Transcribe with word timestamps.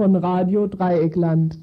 Von 0.00 0.16
Radio 0.16 0.66
Dreieckland. 0.66 1.58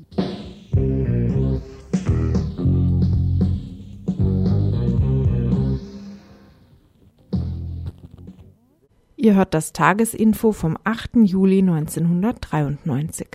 Ihr 9.15 9.33
hört 9.33 9.55
das 9.55 9.73
Tagesinfo 9.73 10.51
vom 10.51 10.77
8. 10.83 11.15
Juli 11.23 11.61
1993. 11.61 13.27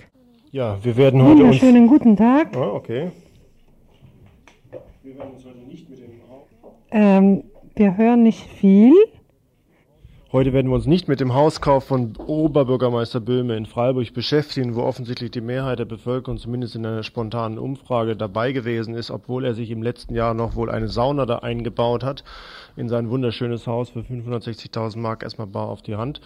Ja, 0.51 0.81
wir 0.81 0.95
werden 0.95 1.21
heute 1.21 1.31
uns... 1.31 1.41
Wunderschönen 1.41 1.87
guten 1.87 2.15
Tag. 2.15 2.55
Ah, 2.55 2.69
okay. 2.69 3.11
Wir 5.01 5.17
werden 5.17 5.33
uns 5.33 5.43
heute 5.43 5.57
nicht 5.67 5.89
mit 5.89 5.99
dem... 5.99 6.11
Ähm, 6.91 7.43
wir 7.75 7.97
hören 7.97 8.23
nicht 8.23 8.47
viel. 8.51 8.93
Heute 10.33 10.51
werden 10.51 10.71
wir 10.71 10.73
uns 10.73 10.87
nicht 10.87 11.07
mit 11.07 11.19
dem 11.19 11.35
Hauskauf 11.35 11.83
von 11.83 12.15
Oberbürgermeister 12.17 13.19
Böhme 13.19 13.55
in 13.55 13.67
Freiburg 13.67 14.15
beschäftigen, 14.15 14.73
wo 14.73 14.81
offensichtlich 14.81 15.29
die 15.29 15.41
Mehrheit 15.41 15.77
der 15.77 15.85
Bevölkerung 15.85 16.39
zumindest 16.39 16.75
in 16.75 16.87
einer 16.87 17.03
spontanen 17.03 17.59
Umfrage 17.59 18.15
dabei 18.15 18.51
gewesen 18.51 18.95
ist, 18.95 19.11
obwohl 19.11 19.45
er 19.45 19.53
sich 19.53 19.69
im 19.69 19.83
letzten 19.83 20.15
Jahr 20.15 20.33
noch 20.33 20.55
wohl 20.55 20.71
eine 20.71 20.87
Sauna 20.87 21.27
da 21.27 21.37
eingebaut 21.37 22.03
hat. 22.03 22.23
In 22.75 22.89
sein 22.89 23.11
wunderschönes 23.11 23.67
Haus 23.67 23.91
für 23.91 23.99
560.000 23.99 24.97
Mark 24.97 25.21
erstmal 25.21 25.45
bar 25.45 25.69
auf 25.69 25.83
die 25.83 25.97
Hand 25.97 26.19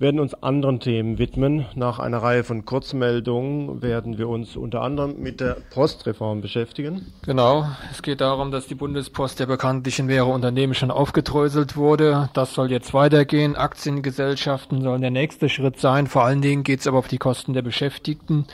werden 0.00 0.18
uns 0.18 0.34
anderen 0.42 0.80
Themen 0.80 1.18
widmen. 1.18 1.66
Nach 1.74 1.98
einer 1.98 2.18
Reihe 2.18 2.42
von 2.42 2.64
Kurzmeldungen 2.64 3.82
werden 3.82 4.16
wir 4.16 4.28
uns 4.30 4.56
unter 4.56 4.80
anderem 4.80 5.20
mit 5.20 5.40
der 5.40 5.58
Postreform 5.72 6.40
beschäftigen. 6.40 7.12
Genau, 7.26 7.66
es 7.92 8.00
geht 8.00 8.22
darum, 8.22 8.50
dass 8.50 8.66
die 8.66 8.74
Bundespost 8.74 9.40
ja 9.40 9.46
bekanntlich 9.46 9.98
in 9.98 10.06
mehrere 10.06 10.30
Unternehmen 10.30 10.72
schon 10.72 10.90
aufgedröselt 10.90 11.76
wurde. 11.76 12.30
Das 12.32 12.54
soll 12.54 12.70
jetzt 12.70 12.94
weitergehen. 12.94 13.56
Aktiengesellschaften 13.56 14.80
sollen 14.80 15.02
der 15.02 15.10
nächste 15.10 15.50
Schritt 15.50 15.78
sein. 15.78 16.06
Vor 16.06 16.24
allen 16.24 16.40
Dingen 16.40 16.64
geht 16.64 16.80
es 16.80 16.86
aber 16.86 16.98
auf 16.98 17.08
die 17.08 17.18
Kosten 17.18 17.52
der 17.52 17.62
Beschäftigten. 17.62 18.46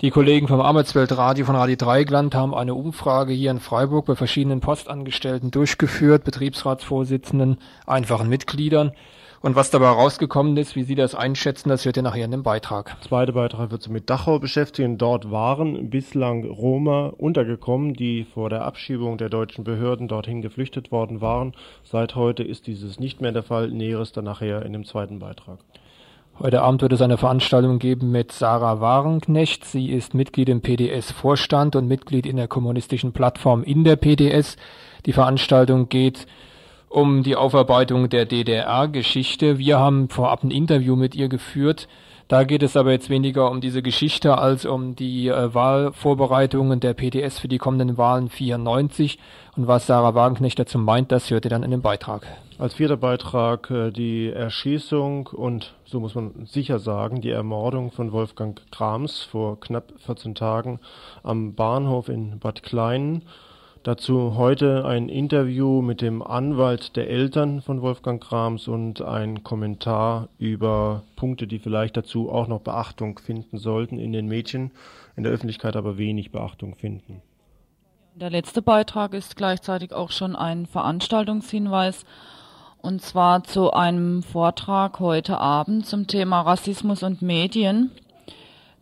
Die 0.00 0.10
Kollegen 0.10 0.48
vom 0.48 0.60
Arbeitsweltradio 0.60 1.46
von 1.46 1.54
Radio 1.54 1.76
Dreigland 1.76 2.34
haben 2.34 2.54
eine 2.54 2.74
Umfrage 2.74 3.32
hier 3.32 3.52
in 3.52 3.60
Freiburg 3.60 4.06
bei 4.06 4.16
verschiedenen 4.16 4.60
Postangestellten 4.60 5.52
durchgeführt, 5.52 6.24
Betriebsratsvorsitzenden, 6.24 7.58
einfachen 7.86 8.28
Mitgliedern. 8.28 8.92
Und 9.46 9.54
was 9.54 9.70
dabei 9.70 9.90
rausgekommen 9.90 10.56
ist, 10.56 10.74
wie 10.74 10.82
Sie 10.82 10.96
das 10.96 11.14
einschätzen, 11.14 11.68
das 11.68 11.84
hört 11.84 11.96
ihr 11.96 12.02
nachher 12.02 12.24
in 12.24 12.32
dem 12.32 12.42
Beitrag. 12.42 12.96
Der 13.00 13.08
zweite 13.08 13.32
Beitrag 13.32 13.70
wird 13.70 13.80
sich 13.80 13.92
mit 13.92 14.10
Dachau 14.10 14.40
beschäftigen. 14.40 14.98
Dort 14.98 15.30
waren 15.30 15.88
bislang 15.88 16.42
Roma 16.44 17.12
untergekommen, 17.16 17.94
die 17.94 18.24
vor 18.24 18.50
der 18.50 18.64
Abschiebung 18.64 19.18
der 19.18 19.28
deutschen 19.28 19.62
Behörden 19.62 20.08
dorthin 20.08 20.42
geflüchtet 20.42 20.90
worden 20.90 21.20
waren. 21.20 21.52
Seit 21.84 22.16
heute 22.16 22.42
ist 22.42 22.66
dieses 22.66 22.98
nicht 22.98 23.20
mehr 23.20 23.30
der 23.30 23.44
Fall. 23.44 23.70
Näheres 23.70 24.10
dann 24.10 24.24
nachher 24.24 24.66
in 24.66 24.72
dem 24.72 24.84
zweiten 24.84 25.20
Beitrag. 25.20 25.60
Heute 26.40 26.62
Abend 26.62 26.82
wird 26.82 26.94
es 26.94 27.00
eine 27.00 27.16
Veranstaltung 27.16 27.78
geben 27.78 28.10
mit 28.10 28.32
Sarah 28.32 28.80
Warenknecht. 28.80 29.64
Sie 29.64 29.92
ist 29.92 30.12
Mitglied 30.12 30.48
im 30.48 30.60
PDS-Vorstand 30.60 31.76
und 31.76 31.86
Mitglied 31.86 32.26
in 32.26 32.36
der 32.36 32.48
kommunistischen 32.48 33.12
Plattform 33.12 33.62
in 33.62 33.84
der 33.84 33.94
PDS. 33.94 34.56
Die 35.06 35.12
Veranstaltung 35.12 35.88
geht 35.88 36.26
um 36.96 37.22
die 37.22 37.36
Aufarbeitung 37.36 38.08
der 38.08 38.24
DDR-Geschichte. 38.24 39.58
Wir 39.58 39.78
haben 39.78 40.08
vorab 40.08 40.42
ein 40.42 40.50
Interview 40.50 40.96
mit 40.96 41.14
ihr 41.14 41.28
geführt. 41.28 41.88
Da 42.26 42.44
geht 42.44 42.62
es 42.62 42.74
aber 42.74 42.90
jetzt 42.90 43.10
weniger 43.10 43.50
um 43.50 43.60
diese 43.60 43.82
Geschichte 43.82 44.38
als 44.38 44.64
um 44.64 44.96
die 44.96 45.28
äh, 45.28 45.52
Wahlvorbereitungen 45.52 46.80
der 46.80 46.94
PDS 46.94 47.38
für 47.38 47.48
die 47.48 47.58
kommenden 47.58 47.98
Wahlen 47.98 48.30
94. 48.30 49.18
Und 49.58 49.66
was 49.66 49.86
Sarah 49.86 50.14
Wagenknecht 50.14 50.58
dazu 50.58 50.78
meint, 50.78 51.12
das 51.12 51.30
hört 51.30 51.44
ihr 51.44 51.50
dann 51.50 51.64
in 51.64 51.70
dem 51.70 51.82
Beitrag. 51.82 52.26
Als 52.58 52.72
vierter 52.72 52.96
Beitrag 52.96 53.70
äh, 53.70 53.90
die 53.90 54.30
Erschießung 54.30 55.26
und, 55.26 55.74
so 55.84 56.00
muss 56.00 56.14
man 56.14 56.46
sicher 56.46 56.78
sagen, 56.78 57.20
die 57.20 57.28
Ermordung 57.28 57.92
von 57.92 58.10
Wolfgang 58.10 58.58
Krams 58.70 59.20
vor 59.20 59.60
knapp 59.60 59.92
14 60.06 60.34
Tagen 60.34 60.80
am 61.22 61.52
Bahnhof 61.52 62.08
in 62.08 62.38
Bad 62.38 62.62
Kleinen. 62.62 63.20
Dazu 63.86 64.34
heute 64.34 64.84
ein 64.84 65.08
Interview 65.08 65.80
mit 65.80 66.00
dem 66.00 66.20
Anwalt 66.20 66.96
der 66.96 67.08
Eltern 67.08 67.62
von 67.62 67.82
Wolfgang 67.82 68.20
Krams 68.20 68.66
und 68.66 69.00
ein 69.00 69.44
Kommentar 69.44 70.28
über 70.38 71.04
Punkte, 71.14 71.46
die 71.46 71.60
vielleicht 71.60 71.96
dazu 71.96 72.28
auch 72.28 72.48
noch 72.48 72.62
Beachtung 72.62 73.20
finden 73.20 73.58
sollten 73.58 73.96
in 74.00 74.12
den 74.12 74.26
Medien, 74.26 74.72
in 75.14 75.22
der 75.22 75.30
Öffentlichkeit 75.30 75.76
aber 75.76 75.98
wenig 75.98 76.32
Beachtung 76.32 76.74
finden. 76.74 77.22
Der 78.16 78.28
letzte 78.28 78.60
Beitrag 78.60 79.14
ist 79.14 79.36
gleichzeitig 79.36 79.92
auch 79.92 80.10
schon 80.10 80.34
ein 80.34 80.66
Veranstaltungshinweis 80.66 82.04
und 82.82 83.02
zwar 83.02 83.44
zu 83.44 83.72
einem 83.72 84.24
Vortrag 84.24 84.98
heute 84.98 85.38
Abend 85.38 85.86
zum 85.86 86.08
Thema 86.08 86.40
Rassismus 86.40 87.04
und 87.04 87.22
Medien. 87.22 87.92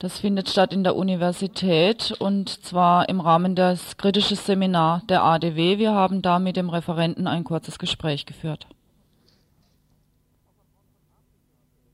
Das 0.05 0.19
findet 0.19 0.51
statt 0.51 0.75
in 0.75 0.85
der 0.85 0.97
Universität 0.97 2.13
und 2.19 2.51
zwar 2.63 3.09
im 3.09 3.23
Rahmen 3.23 3.57
des 3.57 3.97
kritischen 3.97 4.37
Seminar 4.37 5.01
der 5.09 5.23
ADW. 5.23 5.79
Wir 5.79 5.95
haben 5.95 6.21
da 6.21 6.39
mit 6.39 6.59
dem 6.59 6.69
Referenten 6.69 7.27
ein 7.27 7.43
kurzes 7.43 7.79
Gespräch 7.79 8.27
geführt. 8.27 8.67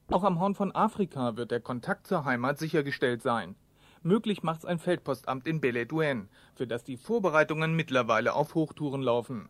Auch 0.08 0.24
am 0.24 0.40
Horn 0.40 0.56
von 0.56 0.74
Afrika 0.74 1.36
wird 1.36 1.52
der 1.52 1.60
Kontakt 1.60 2.08
zur 2.08 2.24
Heimat 2.24 2.58
sichergestellt 2.58 3.22
sein. 3.22 3.54
Möglich 4.02 4.42
macht's 4.42 4.64
ein 4.64 4.80
Feldpostamt 4.80 5.46
in 5.46 5.60
Beledouin, 5.60 6.28
für 6.56 6.66
das 6.66 6.82
die 6.82 6.96
Vorbereitungen 6.96 7.76
mittlerweile 7.76 8.34
auf 8.34 8.56
Hochtouren 8.56 9.02
laufen. 9.02 9.48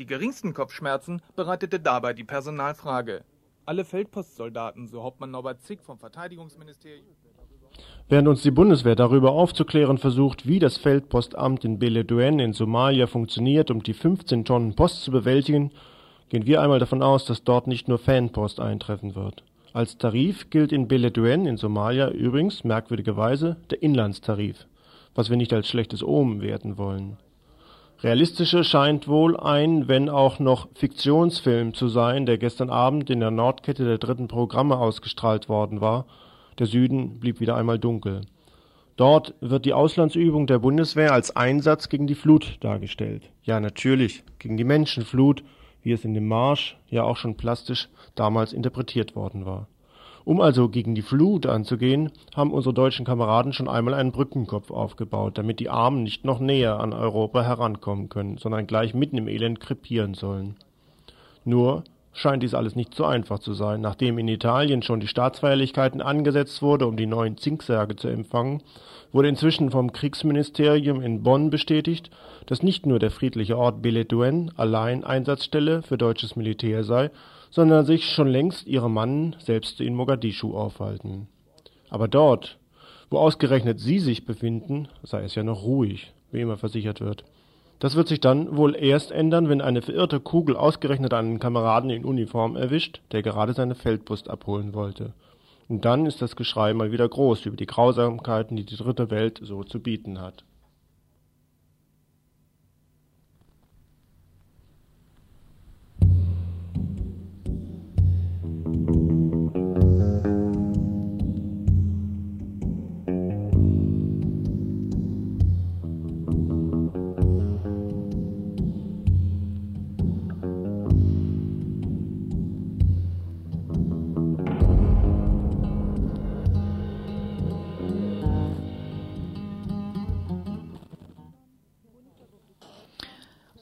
Die 0.00 0.06
geringsten 0.06 0.52
Kopfschmerzen 0.52 1.22
bereitete 1.36 1.78
dabei 1.78 2.12
die 2.12 2.24
Personalfrage. 2.24 3.22
Alle 3.66 3.84
Feldpostsoldaten, 3.84 4.88
so 4.88 5.04
Hauptmann 5.04 5.30
Norbert 5.30 5.62
Zick 5.62 5.80
vom 5.80 6.00
Verteidigungsministerium 6.00 7.14
Während 8.06 8.28
uns 8.28 8.42
die 8.42 8.50
Bundeswehr 8.50 8.96
darüber 8.96 9.32
aufzuklären 9.32 9.96
versucht, 9.96 10.46
wie 10.46 10.58
das 10.58 10.76
Feldpostamt 10.76 11.64
in 11.64 11.78
Beledouin 11.78 12.38
in 12.38 12.52
Somalia 12.52 13.06
funktioniert, 13.06 13.70
um 13.70 13.82
die 13.82 13.94
15 13.94 14.44
Tonnen 14.44 14.74
Post 14.74 15.04
zu 15.04 15.10
bewältigen, 15.10 15.70
gehen 16.28 16.44
wir 16.44 16.60
einmal 16.60 16.78
davon 16.78 17.02
aus, 17.02 17.24
dass 17.24 17.44
dort 17.44 17.66
nicht 17.66 17.88
nur 17.88 17.96
Fanpost 17.96 18.60
eintreffen 18.60 19.14
wird. 19.14 19.42
Als 19.72 19.96
Tarif 19.96 20.50
gilt 20.50 20.70
in 20.70 20.86
Beledouin 20.86 21.46
in 21.46 21.56
Somalia 21.56 22.10
übrigens 22.10 22.62
merkwürdigerweise 22.62 23.56
der 23.70 23.82
Inlandstarif, 23.82 24.66
was 25.14 25.30
wir 25.30 25.38
nicht 25.38 25.54
als 25.54 25.66
schlechtes 25.66 26.04
Omen 26.04 26.42
werten 26.42 26.76
wollen. 26.76 27.16
Realistischer 28.02 28.64
scheint 28.64 29.08
wohl 29.08 29.34
ein, 29.34 29.88
wenn 29.88 30.10
auch 30.10 30.40
noch 30.40 30.68
Fiktionsfilm 30.74 31.72
zu 31.72 31.88
sein, 31.88 32.26
der 32.26 32.36
gestern 32.36 32.68
Abend 32.68 33.08
in 33.08 33.20
der 33.20 33.30
Nordkette 33.30 33.86
der 33.86 33.96
dritten 33.96 34.28
Programme 34.28 34.76
ausgestrahlt 34.76 35.48
worden 35.48 35.80
war 35.80 36.04
der 36.58 36.66
Süden 36.66 37.20
blieb 37.20 37.40
wieder 37.40 37.56
einmal 37.56 37.78
dunkel. 37.78 38.22
Dort 38.96 39.34
wird 39.40 39.64
die 39.64 39.72
Auslandsübung 39.72 40.46
der 40.46 40.60
Bundeswehr 40.60 41.12
als 41.12 41.34
Einsatz 41.34 41.88
gegen 41.88 42.06
die 42.06 42.14
Flut 42.14 42.58
dargestellt. 42.60 43.30
Ja, 43.42 43.58
natürlich, 43.58 44.22
gegen 44.38 44.56
die 44.56 44.64
Menschenflut, 44.64 45.42
wie 45.82 45.92
es 45.92 46.04
in 46.04 46.14
dem 46.14 46.28
Marsch 46.28 46.76
ja 46.88 47.02
auch 47.02 47.16
schon 47.16 47.36
plastisch 47.36 47.88
damals 48.14 48.52
interpretiert 48.52 49.16
worden 49.16 49.46
war. 49.46 49.66
Um 50.24 50.40
also 50.40 50.70
gegen 50.70 50.94
die 50.94 51.02
Flut 51.02 51.44
anzugehen, 51.44 52.10
haben 52.34 52.52
unsere 52.52 52.72
deutschen 52.72 53.04
Kameraden 53.04 53.52
schon 53.52 53.68
einmal 53.68 53.92
einen 53.92 54.12
Brückenkopf 54.12 54.70
aufgebaut, 54.70 55.36
damit 55.36 55.60
die 55.60 55.68
Armen 55.68 56.02
nicht 56.02 56.24
noch 56.24 56.40
näher 56.40 56.80
an 56.80 56.94
Europa 56.94 57.42
herankommen 57.42 58.08
können, 58.08 58.38
sondern 58.38 58.66
gleich 58.66 58.94
mitten 58.94 59.18
im 59.18 59.28
Elend 59.28 59.60
krepieren 59.60 60.14
sollen. 60.14 60.56
Nur 61.44 61.84
scheint 62.14 62.42
dies 62.42 62.54
alles 62.54 62.76
nicht 62.76 62.94
so 62.94 63.04
einfach 63.04 63.40
zu 63.40 63.52
sein. 63.52 63.80
Nachdem 63.80 64.18
in 64.18 64.28
Italien 64.28 64.82
schon 64.82 65.00
die 65.00 65.08
Staatsfeierlichkeiten 65.08 66.00
angesetzt 66.00 66.62
wurde, 66.62 66.86
um 66.86 66.96
die 66.96 67.06
neuen 67.06 67.36
Zinksärge 67.36 67.96
zu 67.96 68.08
empfangen, 68.08 68.62
wurde 69.12 69.28
inzwischen 69.28 69.70
vom 69.70 69.92
Kriegsministerium 69.92 71.02
in 71.02 71.22
Bonn 71.22 71.50
bestätigt, 71.50 72.10
dass 72.46 72.62
nicht 72.62 72.86
nur 72.86 72.98
der 72.98 73.10
friedliche 73.10 73.58
Ort 73.58 73.82
Beledouin 73.82 74.52
allein 74.56 75.04
Einsatzstelle 75.04 75.82
für 75.82 75.98
deutsches 75.98 76.36
Militär 76.36 76.84
sei, 76.84 77.10
sondern 77.50 77.84
sich 77.84 78.10
schon 78.10 78.28
längst 78.28 78.66
ihre 78.66 78.90
Mannen 78.90 79.36
selbst 79.38 79.80
in 79.80 79.94
Mogadischu 79.94 80.56
aufhalten. 80.56 81.28
Aber 81.90 82.08
dort, 82.08 82.58
wo 83.10 83.18
ausgerechnet 83.18 83.78
sie 83.78 83.98
sich 83.98 84.24
befinden, 84.24 84.88
sei 85.02 85.22
es 85.22 85.34
ja 85.34 85.44
noch 85.44 85.62
ruhig, 85.62 86.12
wie 86.32 86.40
immer 86.40 86.56
versichert 86.56 87.00
wird. 87.00 87.24
Das 87.78 87.96
wird 87.96 88.08
sich 88.08 88.20
dann 88.20 88.56
wohl 88.56 88.76
erst 88.76 89.10
ändern, 89.10 89.48
wenn 89.48 89.60
eine 89.60 89.82
verirrte 89.82 90.20
Kugel 90.20 90.56
ausgerechnet 90.56 91.12
einen 91.12 91.38
Kameraden 91.38 91.90
in 91.90 92.04
Uniform 92.04 92.56
erwischt, 92.56 93.00
der 93.12 93.22
gerade 93.22 93.52
seine 93.52 93.74
Feldpost 93.74 94.30
abholen 94.30 94.74
wollte. 94.74 95.12
Und 95.68 95.84
dann 95.84 96.06
ist 96.06 96.22
das 96.22 96.36
Geschrei 96.36 96.74
mal 96.74 96.92
wieder 96.92 97.08
groß 97.08 97.46
über 97.46 97.56
die 97.56 97.66
Grausamkeiten, 97.66 98.56
die 98.56 98.64
die 98.64 98.76
dritte 98.76 99.10
Welt 99.10 99.40
so 99.42 99.64
zu 99.64 99.80
bieten 99.80 100.20
hat. 100.20 100.44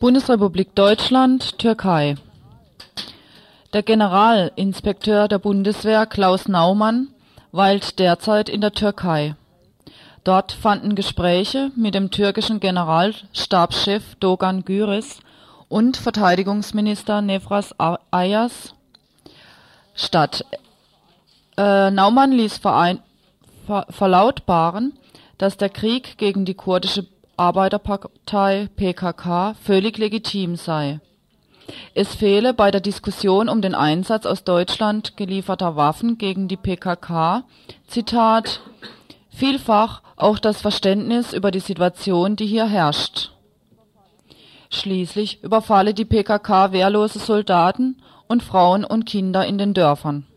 Bundesrepublik 0.02 0.74
Deutschland, 0.74 1.60
Türkei. 1.60 2.16
Der 3.72 3.84
Generalinspekteur 3.84 5.28
der 5.28 5.38
Bundeswehr 5.38 6.06
Klaus 6.06 6.48
Naumann 6.48 7.14
weilt 7.52 8.00
derzeit 8.00 8.48
in 8.48 8.60
der 8.60 8.72
Türkei. 8.72 9.36
Dort 10.24 10.50
fanden 10.50 10.96
Gespräche 10.96 11.70
mit 11.76 11.94
dem 11.94 12.10
türkischen 12.10 12.58
Generalstabschef 12.58 14.16
Dogan 14.16 14.64
Güris 14.64 15.20
und 15.68 15.96
Verteidigungsminister 15.96 17.22
Nefras 17.22 17.72
Ayas 18.10 18.74
statt. 19.94 20.44
Äh, 21.56 21.92
Naumann 21.92 22.32
ließ 22.32 22.58
verein, 22.58 22.98
ver, 23.68 23.86
verlautbaren, 23.88 24.98
dass 25.38 25.58
der 25.58 25.68
Krieg 25.68 26.18
gegen 26.18 26.44
die 26.44 26.54
kurdische 26.54 27.06
Arbeiterpartei 27.42 28.68
PKK 28.76 29.54
völlig 29.60 29.98
legitim 29.98 30.54
sei. 30.54 31.00
Es 31.92 32.14
fehle 32.14 32.54
bei 32.54 32.70
der 32.70 32.80
Diskussion 32.80 33.48
um 33.48 33.60
den 33.60 33.74
Einsatz 33.74 34.26
aus 34.26 34.44
Deutschland 34.44 35.16
gelieferter 35.16 35.74
Waffen 35.74 36.18
gegen 36.18 36.46
die 36.46 36.56
PKK, 36.56 37.42
Zitat, 37.88 38.60
vielfach 39.28 40.02
auch 40.14 40.38
das 40.38 40.60
Verständnis 40.60 41.32
über 41.32 41.50
die 41.50 41.58
Situation, 41.58 42.36
die 42.36 42.46
hier 42.46 42.66
herrscht. 42.66 43.32
Schließlich 44.70 45.42
überfalle 45.42 45.94
die 45.94 46.04
PKK 46.04 46.70
wehrlose 46.70 47.18
Soldaten 47.18 48.00
und 48.28 48.44
Frauen 48.44 48.84
und 48.84 49.04
Kinder 49.04 49.44
in 49.44 49.58
den 49.58 49.74
Dörfern. 49.74 50.28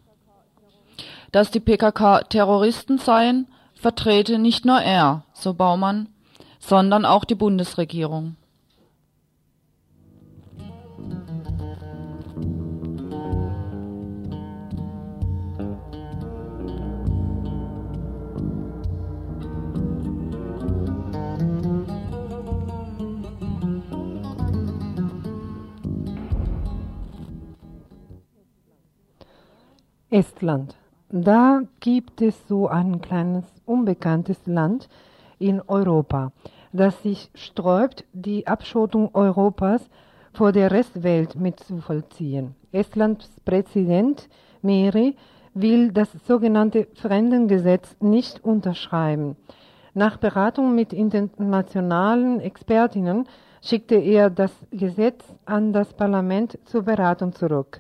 Dass 1.32 1.52
die 1.52 1.60
PKK 1.60 2.24
Terroristen 2.24 2.98
seien, 2.98 3.48
vertrete 3.76 4.40
nicht 4.40 4.66
nur 4.66 4.82
er, 4.82 5.24
so 5.34 5.54
Baumann, 5.54 6.08
sondern 6.68 7.06
auch 7.06 7.26
die 7.26 7.36
Bundesregierung. 7.36 8.38
Estland. 30.10 30.76
Da 31.10 31.62
gibt 31.82 32.22
es 32.22 32.48
so 32.48 32.68
ein 32.68 33.02
kleines 33.02 33.44
unbekanntes 33.66 34.38
Land 34.46 34.88
in 35.38 35.62
Europa 35.68 36.32
das 36.76 37.02
sich 37.02 37.30
sträubt, 37.34 38.06
die 38.14 38.48
Abschottung 38.48 39.10
Europas 39.14 39.90
vor 40.34 40.52
der 40.52 40.72
Restwelt 40.72 41.36
mitzuvollziehen. 41.36 42.56
Estlands 42.72 43.30
Präsident 43.46 44.28
Meri 44.62 45.16
will 45.54 45.92
das 45.92 46.12
sogenannte 46.28 46.88
Fremdengesetz 46.96 47.96
nicht 48.02 48.44
unterschreiben. 48.44 49.38
Nach 49.94 50.18
Beratung 50.18 50.76
mit 50.76 50.92
internationalen 50.92 52.42
Expertinnen 52.42 53.28
schickte 53.62 53.96
er 53.96 54.30
das 54.30 54.52
Gesetz 54.72 55.24
an 55.46 55.72
das 55.72 55.94
Parlament 55.94 56.60
zur 56.66 56.84
Beratung 56.84 57.34
zurück. 57.34 57.80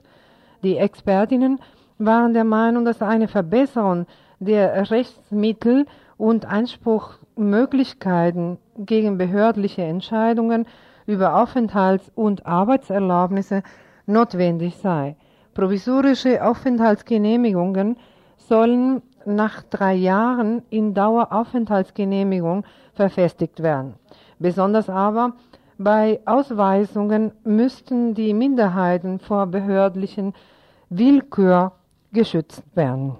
Die 0.63 0.77
Expertinnen 0.77 1.59
waren 1.97 2.33
der 2.33 2.45
Meinung, 2.45 2.85
dass 2.85 3.01
eine 3.01 3.27
Verbesserung 3.27 4.05
der 4.39 4.89
Rechtsmittel 4.89 5.85
und 6.17 6.45
Einspruchmöglichkeiten 6.45 8.57
gegen 8.77 9.17
behördliche 9.17 9.83
Entscheidungen 9.83 10.65
über 11.05 11.35
Aufenthalts- 11.35 12.11
und 12.15 12.45
Arbeitserlaubnisse 12.45 13.63
notwendig 14.05 14.77
sei. 14.77 15.15
Provisorische 15.53 16.45
Aufenthaltsgenehmigungen 16.45 17.97
sollen 18.37 19.01
nach 19.25 19.63
drei 19.63 19.93
Jahren 19.93 20.61
in 20.69 20.93
Daueraufenthaltsgenehmigung 20.93 22.65
verfestigt 22.93 23.63
werden. 23.63 23.95
Besonders 24.39 24.89
aber 24.89 25.33
bei 25.77 26.21
Ausweisungen 26.25 27.33
müssten 27.43 28.13
die 28.13 28.33
Minderheiten 28.33 29.19
vor 29.19 29.47
behördlichen 29.47 30.33
Willkür 30.89 31.73
geschützt 32.13 32.63
werden. 32.75 33.17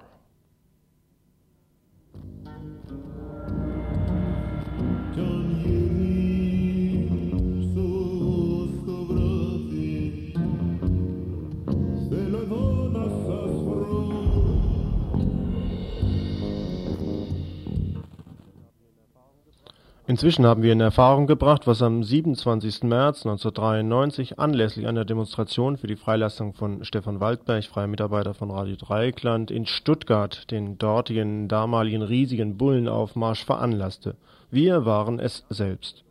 Inzwischen 20.16 20.46
haben 20.46 20.62
wir 20.62 20.72
in 20.72 20.80
Erfahrung 20.80 21.26
gebracht, 21.26 21.66
was 21.66 21.82
am 21.82 22.02
27. 22.02 22.84
März 22.84 23.26
1993 23.26 24.38
anlässlich 24.38 24.86
einer 24.86 25.04
Demonstration 25.04 25.76
für 25.76 25.88
die 25.88 25.96
Freilassung 25.96 26.54
von 26.54 26.86
Stefan 26.86 27.20
Waldberg, 27.20 27.64
freier 27.64 27.86
Mitarbeiter 27.86 28.32
von 28.32 28.50
Radio 28.50 28.76
Dreieckland, 28.76 29.50
in 29.50 29.66
Stuttgart 29.66 30.50
den 30.50 30.78
dortigen 30.78 31.48
damaligen 31.48 32.00
riesigen 32.00 32.56
Bullenaufmarsch 32.56 33.44
veranlasste. 33.44 34.16
Wir 34.50 34.86
waren 34.86 35.20
es 35.20 35.44
selbst. 35.50 36.02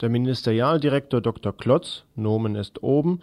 Der 0.00 0.08
Ministerialdirektor 0.08 1.20
Dr. 1.20 1.54
Klotz, 1.54 2.04
Nomen 2.16 2.54
ist 2.54 2.82
oben, 2.82 3.20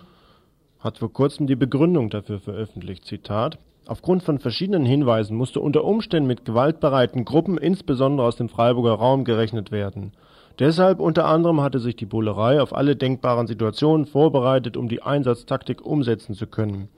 hat 0.79 0.99
vor 0.99 1.11
kurzem 1.11 1.47
die 1.47 1.55
Begründung 1.55 2.11
dafür 2.11 2.39
veröffentlicht. 2.39 3.03
Zitat 3.03 3.57
Aufgrund 3.89 4.21
von 4.21 4.37
verschiedenen 4.37 4.85
Hinweisen 4.85 5.35
musste 5.35 5.61
unter 5.61 5.83
Umständen 5.83 6.27
mit 6.27 6.45
gewaltbereiten 6.45 7.25
Gruppen, 7.25 7.57
insbesondere 7.57 8.27
aus 8.27 8.35
dem 8.35 8.47
Freiburger 8.47 8.93
Raum, 8.93 9.23
gerechnet 9.23 9.71
werden. 9.71 10.11
Deshalb 10.59 10.99
unter 10.99 11.25
anderem 11.25 11.59
hatte 11.61 11.79
sich 11.79 11.95
die 11.95 12.05
Bullerei 12.05 12.61
auf 12.61 12.75
alle 12.75 12.95
denkbaren 12.95 13.47
Situationen 13.47 14.05
vorbereitet, 14.05 14.77
um 14.77 14.89
die 14.89 15.01
Einsatztaktik 15.01 15.83
umsetzen 15.83 16.35
zu 16.35 16.45
können. 16.45 16.89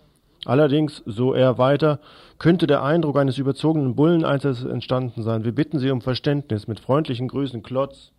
Allerdings, 0.43 1.01
so 1.05 1.33
er 1.33 1.57
weiter, 1.57 2.01
könnte 2.39 2.67
der 2.67 2.83
Eindruck 2.83 3.15
eines 3.15 3.38
überzogenen 3.38 3.95
Bulleneinsatzes 3.95 4.65
entstanden 4.65 5.24
sein. 5.24 5.45
Wir 5.45 5.55
bitten 5.55 5.79
Sie 5.79 5.91
um 5.91 6.01
Verständnis. 6.01 6.67
Mit 6.67 6.81
freundlichen 6.81 7.29
Grüßen, 7.29 7.63
Klotz. 7.63 8.12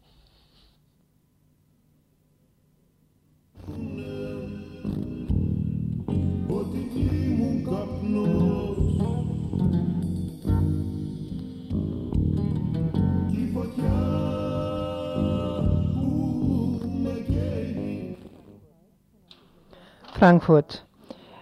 Frankfurt. 20.23 20.87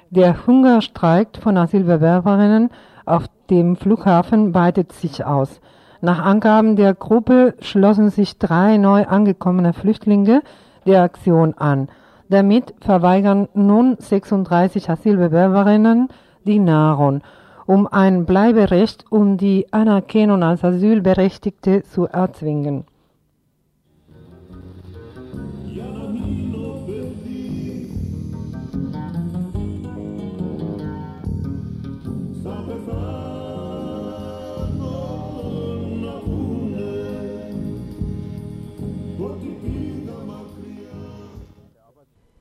Der 0.09 0.47
Hungerstreik 0.47 1.37
von 1.43 1.59
Asylbewerberinnen 1.59 2.71
auf 3.05 3.25
dem 3.51 3.77
Flughafen 3.77 4.55
weitet 4.55 4.95
sich 4.95 5.23
aus. 5.23 5.61
Nach 6.01 6.25
Angaben 6.25 6.77
der 6.77 6.95
Gruppe 6.95 7.57
schlossen 7.61 8.09
sich 8.09 8.39
drei 8.39 8.79
neu 8.79 9.07
angekommene 9.07 9.75
Flüchtlinge 9.75 10.41
der 10.87 11.03
Aktion 11.03 11.53
an. 11.59 11.91
Damit 12.31 12.73
verweigern 12.81 13.51
nun 13.53 13.97
36 13.99 14.89
Asylbewerberinnen 14.89 16.09
die 16.47 16.59
Nahrung, 16.59 17.21
um 17.67 17.87
ein 17.87 18.25
Bleiberecht 18.25 19.05
um 19.11 19.37
die 19.37 19.71
Anerkennung 19.75 20.43
als 20.43 20.65
Asylberechtigte 20.65 21.83
zu 21.83 22.07
erzwingen. 22.07 22.87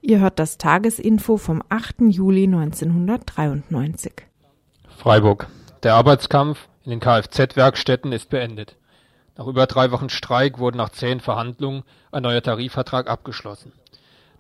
Ihr 0.10 0.22
hört 0.22 0.40
das 0.40 0.58
Tagesinfo 0.58 1.38
vom 1.38 1.62
8. 1.70 1.98
Juli 2.10 2.46
1993. 2.46 4.12
Freiburg. 4.98 5.46
Der 5.84 5.94
Arbeitskampf 5.94 6.68
in 6.84 6.90
den 6.90 7.00
Kfz-Werkstätten 7.00 8.12
ist 8.12 8.32
beendet. 8.32 8.76
Nach 9.38 9.46
über 9.46 9.68
drei 9.68 9.92
Wochen 9.92 10.10
Streik 10.10 10.58
wurde 10.58 10.80
nach 10.80 10.90
zehn 10.90 11.20
Verhandlungen 11.20 11.84
ein 12.12 12.24
neuer 12.24 12.42
Tarifvertrag 12.42 13.08
abgeschlossen. 13.08 13.72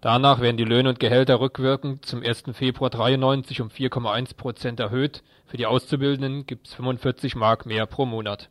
Danach 0.01 0.39
werden 0.39 0.57
die 0.57 0.65
Löhne 0.65 0.89
und 0.89 0.99
Gehälter 0.99 1.39
rückwirkend 1.39 2.03
zum 2.03 2.23
1. 2.23 2.45
Februar 2.53 2.89
93 2.89 3.61
um 3.61 3.67
4,1 3.67 4.35
Prozent 4.35 4.79
erhöht. 4.79 5.21
Für 5.45 5.57
die 5.57 5.67
Auszubildenden 5.67 6.47
gibt 6.47 6.65
es 6.65 6.73
45 6.73 7.35
Mark 7.35 7.67
mehr 7.67 7.85
pro 7.85 8.07
Monat. 8.07 8.49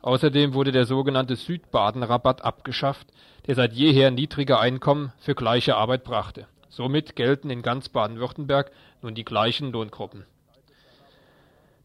Außerdem 0.00 0.54
wurde 0.54 0.72
der 0.72 0.86
sogenannte 0.86 1.36
Südbaden-Rabatt 1.36 2.42
abgeschafft, 2.42 3.08
der 3.46 3.54
seit 3.54 3.74
jeher 3.74 4.10
niedrige 4.10 4.58
Einkommen 4.58 5.12
für 5.18 5.34
gleiche 5.34 5.76
Arbeit 5.76 6.04
brachte. 6.04 6.46
Somit 6.74 7.14
gelten 7.14 7.50
in 7.50 7.62
ganz 7.62 7.88
Baden-Württemberg 7.88 8.72
nun 9.00 9.14
die 9.14 9.24
gleichen 9.24 9.70
Lohngruppen. 9.70 10.24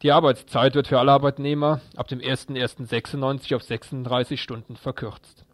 Die 0.01 0.11
Arbeitszeit 0.11 0.73
wird 0.73 0.87
für 0.87 0.97
alle 0.97 1.11
Arbeitnehmer 1.11 1.81
ab 1.95 2.07
dem 2.07 2.19
01.01.96 2.19 3.55
auf 3.55 3.61
36 3.61 4.41
Stunden 4.41 4.77
verkürzt. 4.77 5.45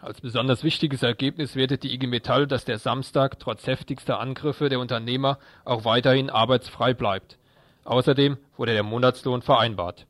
Als 0.00 0.20
besonders 0.20 0.64
wichtiges 0.64 1.04
Ergebnis 1.04 1.54
wertet 1.54 1.84
die 1.84 1.94
IG 1.94 2.08
Metall, 2.08 2.48
dass 2.48 2.64
der 2.64 2.78
Samstag 2.78 3.38
trotz 3.38 3.68
heftigster 3.68 4.18
Angriffe 4.18 4.68
der 4.68 4.80
Unternehmer 4.80 5.38
auch 5.64 5.84
weiterhin 5.84 6.28
arbeitsfrei 6.28 6.92
bleibt. 6.92 7.38
Außerdem 7.84 8.36
wurde 8.56 8.72
der 8.72 8.82
Monatslohn 8.82 9.42
vereinbart. 9.42 10.06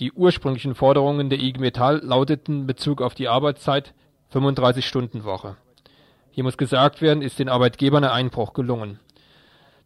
Die 0.00 0.12
ursprünglichen 0.12 0.74
Forderungen 0.74 1.30
der 1.30 1.40
IG 1.40 1.58
Metall 1.58 2.00
lauteten 2.04 2.60
in 2.62 2.66
Bezug 2.66 3.00
auf 3.00 3.14
die 3.14 3.28
Arbeitszeit 3.28 3.94
35-Stunden-Woche. 4.34 5.56
Hier 6.32 6.44
muss 6.44 6.56
gesagt 6.56 7.02
werden, 7.02 7.22
ist 7.22 7.38
den 7.38 7.50
Arbeitgebern 7.50 8.04
ein 8.04 8.10
Einbruch 8.10 8.54
gelungen. 8.54 8.98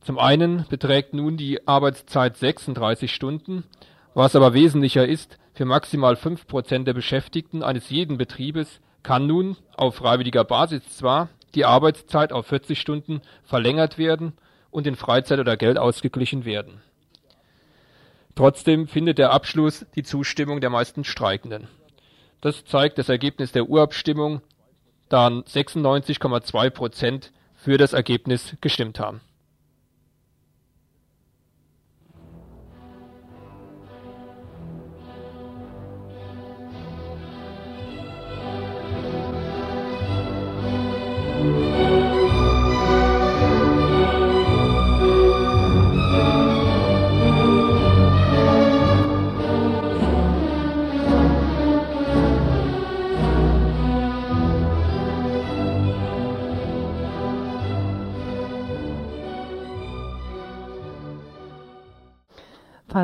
Zum 0.00 0.18
einen 0.20 0.64
beträgt 0.68 1.12
nun 1.12 1.36
die 1.36 1.66
Arbeitszeit 1.66 2.36
36 2.36 3.12
Stunden, 3.12 3.64
was 4.14 4.36
aber 4.36 4.54
wesentlicher 4.54 5.06
ist, 5.06 5.38
für 5.54 5.64
maximal 5.64 6.14
5 6.14 6.46
Prozent 6.46 6.86
der 6.86 6.94
Beschäftigten 6.94 7.64
eines 7.64 7.90
jeden 7.90 8.16
Betriebes 8.16 8.80
kann 9.02 9.26
nun 9.26 9.56
auf 9.76 9.96
freiwilliger 9.96 10.44
Basis 10.44 10.88
zwar 10.96 11.28
die 11.56 11.64
Arbeitszeit 11.64 12.32
auf 12.32 12.46
40 12.46 12.78
Stunden 12.80 13.22
verlängert 13.42 13.98
werden 13.98 14.34
und 14.70 14.86
in 14.86 14.94
Freizeit 14.94 15.40
oder 15.40 15.56
Geld 15.56 15.78
ausgeglichen 15.78 16.44
werden. 16.44 16.80
Trotzdem 18.36 18.86
findet 18.86 19.18
der 19.18 19.32
Abschluss 19.32 19.84
die 19.96 20.02
Zustimmung 20.04 20.60
der 20.60 20.70
meisten 20.70 21.02
Streikenden. 21.02 21.66
Das 22.40 22.64
zeigt 22.64 22.98
das 22.98 23.08
Ergebnis 23.08 23.50
der 23.50 23.68
Urabstimmung, 23.68 24.42
da 25.08 25.28
96,2 25.28 26.70
Prozent 26.70 27.32
für 27.54 27.78
das 27.78 27.92
Ergebnis 27.92 28.56
gestimmt 28.60 29.00
haben. 29.00 29.20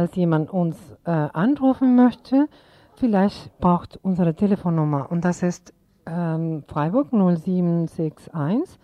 Falls 0.02 0.16
jemand 0.16 0.50
uns 0.50 0.76
äh, 1.04 1.12
anrufen 1.12 1.94
möchte, 1.94 2.48
vielleicht 2.96 3.56
braucht 3.60 4.00
unsere 4.02 4.34
Telefonnummer 4.34 5.12
und 5.12 5.24
das 5.24 5.44
ist 5.44 5.72
ähm, 6.06 6.64
Freiburg 6.66 7.12
0761 7.12 8.80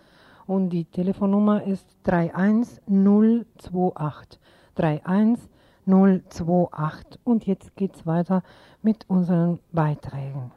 und 0.47 0.69
die 0.69 0.85
Telefonnummer 0.85 1.61
ist 1.63 1.97
31028. 2.03 4.39
31028 4.75 7.19
und 7.25 7.45
jetzt 7.45 7.75
geht 7.75 7.97
es 7.97 8.05
weiter 8.05 8.41
mit 8.81 9.03
unseren 9.09 9.59
Beiträgen. 9.73 10.53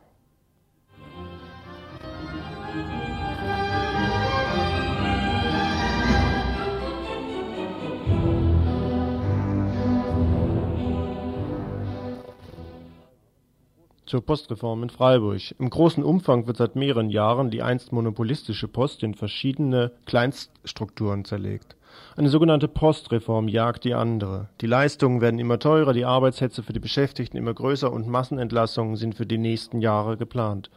Zur 14.12 14.26
Postreform 14.26 14.83
in 14.83 14.90
Freiburg. 14.90 15.40
Im 15.59 15.71
großen 15.71 16.04
Umfang 16.04 16.47
wird 16.47 16.59
seit 16.59 16.76
mehreren 16.76 17.09
Jahren 17.09 17.50
die 17.50 17.62
einst 17.62 17.92
monopolistische 17.92 18.69
Post 18.69 19.02
in 19.02 19.14
verschiedene 19.14 19.90
Kleinststrukturen 20.04 21.25
zerlegt. 21.25 21.76
Eine 22.14 22.28
sogenannte 22.28 22.69
Postreform 22.69 23.49
jagt 23.49 23.85
die 23.85 23.95
andere. 23.95 24.50
Die 24.61 24.66
Leistungen 24.66 25.23
werden 25.23 25.40
immer 25.40 25.59
teurer, 25.59 25.95
die 25.95 26.04
Arbeitshetze 26.04 26.62
für 26.62 26.75
die 26.75 26.78
Beschäftigten 26.78 27.38
immer 27.38 27.54
größer 27.54 27.90
und 27.90 28.07
Massenentlassungen 28.07 28.97
sind 28.97 29.14
für 29.14 29.25
die 29.25 29.38
nächsten 29.38 29.81
Jahre 29.81 30.19
geplant. 30.19 30.69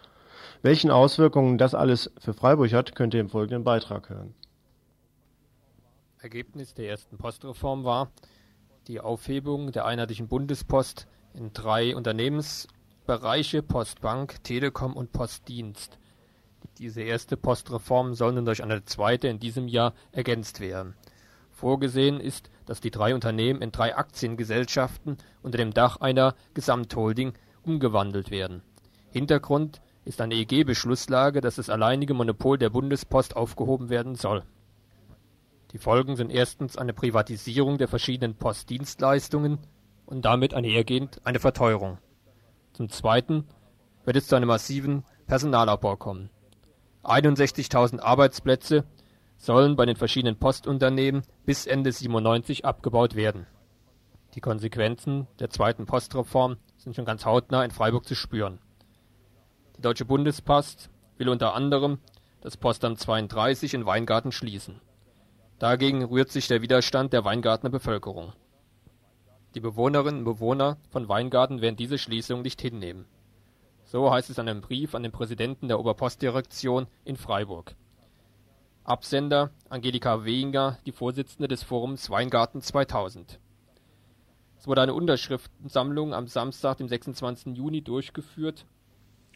Welchen 0.61 0.89
Auswirkungen 0.89 1.57
das 1.57 1.75
alles 1.75 2.13
für 2.17 2.33
Freiburg 2.33 2.71
hat, 2.71 2.95
könnt 2.95 3.13
ihr 3.15 3.19
im 3.19 3.27
folgenden 3.27 3.65
Beitrag 3.65 4.07
hören. 4.07 4.33
Ergebnis 6.21 6.73
der 6.73 6.87
ersten 6.87 7.17
Postreform 7.17 7.83
war 7.83 8.11
die 8.87 9.01
Aufhebung 9.01 9.73
der 9.73 9.83
einheitlichen 9.83 10.29
Bundespost 10.29 11.05
in 11.33 11.51
drei 11.51 11.97
Unternehmens 11.97 12.69
Bereiche 13.05 13.61
Postbank, 13.61 14.43
Telekom 14.43 14.95
und 14.95 15.11
Postdienst. 15.11 15.99
Diese 16.79 17.03
erste 17.03 17.37
Postreform 17.37 18.15
soll 18.15 18.33
nun 18.33 18.45
durch 18.45 18.63
eine 18.63 18.83
zweite 18.83 19.27
in 19.27 19.37
diesem 19.37 19.67
Jahr 19.67 19.93
ergänzt 20.11 20.59
werden. 20.59 20.95
Vorgesehen 21.51 22.19
ist, 22.19 22.49
dass 22.65 22.81
die 22.81 22.89
drei 22.89 23.13
Unternehmen 23.13 23.61
in 23.61 23.71
drei 23.71 23.95
Aktiengesellschaften 23.95 25.17
unter 25.43 25.59
dem 25.59 25.71
Dach 25.71 25.97
einer 25.97 26.33
Gesamtholding 26.55 27.33
umgewandelt 27.61 28.31
werden. 28.31 28.63
Hintergrund 29.11 29.81
ist 30.03 30.19
eine 30.19 30.33
EG-Beschlusslage, 30.33 31.41
dass 31.41 31.57
das 31.57 31.69
alleinige 31.69 32.15
Monopol 32.15 32.57
der 32.57 32.71
Bundespost 32.71 33.35
aufgehoben 33.35 33.89
werden 33.89 34.15
soll. 34.15 34.41
Die 35.73 35.77
Folgen 35.77 36.15
sind 36.15 36.31
erstens 36.31 36.75
eine 36.75 36.93
Privatisierung 36.93 37.77
der 37.77 37.87
verschiedenen 37.87 38.33
Postdienstleistungen 38.33 39.59
und 40.07 40.25
damit 40.25 40.55
einhergehend 40.55 41.21
eine 41.23 41.39
Verteuerung. 41.39 41.99
Zum 42.75 42.89
Zweiten 42.89 43.47
wird 44.03 44.17
es 44.17 44.27
zu 44.27 44.35
einem 44.35 44.49
massiven 44.49 45.05
Personalabbau 45.27 45.95
kommen. 45.95 46.29
61.000 47.03 48.01
Arbeitsplätze 48.01 48.83
sollen 49.37 49.77
bei 49.77 49.85
den 49.85 49.95
verschiedenen 49.95 50.37
Postunternehmen 50.37 51.21
bis 51.45 51.67
Ende 51.67 51.93
97 51.93 52.65
abgebaut 52.65 53.15
werden. 53.15 53.47
Die 54.33 54.41
Konsequenzen 54.41 55.25
der 55.39 55.49
zweiten 55.49 55.85
Postreform 55.85 56.57
sind 56.75 56.97
schon 56.97 57.05
ganz 57.05 57.23
hautnah 57.23 57.63
in 57.63 57.71
Freiburg 57.71 58.05
zu 58.05 58.13
spüren. 58.13 58.59
Die 59.77 59.81
Deutsche 59.81 60.03
Bundespost 60.03 60.89
will 61.17 61.29
unter 61.29 61.53
anderem 61.53 61.99
das 62.41 62.57
Postamt 62.57 62.99
32 62.99 63.73
in 63.73 63.85
Weingarten 63.85 64.33
schließen. 64.33 64.81
Dagegen 65.59 66.03
rührt 66.03 66.29
sich 66.29 66.49
der 66.49 66.61
Widerstand 66.61 67.13
der 67.13 67.23
Weingartner 67.23 67.69
Bevölkerung. 67.69 68.33
Die 69.55 69.61
Bewohnerinnen 69.61 70.19
und 70.19 70.25
Bewohner 70.25 70.77
von 70.89 71.07
Weingarten 71.07 71.61
werden 71.61 71.77
diese 71.77 71.97
Schließung 71.97 72.41
nicht 72.41 72.61
hinnehmen. 72.61 73.05
So 73.85 74.11
heißt 74.11 74.29
es 74.29 74.37
in 74.37 74.49
einem 74.49 74.59
Brief 74.59 74.93
an 74.95 75.03
den 75.03 75.13
Präsidenten 75.13 75.69
der 75.69 75.79
Oberpostdirektion 75.79 76.87
in 77.05 77.15
Freiburg. 77.15 77.73
Absender 78.83 79.51
Angelika 79.69 80.25
Wehinger, 80.25 80.77
die 80.85 80.91
Vorsitzende 80.91 81.47
des 81.47 81.63
Forums 81.63 82.09
Weingarten 82.09 82.61
2000. 82.61 83.39
Es 84.59 84.67
wurde 84.67 84.81
eine 84.81 84.93
Unterschriftensammlung 84.93 86.13
am 86.13 86.27
Samstag, 86.27 86.75
dem 86.77 86.89
26. 86.89 87.55
Juni 87.55 87.81
durchgeführt, 87.81 88.65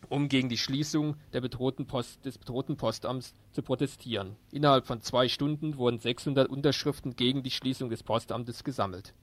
um 0.09 0.27
gegen 0.27 0.49
die 0.49 0.57
Schließung 0.57 1.15
bedrohten 1.31 1.87
Post, 1.87 2.25
des 2.25 2.37
bedrohten 2.37 2.75
Postamts 2.75 3.33
zu 3.51 3.61
protestieren. 3.61 4.35
Innerhalb 4.51 4.85
von 4.85 5.01
zwei 5.01 5.29
Stunden 5.29 5.77
wurden 5.77 5.97
600 5.97 6.49
Unterschriften 6.49 7.15
gegen 7.15 7.41
die 7.41 7.51
Schließung 7.51 7.89
des 7.89 8.03
Postamtes 8.03 8.65
gesammelt 8.65 9.13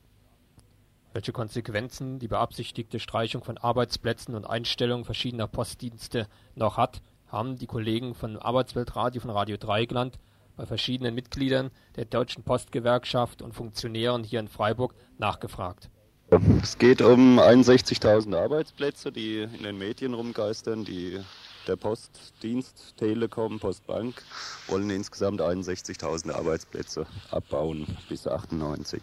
welche 1.16 1.32
Konsequenzen 1.32 2.18
die 2.18 2.28
beabsichtigte 2.28 3.00
Streichung 3.00 3.42
von 3.42 3.56
Arbeitsplätzen 3.56 4.34
und 4.34 4.44
Einstellung 4.44 5.06
verschiedener 5.06 5.46
Postdienste 5.46 6.28
noch 6.54 6.76
hat, 6.76 7.00
haben 7.26 7.56
die 7.56 7.66
Kollegen 7.66 8.14
von 8.14 8.36
Arbeitsweltradio 8.36 9.22
von 9.22 9.30
Radio 9.30 9.56
Dreigland 9.56 10.18
bei 10.58 10.66
verschiedenen 10.66 11.14
Mitgliedern 11.14 11.70
der 11.96 12.04
Deutschen 12.04 12.42
Postgewerkschaft 12.42 13.40
und 13.40 13.54
Funktionären 13.54 14.24
hier 14.24 14.40
in 14.40 14.48
Freiburg 14.48 14.94
nachgefragt. 15.16 15.88
Es 16.62 16.76
geht 16.76 17.00
um 17.00 17.40
61.000 17.40 18.36
Arbeitsplätze, 18.36 19.10
die 19.10 19.38
in 19.40 19.62
den 19.62 19.78
Medien 19.78 20.12
rumgeistern. 20.12 20.84
Die, 20.84 21.18
der 21.66 21.76
Postdienst, 21.76 22.94
Telekom, 22.98 23.58
Postbank 23.58 24.22
wollen 24.66 24.90
insgesamt 24.90 25.40
61.000 25.40 26.32
Arbeitsplätze 26.32 27.06
abbauen 27.30 27.86
bis 28.10 28.28
98. 28.28 29.00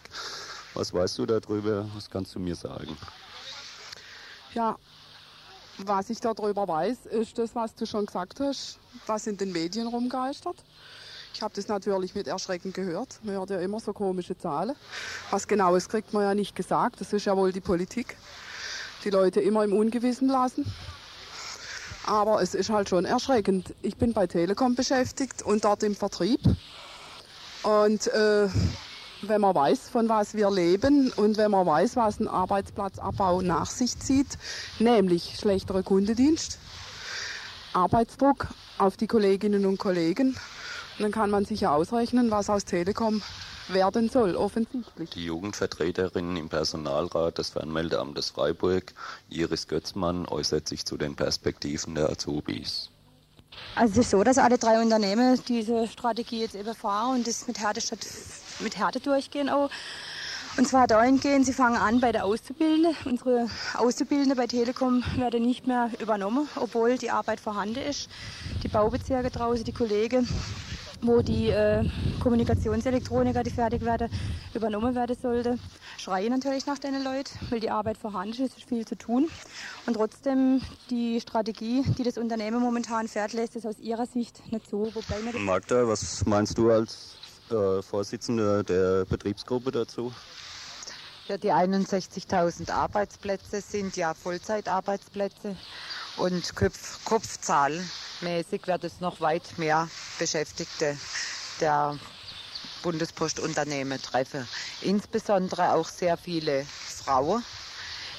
Was 0.74 0.92
weißt 0.92 1.18
du 1.18 1.26
darüber? 1.26 1.88
Was 1.94 2.10
kannst 2.10 2.34
du 2.34 2.40
mir 2.40 2.56
sagen? 2.56 2.96
Ja, 4.54 4.76
was 5.78 6.10
ich 6.10 6.20
darüber 6.20 6.68
weiß, 6.68 7.06
ist 7.06 7.38
das, 7.38 7.54
was 7.54 7.74
du 7.74 7.86
schon 7.86 8.06
gesagt 8.06 8.40
hast, 8.40 8.78
was 9.06 9.26
in 9.26 9.36
den 9.36 9.52
Medien 9.52 9.86
rumgeistert. 9.86 10.56
Ich 11.32 11.42
habe 11.42 11.52
das 11.54 11.66
natürlich 11.66 12.14
mit 12.14 12.28
Erschrecken 12.28 12.72
gehört. 12.72 13.18
Man 13.24 13.34
hört 13.34 13.50
ja 13.50 13.58
immer 13.58 13.80
so 13.80 13.92
komische 13.92 14.38
Zahlen. 14.38 14.76
Was 15.30 15.48
genaues 15.48 15.88
kriegt 15.88 16.12
man 16.12 16.22
ja 16.22 16.34
nicht 16.34 16.54
gesagt. 16.54 17.00
Das 17.00 17.12
ist 17.12 17.24
ja 17.24 17.36
wohl 17.36 17.52
die 17.52 17.60
Politik. 17.60 18.16
Die 19.04 19.10
Leute 19.10 19.40
immer 19.40 19.64
im 19.64 19.72
Ungewissen 19.72 20.28
lassen. 20.28 20.64
Aber 22.06 22.40
es 22.40 22.54
ist 22.54 22.70
halt 22.70 22.88
schon 22.88 23.04
erschreckend. 23.04 23.74
Ich 23.82 23.96
bin 23.96 24.12
bei 24.12 24.28
Telekom 24.28 24.76
beschäftigt 24.76 25.42
und 25.42 25.64
dort 25.64 25.82
im 25.82 25.96
Vertrieb. 25.96 26.40
Und 27.64 28.06
äh, 28.08 28.48
wenn 29.28 29.40
man 29.40 29.54
weiß, 29.54 29.88
von 29.88 30.08
was 30.08 30.34
wir 30.34 30.50
leben 30.50 31.12
und 31.16 31.36
wenn 31.36 31.50
man 31.50 31.66
weiß, 31.66 31.96
was 31.96 32.20
ein 32.20 32.28
Arbeitsplatzabbau 32.28 33.42
nach 33.42 33.70
sich 33.70 33.98
zieht, 33.98 34.38
nämlich 34.78 35.36
schlechterer 35.38 35.82
Kundendienst, 35.82 36.58
Arbeitsdruck 37.72 38.48
auf 38.78 38.96
die 38.96 39.06
Kolleginnen 39.06 39.66
und 39.66 39.78
Kollegen, 39.78 40.36
dann 40.98 41.10
kann 41.10 41.30
man 41.30 41.44
sich 41.44 41.60
ja 41.60 41.74
ausrechnen, 41.74 42.30
was 42.30 42.48
aus 42.48 42.64
Telekom 42.64 43.22
werden 43.68 44.08
soll, 44.08 44.36
offensichtlich. 44.36 45.10
Die 45.10 45.24
Jugendvertreterin 45.24 46.36
im 46.36 46.48
Personalrat 46.48 47.38
des 47.38 47.50
Fernmeldeamtes 47.50 48.30
Freiburg, 48.30 48.92
Iris 49.30 49.66
Götzmann, 49.66 50.26
äußert 50.26 50.68
sich 50.68 50.84
zu 50.84 50.96
den 50.96 51.16
Perspektiven 51.16 51.94
der 51.94 52.10
Azubis. 52.10 52.90
Also 53.76 53.92
es 53.92 54.06
ist 54.06 54.10
so, 54.10 54.22
dass 54.22 54.38
alle 54.38 54.58
drei 54.58 54.80
Unternehmen 54.80 55.40
diese 55.46 55.86
Strategie 55.88 56.40
jetzt 56.40 56.54
eben 56.54 56.74
fahren 56.74 57.18
und 57.18 57.26
das 57.26 57.46
mit 57.46 57.58
Härte, 57.58 57.80
mit 58.60 58.76
Härte 58.76 59.00
durchgehen 59.00 59.48
auch. 59.48 59.70
Und 60.56 60.68
zwar 60.68 60.86
dahingehend, 60.86 61.46
sie 61.46 61.52
fangen 61.52 61.76
an 61.76 62.00
bei 62.00 62.12
der 62.12 62.24
Auszubildenden. 62.24 62.94
Unsere 63.06 63.48
Auszubildenden 63.74 64.36
bei 64.36 64.46
Telekom 64.46 65.02
werden 65.16 65.42
nicht 65.42 65.66
mehr 65.66 65.90
übernommen, 66.00 66.48
obwohl 66.54 66.96
die 66.96 67.10
Arbeit 67.10 67.40
vorhanden 67.40 67.80
ist. 67.80 68.08
Die 68.62 68.68
Baubezirke 68.68 69.30
draußen, 69.30 69.64
die 69.64 69.72
Kollegen 69.72 70.28
wo 71.06 71.22
die 71.22 71.50
äh, 71.50 71.84
Kommunikationselektroniker, 72.22 73.42
die 73.42 73.50
fertig 73.50 73.82
werden, 73.82 74.10
übernommen 74.54 74.94
werden 74.94 75.16
sollte, 75.20 75.58
schreien 75.98 76.30
natürlich 76.30 76.66
nach 76.66 76.78
den 76.78 77.02
Leuten, 77.02 77.30
weil 77.50 77.60
die 77.60 77.70
Arbeit 77.70 77.98
vorhanden 77.98 78.42
ist, 78.44 78.56
ist 78.56 78.68
viel 78.68 78.86
zu 78.86 78.96
tun. 78.96 79.28
Und 79.86 79.94
trotzdem 79.94 80.60
die 80.90 81.20
Strategie, 81.20 81.82
die 81.98 82.02
das 82.02 82.18
Unternehmen 82.18 82.60
momentan 82.60 83.08
fährt, 83.08 83.32
lässt 83.32 83.56
es 83.56 83.66
aus 83.66 83.78
ihrer 83.78 84.06
Sicht 84.06 84.50
nicht 84.52 84.68
so. 84.68 84.90
Wobei 84.94 85.38
Magda, 85.38 85.86
was 85.86 86.24
meinst 86.26 86.58
du 86.58 86.70
als 86.70 87.16
äh, 87.50 87.82
Vorsitzende 87.82 88.64
der 88.64 89.04
Betriebsgruppe 89.04 89.70
dazu? 89.70 90.12
Ja, 91.28 91.38
die 91.38 91.52
61.000 91.52 92.70
Arbeitsplätze 92.70 93.62
sind 93.62 93.96
ja 93.96 94.12
Vollzeitarbeitsplätze 94.12 95.56
und 96.18 96.54
Kopf, 96.54 97.02
Kopfzahlmäßig 97.04 98.66
wird 98.66 98.84
es 98.84 99.00
noch 99.00 99.20
weit 99.20 99.56
mehr 99.56 99.88
Beschäftigte 100.18 100.98
der 101.60 101.98
Bundespostunternehmen 102.82 104.00
treffen. 104.02 104.46
Insbesondere 104.82 105.72
auch 105.72 105.88
sehr 105.88 106.18
viele 106.18 106.66
Frauen 106.66 107.42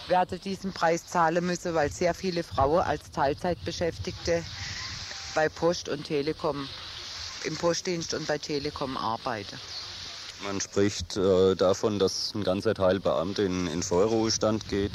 werden 0.08 0.42
diesen 0.42 0.74
Preis 0.74 1.06
zahlen 1.06 1.46
müssen, 1.46 1.76
weil 1.76 1.92
sehr 1.92 2.16
viele 2.16 2.44
Frauen 2.44 2.82
als 2.82 3.12
Teilzeitbeschäftigte 3.12 4.44
bei 5.36 5.50
Post 5.50 5.90
und 5.90 6.06
Telekom, 6.06 6.68
im 7.44 7.56
Postdienst 7.56 8.14
und 8.14 8.28
bei 8.28 8.38
Telekom 8.38 8.98
arbeiten. 8.98 9.60
Man 10.44 10.60
spricht 10.60 11.16
äh, 11.18 11.56
davon, 11.56 11.98
dass 11.98 12.34
ein 12.36 12.44
ganzer 12.44 12.74
Teil 12.74 13.00
Beamte 13.00 13.44
in, 13.44 13.68
in 13.68 13.82
Vorruhestand 13.82 14.68
geht. 14.70 14.92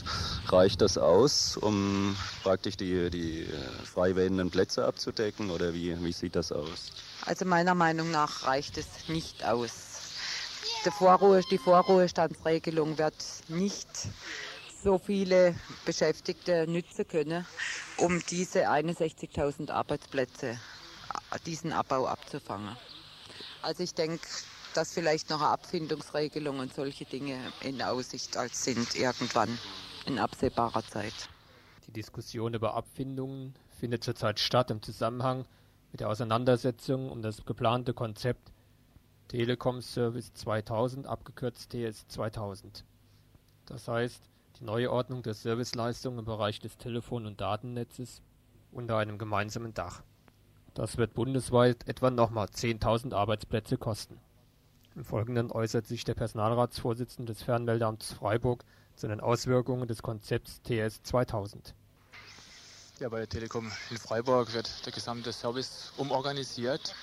Reicht 0.47 0.81
das 0.81 0.99
aus, 0.99 1.57
um 1.57 2.17
praktisch 2.43 2.77
die, 2.77 3.11
die 3.11 3.43
äh, 3.43 3.47
frei 3.85 4.15
werdenden 4.17 4.51
Plätze 4.51 4.85
abzudecken 4.85 5.51
oder 5.51 5.73
wie, 5.73 5.97
wie 6.05 6.13
sieht 6.13 6.37
das 6.37 6.53
aus? 6.53 6.93
Also 7.25 7.47
meiner 7.47 7.75
Meinung 7.75 8.11
nach 8.11 8.47
reicht 8.47 8.77
es 8.77 8.87
nicht 9.09 9.45
aus. 9.45 9.73
Die, 10.85 10.91
Vorruhe, 10.91 11.41
die 11.51 11.59
Vorruhestandsregelung 11.59 12.99
wird 12.99 13.17
nicht 13.49 13.89
so 14.83 14.99
viele 14.99 15.55
Beschäftigte 15.85 16.67
nützen 16.67 17.07
können, 17.09 17.47
um 17.97 18.23
diese 18.27 18.69
61.000 18.69 19.71
Arbeitsplätze, 19.71 20.59
diesen 21.47 21.73
Abbau 21.73 22.07
abzufangen. 22.07 22.77
Also 23.63 23.83
ich 23.83 23.95
denke, 23.95 24.27
dass 24.75 24.93
vielleicht 24.93 25.31
noch 25.31 25.41
eine 25.41 25.51
Abfindungsregelung 25.51 26.59
und 26.59 26.75
solche 26.75 27.05
Dinge 27.05 27.39
in 27.61 27.83
Aussicht 27.83 28.37
als 28.37 28.65
sind 28.65 28.95
irgendwann 28.95 29.59
in 30.07 30.19
absehbarer 30.19 30.85
Zeit. 30.85 31.29
Die 31.87 31.93
Diskussion 31.93 32.55
über 32.55 32.75
Abfindungen 32.75 33.55
findet 33.79 34.05
zurzeit 34.05 34.39
statt 34.39 34.71
im 34.71 34.83
Zusammenhang 34.83 35.45
mit 35.91 36.01
der 36.01 36.09
Auseinandersetzung 36.09 37.11
um 37.11 37.23
das 37.23 37.45
geplante 37.45 37.95
Konzept 37.95 38.53
Telekom 39.29 39.81
Service 39.81 40.33
2000, 40.35 41.07
abgekürzt 41.07 41.71
TS 41.71 42.07
2000. 42.09 42.85
Das 43.67 43.87
heißt, 43.87 44.23
die 44.59 44.65
neue 44.65 44.91
Ordnung 44.91 45.23
der 45.23 45.35
Serviceleistungen 45.35 46.21
im 46.21 46.25
Bereich 46.25 46.59
des 46.59 46.77
Telefon- 46.77 47.27
und 47.27 47.41
Datennetzes 47.41 48.23
unter 48.73 48.99
einem 48.99 49.19
gemeinsamen 49.19 49.73
Dach. 49.73 50.03
Das 50.81 50.97
wird 50.97 51.13
bundesweit 51.13 51.87
etwa 51.87 52.11
nochmal 52.11 52.47
10.000 52.47 53.13
Arbeitsplätze 53.13 53.77
kosten. 53.77 54.19
Im 54.97 55.05
Folgenden 55.05 55.53
äußert 55.53 55.87
sich 55.87 56.05
der 56.05 56.15
Personalratsvorsitzende 56.15 57.35
des 57.35 57.43
Fernmeldeamts 57.43 58.15
Freiburg 58.15 58.65
zu 58.97 59.07
den 59.07 59.21
Auswirkungen 59.21 59.87
des 59.89 60.01
Konzepts 60.01 60.63
TS 60.63 61.03
2000. 61.03 61.75
Ja, 62.99 63.11
bei 63.11 63.19
der 63.19 63.29
Telekom 63.29 63.71
in 63.91 63.99
Freiburg 63.99 64.55
wird 64.55 64.87
der 64.87 64.93
gesamte 64.95 65.35
Service 65.35 65.93
umorganisiert. 65.99 66.95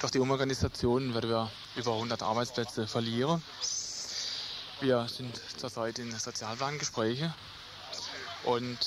Durch 0.00 0.10
die 0.10 0.18
Umorganisation 0.18 1.12
werden 1.12 1.28
wir 1.28 1.50
über 1.76 1.92
100 1.92 2.22
Arbeitsplätze 2.22 2.86
verlieren. 2.86 3.42
Wir 4.80 5.06
sind 5.08 5.42
zurzeit 5.58 5.98
in 5.98 6.10
Sozialplan-Gesprächen 6.10 7.34
und 8.44 8.78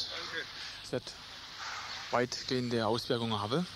es 0.84 0.91
wird 0.91 1.13
weitgehende 2.10 2.88
Auswirkungen 2.88 3.39
haben. 3.39 3.67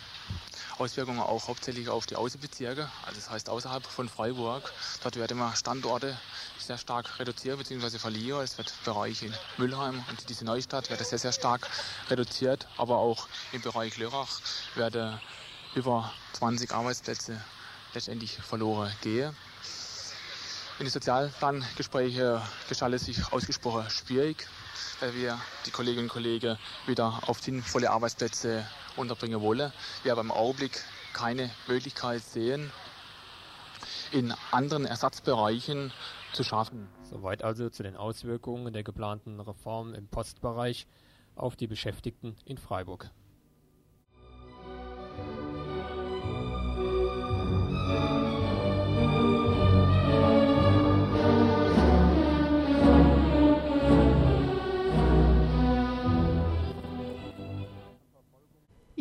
Auswirkungen 0.78 1.20
auch 1.20 1.48
hauptsächlich 1.48 1.90
auf 1.90 2.06
die 2.06 2.16
Außenbezirke, 2.16 2.90
also 3.06 3.20
das 3.20 3.30
heißt 3.30 3.50
außerhalb 3.50 3.86
von 3.86 4.10
Freiburg. 4.10 4.74
Dort 5.02 5.16
werden 5.16 5.38
immer 5.38 5.56
Standorte 5.56 6.18
sehr 6.60 6.78
stark 6.78 7.20
reduziert 7.20 7.58
bzw. 7.58 7.98
verlieren. 7.98 8.42
Es 8.42 8.58
wird 8.58 8.74
Bereiche 8.86 9.28
in 9.28 9.34
Müllheim 9.58 10.04
und 10.10 10.30
diese 10.30 10.46
Neustadt 10.46 10.90
werden 10.90 11.06
sehr, 11.06 11.20
sehr 11.20 11.34
stark 11.34 11.68
reduziert, 12.10 12.68
aber 12.78 12.98
auch 12.98 13.28
im 13.52 13.62
Bereich 13.62 13.98
Lörrach 13.98 14.40
werden 14.76 15.20
über 15.76 16.12
20 16.34 16.72
Arbeitsplätze 16.72 17.44
letztendlich 17.94 18.38
verloren 18.38 18.92
gehen. 19.02 19.36
In 20.80 20.86
den 20.86 20.92
Sozialplangesprächen 20.92 22.42
gestaltet 22.68 23.02
sich 23.02 23.32
ausgesprochen 23.32 23.90
schwierig, 23.90 24.48
weil 25.00 25.16
wir 25.16 25.40
die 25.66 25.72
Kolleginnen 25.72 26.06
und 26.06 26.12
Kollegen 26.12 26.58
wieder 26.86 27.22
auf 27.28 27.42
sinnvolle 27.42 27.92
Arbeitsplätze 27.92 28.66
unterbringen 28.96 29.42
wollen. 29.42 29.72
Wir 30.04 30.12
aber 30.12 30.22
im 30.22 30.32
Augenblick 30.32 30.84
keine 31.14 31.50
Möglichkeit 31.68 32.22
sehen, 32.22 32.72
in 34.12 34.34
anderen 34.52 34.86
Ersatzbereichen 34.86 35.92
zu 36.34 36.44
schaffen. 36.44 36.88
Soweit 37.04 37.44
also 37.44 37.70
zu 37.70 37.84
den 37.84 37.96
Auswirkungen 37.96 38.74
der 38.74 38.84
geplanten 38.84 39.40
Reform 39.40 39.94
im 39.94 40.08
Postbereich 40.08 40.88
auf 41.36 41.56
die 41.56 41.68
Beschäftigten 41.68 42.36
in 42.46 42.58
Freiburg. 42.58 43.10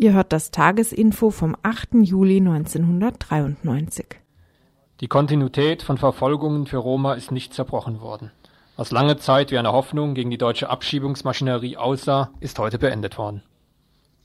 Ihr 0.03 0.15
hört 0.15 0.33
das 0.33 0.51
Tagesinfo 0.51 1.29
vom 1.29 1.55
8. 1.63 1.89
Juli 2.05 2.39
1993. 2.39 4.07
Die 5.03 5.09
Kontinuität 5.09 5.83
von 5.83 5.99
Verfolgungen 5.99 6.65
für 6.65 6.79
Roma 6.79 7.13
ist 7.13 7.33
nicht 7.33 7.53
zerbrochen 7.53 8.01
worden. 8.01 8.31
Was 8.79 8.93
lange 8.93 9.19
Zeit 9.19 9.51
wie 9.51 9.59
eine 9.59 9.73
Hoffnung 9.73 10.15
gegen 10.15 10.31
die 10.31 10.39
deutsche 10.39 10.71
Abschiebungsmaschinerie 10.71 11.77
aussah, 11.77 12.31
ist 12.41 12.59
heute 12.59 12.79
beendet 12.79 13.19
worden. 13.19 13.43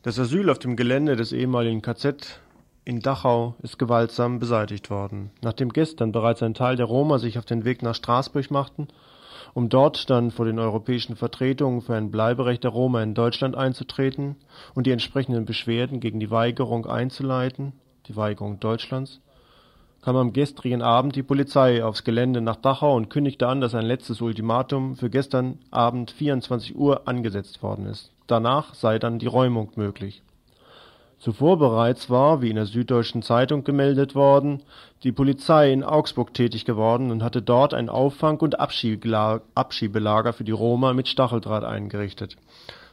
Das 0.01 0.17
Asyl 0.17 0.49
auf 0.49 0.59
dem 0.59 0.77
Gelände 0.77 1.17
des 1.17 1.33
ehemaligen 1.33 1.81
KZ 1.81 2.39
in 2.85 3.01
Dachau 3.01 3.55
ist 3.61 3.77
gewaltsam 3.77 4.39
beseitigt 4.39 4.89
worden. 4.89 5.31
Nachdem 5.41 5.73
gestern 5.73 6.13
bereits 6.13 6.41
ein 6.41 6.53
Teil 6.53 6.77
der 6.77 6.85
Roma 6.85 7.19
sich 7.19 7.37
auf 7.37 7.43
den 7.43 7.65
Weg 7.65 7.81
nach 7.81 7.95
Straßburg 7.95 8.49
machten, 8.49 8.87
um 9.55 9.69
dort 9.69 10.11
dann 10.11 10.29
vor 10.29 10.45
den 10.45 10.59
europäischen 10.59 11.15
Vertretungen 11.15 11.81
für 11.81 11.95
ein 11.95 12.11
Bleiberecht 12.11 12.63
der 12.63 12.71
Roma 12.71 13.01
in 13.01 13.15
Deutschland 13.15 13.55
einzutreten 13.55 14.35
und 14.75 14.85
die 14.85 14.91
entsprechenden 14.91 15.45
Beschwerden 15.45 15.99
gegen 15.99 16.19
die 16.19 16.29
Weigerung 16.29 16.85
einzuleiten 16.85 17.73
die 18.07 18.15
Weigerung 18.15 18.59
Deutschlands, 18.59 19.21
kam 20.01 20.15
am 20.17 20.33
gestrigen 20.33 20.81
Abend 20.81 21.15
die 21.15 21.23
Polizei 21.23 21.83
aufs 21.83 22.03
Gelände 22.03 22.41
nach 22.41 22.57
Dachau 22.57 22.95
und 22.95 23.09
kündigte 23.09 23.47
an, 23.47 23.61
dass 23.61 23.73
ein 23.73 23.85
letztes 23.85 24.21
Ultimatum 24.21 24.95
für 24.95 25.09
gestern 25.09 25.57
Abend 25.71 26.11
24 26.11 26.75
Uhr 26.75 27.07
angesetzt 27.07 27.63
worden 27.63 27.87
ist. 27.87 28.11
Danach 28.27 28.75
sei 28.75 28.99
dann 28.99 29.19
die 29.19 29.25
Räumung 29.25 29.71
möglich. 29.75 30.21
Zuvor 31.25 31.57
bereits 31.57 32.11
war, 32.11 32.43
wie 32.43 32.51
in 32.51 32.55
der 32.55 32.67
Süddeutschen 32.67 33.23
Zeitung 33.23 33.63
gemeldet 33.63 34.13
worden, 34.13 34.61
die 35.01 35.11
Polizei 35.11 35.73
in 35.73 35.83
Augsburg 35.83 36.35
tätig 36.35 36.65
geworden 36.65 37.09
und 37.09 37.23
hatte 37.23 37.41
dort 37.41 37.73
ein 37.73 37.89
Auffang 37.89 38.39
und 38.41 38.59
Abschiebelager 38.59 40.33
für 40.33 40.43
die 40.43 40.51
Roma 40.51 40.93
mit 40.93 41.07
Stacheldraht 41.07 41.63
eingerichtet. 41.63 42.37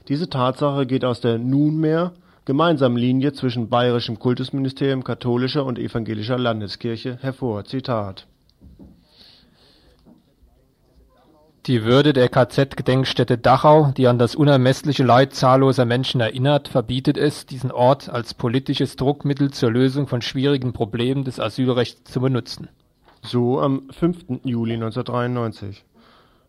Diese 0.08 0.30
Tatsache 0.30 0.86
geht 0.86 1.04
aus 1.04 1.20
der 1.20 1.36
nunmehr 1.36 2.12
gemeinsamen 2.46 2.96
Linie 2.96 3.34
zwischen 3.34 3.68
Bayerischem 3.68 4.18
Kultusministerium 4.18 5.04
katholischer 5.04 5.66
und 5.66 5.78
evangelischer 5.78 6.38
Landeskirche 6.38 7.18
hervor. 7.20 7.66
Zitat 7.66 8.26
Die 11.66 11.84
Würde 11.84 12.12
der 12.12 12.28
KZ-Gedenkstätte 12.28 13.38
Dachau, 13.38 13.92
die 13.96 14.08
an 14.08 14.18
das 14.18 14.34
unermessliche 14.34 15.04
Leid 15.04 15.32
zahlloser 15.32 15.84
Menschen 15.84 16.20
erinnert, 16.20 16.66
verbietet 16.66 17.16
es, 17.16 17.46
diesen 17.46 17.70
Ort 17.70 18.08
als 18.08 18.34
politisches 18.34 18.96
Druckmittel 18.96 19.52
zur 19.52 19.70
Lösung 19.70 20.08
von 20.08 20.22
schwierigen 20.22 20.72
Problemen 20.72 21.22
des 21.22 21.38
Asylrechts 21.38 22.10
zu 22.10 22.20
benutzen. 22.20 22.68
So 23.22 23.60
am 23.60 23.88
5. 23.90 24.40
Juli 24.42 24.74
1993. 24.74 25.84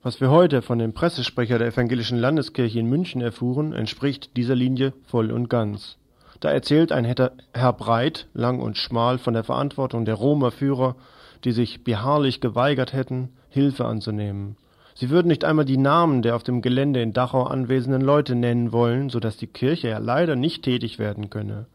Was 0.01 0.19
wir 0.19 0.31
heute 0.31 0.63
von 0.63 0.79
dem 0.79 0.93
Pressesprecher 0.93 1.59
der 1.59 1.67
Evangelischen 1.67 2.17
Landeskirche 2.17 2.79
in 2.79 2.89
München 2.89 3.21
erfuhren, 3.21 3.71
entspricht 3.71 4.35
dieser 4.35 4.55
Linie 4.55 4.93
voll 5.05 5.31
und 5.31 5.47
ganz. 5.47 5.97
Da 6.39 6.49
erzählt 6.49 6.91
ein 6.91 7.05
Herr 7.05 7.73
Breit 7.73 8.25
lang 8.33 8.59
und 8.59 8.77
schmal 8.77 9.19
von 9.19 9.35
der 9.35 9.43
Verantwortung 9.43 10.05
der 10.05 10.15
Roma-Führer, 10.15 10.95
die 11.43 11.51
sich 11.51 11.83
beharrlich 11.83 12.41
geweigert 12.41 12.93
hätten, 12.93 13.29
Hilfe 13.49 13.85
anzunehmen. 13.85 14.57
Sie 14.95 15.09
würden 15.09 15.27
nicht 15.27 15.43
einmal 15.43 15.65
die 15.65 15.77
Namen 15.77 16.21
der 16.21 16.35
auf 16.35 16.43
dem 16.43 16.61
Gelände 16.61 17.01
in 17.01 17.13
Dachau 17.13 17.43
anwesenden 17.43 18.01
Leute 18.01 18.35
nennen 18.35 18.71
wollen, 18.71 19.09
so 19.09 19.19
dass 19.19 19.37
die 19.37 19.47
Kirche 19.47 19.89
ja 19.89 19.97
leider 19.97 20.35
nicht 20.35 20.63
tätig 20.63 20.99
werden 20.99 21.29
könne. 21.29 21.65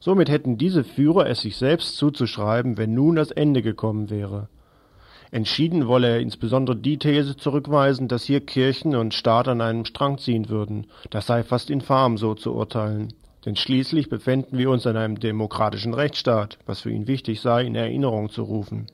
Somit 0.00 0.28
hätten 0.28 0.58
diese 0.58 0.84
Führer 0.84 1.28
es 1.28 1.40
sich 1.40 1.56
selbst 1.56 1.96
zuzuschreiben, 1.96 2.76
wenn 2.76 2.94
nun 2.94 3.16
das 3.16 3.30
Ende 3.30 3.62
gekommen 3.62 4.10
wäre. 4.10 4.48
Entschieden 5.30 5.86
wolle 5.86 6.08
er 6.08 6.20
insbesondere 6.20 6.76
die 6.76 6.98
These 6.98 7.36
zurückweisen, 7.36 8.08
dass 8.08 8.24
hier 8.24 8.40
Kirchen 8.40 8.96
und 8.96 9.12
Staat 9.12 9.48
an 9.48 9.60
einem 9.60 9.84
Strang 9.84 10.18
ziehen 10.18 10.48
würden. 10.48 10.86
Das 11.10 11.26
sei 11.26 11.42
fast 11.42 11.68
infam, 11.68 12.16
so 12.16 12.34
zu 12.34 12.54
urteilen. 12.54 13.12
Denn 13.44 13.56
schließlich 13.56 14.08
befänden 14.08 14.58
wir 14.58 14.70
uns 14.70 14.86
in 14.86 14.96
einem 14.96 15.20
demokratischen 15.20 15.94
Rechtsstaat, 15.94 16.58
was 16.66 16.80
für 16.80 16.90
ihn 16.90 17.06
wichtig 17.06 17.40
sei, 17.40 17.64
in 17.64 17.74
Erinnerung 17.74 18.30
zu 18.30 18.42
rufen. 18.42 18.86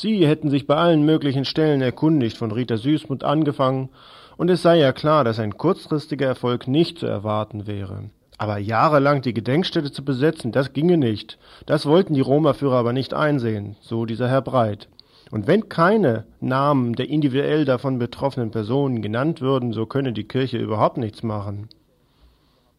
Sie 0.00 0.24
hätten 0.28 0.48
sich 0.48 0.68
bei 0.68 0.76
allen 0.76 1.04
möglichen 1.04 1.44
Stellen 1.44 1.82
erkundigt, 1.82 2.36
von 2.36 2.52
Rita 2.52 2.76
Süßmuth 2.76 3.24
angefangen, 3.24 3.88
und 4.36 4.48
es 4.48 4.62
sei 4.62 4.78
ja 4.78 4.92
klar, 4.92 5.24
dass 5.24 5.40
ein 5.40 5.58
kurzfristiger 5.58 6.24
Erfolg 6.24 6.68
nicht 6.68 7.00
zu 7.00 7.06
erwarten 7.06 7.66
wäre. 7.66 8.04
Aber 8.36 8.58
jahrelang 8.58 9.22
die 9.22 9.34
Gedenkstätte 9.34 9.90
zu 9.90 10.04
besetzen, 10.04 10.52
das 10.52 10.72
ginge 10.72 10.98
nicht. 10.98 11.36
Das 11.66 11.84
wollten 11.84 12.14
die 12.14 12.20
Roma-Führer 12.20 12.76
aber 12.76 12.92
nicht 12.92 13.12
einsehen, 13.12 13.74
so 13.80 14.06
dieser 14.06 14.28
Herr 14.28 14.40
Breit. 14.40 14.88
Und 15.32 15.48
wenn 15.48 15.68
keine 15.68 16.26
Namen 16.38 16.92
der 16.92 17.08
individuell 17.08 17.64
davon 17.64 17.98
betroffenen 17.98 18.52
Personen 18.52 19.02
genannt 19.02 19.40
würden, 19.40 19.72
so 19.72 19.84
könne 19.86 20.12
die 20.12 20.28
Kirche 20.28 20.58
überhaupt 20.58 20.98
nichts 20.98 21.24
machen. 21.24 21.70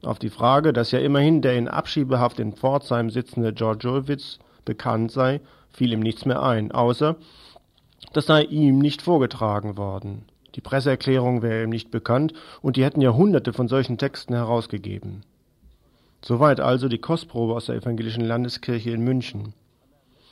Auf 0.04 0.20
die 0.20 0.30
Frage, 0.30 0.72
dass 0.72 0.92
ja 0.92 1.00
immerhin 1.00 1.42
der 1.42 1.58
in 1.58 1.68
Abschiebehaft 1.68 2.40
in 2.40 2.54
Pforzheim 2.54 3.10
sitzende 3.10 3.52
George 3.52 3.92
Olwitz 3.92 4.40
bekannt 4.64 5.12
sei, 5.12 5.42
fiel 5.72 5.94
ihm 5.94 6.02
nichts 6.02 6.26
mehr 6.26 6.42
ein, 6.42 6.72
außer 6.72 7.16
das 8.14 8.26
sei 8.26 8.44
ihm 8.44 8.80
nicht 8.80 9.02
vorgetragen 9.02 9.78
worden. 9.78 10.26
Die 10.56 10.62
Presseerklärung 10.62 11.42
wäre 11.42 11.64
ihm 11.64 11.70
nicht 11.70 11.92
bekannt, 11.92 12.34
und 12.62 12.76
die 12.76 12.84
hätten 12.84 13.02
Jahrhunderte 13.02 13.54
von 13.54 13.68
solchen 13.68 13.98
Texten 13.98 14.34
herausgegeben. 14.34 15.24
Soweit 16.22 16.60
also 16.60 16.90
die 16.90 16.98
Kostprobe 16.98 17.54
aus 17.54 17.68
der 17.68 17.76
evangelischen 17.76 18.26
Landeskirche 18.26 18.92
in 18.92 19.02
München. 19.02 19.54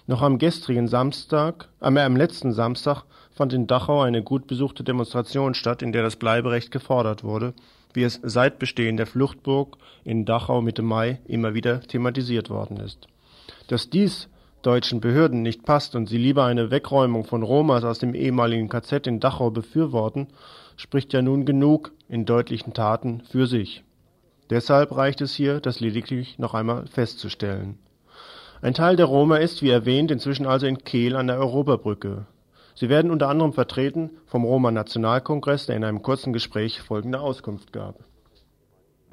Noch 0.05 0.21
am 0.21 0.37
gestrigen 0.37 0.87
Samstag, 0.87 1.69
äh, 1.81 1.85
am 1.85 2.15
letzten 2.15 2.53
Samstag 2.53 3.03
fand 3.31 3.53
in 3.53 3.67
Dachau 3.67 4.01
eine 4.01 4.23
gut 4.23 4.47
besuchte 4.47 4.83
Demonstration 4.83 5.53
statt, 5.53 5.81
in 5.81 5.91
der 5.91 6.01
das 6.01 6.15
Bleiberecht 6.15 6.71
gefordert 6.71 7.23
wurde, 7.23 7.53
wie 7.93 8.03
es 8.03 8.19
seit 8.23 8.57
Bestehen 8.57 8.97
der 8.97 9.05
Fluchtburg 9.05 9.77
in 10.03 10.25
Dachau 10.25 10.61
Mitte 10.61 10.81
Mai 10.81 11.19
immer 11.25 11.53
wieder 11.53 11.81
thematisiert 11.81 12.49
worden 12.49 12.77
ist. 12.77 13.07
Dass 13.67 13.89
dies 13.89 14.29
deutschen 14.67 14.99
Behörden 14.99 15.41
nicht 15.41 15.63
passt 15.63 15.95
und 15.95 16.07
sie 16.07 16.17
lieber 16.17 16.43
eine 16.43 16.69
Wegräumung 16.69 17.23
von 17.23 17.41
Romas 17.41 17.85
aus 17.85 17.99
dem 17.99 18.13
ehemaligen 18.13 18.67
KZ 18.67 19.07
in 19.07 19.21
Dachau 19.21 19.49
befürworten, 19.49 20.27
spricht 20.75 21.13
ja 21.13 21.21
nun 21.21 21.45
genug 21.45 21.93
in 22.09 22.25
deutlichen 22.25 22.73
Taten 22.73 23.21
für 23.21 23.47
sich. 23.47 23.85
Deshalb 24.49 24.95
reicht 24.95 25.21
es 25.21 25.33
hier, 25.33 25.61
das 25.61 25.79
lediglich 25.79 26.37
noch 26.37 26.53
einmal 26.53 26.85
festzustellen. 26.87 27.79
Ein 28.61 28.73
Teil 28.73 28.97
der 28.97 29.05
Roma 29.05 29.37
ist, 29.37 29.61
wie 29.61 29.69
erwähnt, 29.69 30.11
inzwischen 30.11 30.45
also 30.45 30.65
in 30.65 30.83
Kehl 30.83 31.15
an 31.15 31.27
der 31.27 31.39
Europabrücke. 31.39 32.25
Sie 32.75 32.89
werden 32.89 33.09
unter 33.09 33.29
anderem 33.29 33.53
vertreten 33.53 34.11
vom 34.25 34.43
Roma-Nationalkongress, 34.43 35.67
der 35.67 35.77
in 35.77 35.85
einem 35.85 36.01
kurzen 36.01 36.33
Gespräch 36.33 36.81
folgende 36.81 37.21
Auskunft 37.21 37.71
gab. 37.71 38.06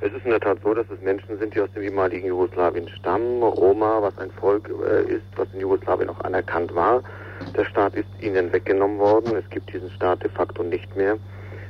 Es 0.00 0.12
ist 0.12 0.24
in 0.24 0.30
der 0.32 0.40
Tat 0.40 0.58
so, 0.62 0.74
dass 0.74 0.86
es 0.90 1.00
Menschen 1.02 1.38
sind, 1.38 1.54
die 1.54 1.60
aus 1.60 1.70
dem 1.72 1.82
ehemaligen 1.82 2.26
Jugoslawien 2.26 2.88
stammen. 2.88 3.42
Roma, 3.42 4.02
was 4.02 4.18
ein 4.18 4.30
Volk 4.32 4.68
äh, 4.68 5.04
ist, 5.04 5.24
was 5.36 5.46
in 5.54 5.60
Jugoslawien 5.60 6.10
auch 6.10 6.20
anerkannt 6.22 6.74
war. 6.74 7.02
Der 7.56 7.64
Staat 7.64 7.94
ist 7.94 8.08
ihnen 8.20 8.52
weggenommen 8.52 8.98
worden. 8.98 9.36
Es 9.36 9.48
gibt 9.50 9.72
diesen 9.72 9.90
Staat 9.90 10.24
de 10.24 10.30
facto 10.30 10.64
nicht 10.64 10.94
mehr. 10.96 11.16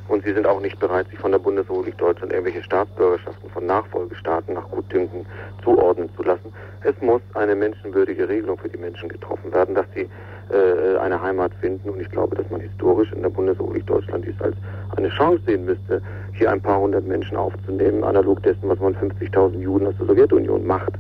Und 0.08 0.24
sie 0.24 0.32
sind 0.32 0.46
auch 0.46 0.60
nicht 0.60 0.78
bereit, 0.80 1.08
sich 1.08 1.18
von 1.18 1.32
der 1.32 1.38
Bundesrepublik 1.38 1.96
Deutschland 1.98 2.32
irgendwelche 2.32 2.62
Staatsbürgerschaften 2.62 3.50
von 3.50 3.66
Nachfolgestaaten 3.66 4.54
nach 4.54 4.68
Gutdünken 4.70 5.26
zuordnen 5.62 6.10
zu 6.16 6.22
lassen. 6.22 6.52
Es 6.82 6.94
muss 7.00 7.22
eine 7.34 7.54
menschenwürdige 7.54 8.28
Regelung 8.28 8.58
für 8.58 8.68
die 8.68 8.76
Menschen 8.78 9.08
getroffen 9.08 9.52
werden, 9.52 9.74
dass 9.74 9.86
sie 9.94 10.08
äh, 10.50 10.98
eine 10.98 11.20
Heimat 11.20 11.52
finden. 11.60 11.88
Und 11.88 12.00
ich 12.00 12.10
glaube, 12.10 12.36
dass 12.36 12.48
man 12.50 12.60
historisch 12.60 13.12
in 13.12 13.22
der 13.22 13.30
Bundesrepublik 13.30 13.86
Deutschland 13.86 14.26
dies 14.26 14.38
als 14.40 14.56
eine 14.96 15.08
Chance 15.08 15.42
sehen 15.46 15.64
müsste, 15.64 16.02
hier 16.34 16.50
ein 16.50 16.60
paar 16.60 16.80
hundert 16.80 17.06
Menschen 17.06 17.36
aufzunehmen, 17.36 18.04
analog 18.04 18.42
dessen, 18.42 18.68
was 18.68 18.78
man 18.78 18.94
50.000 18.94 19.58
Juden 19.58 19.86
aus 19.86 19.94
der 19.98 20.06
Sowjetunion 20.06 20.66
macht. 20.66 20.92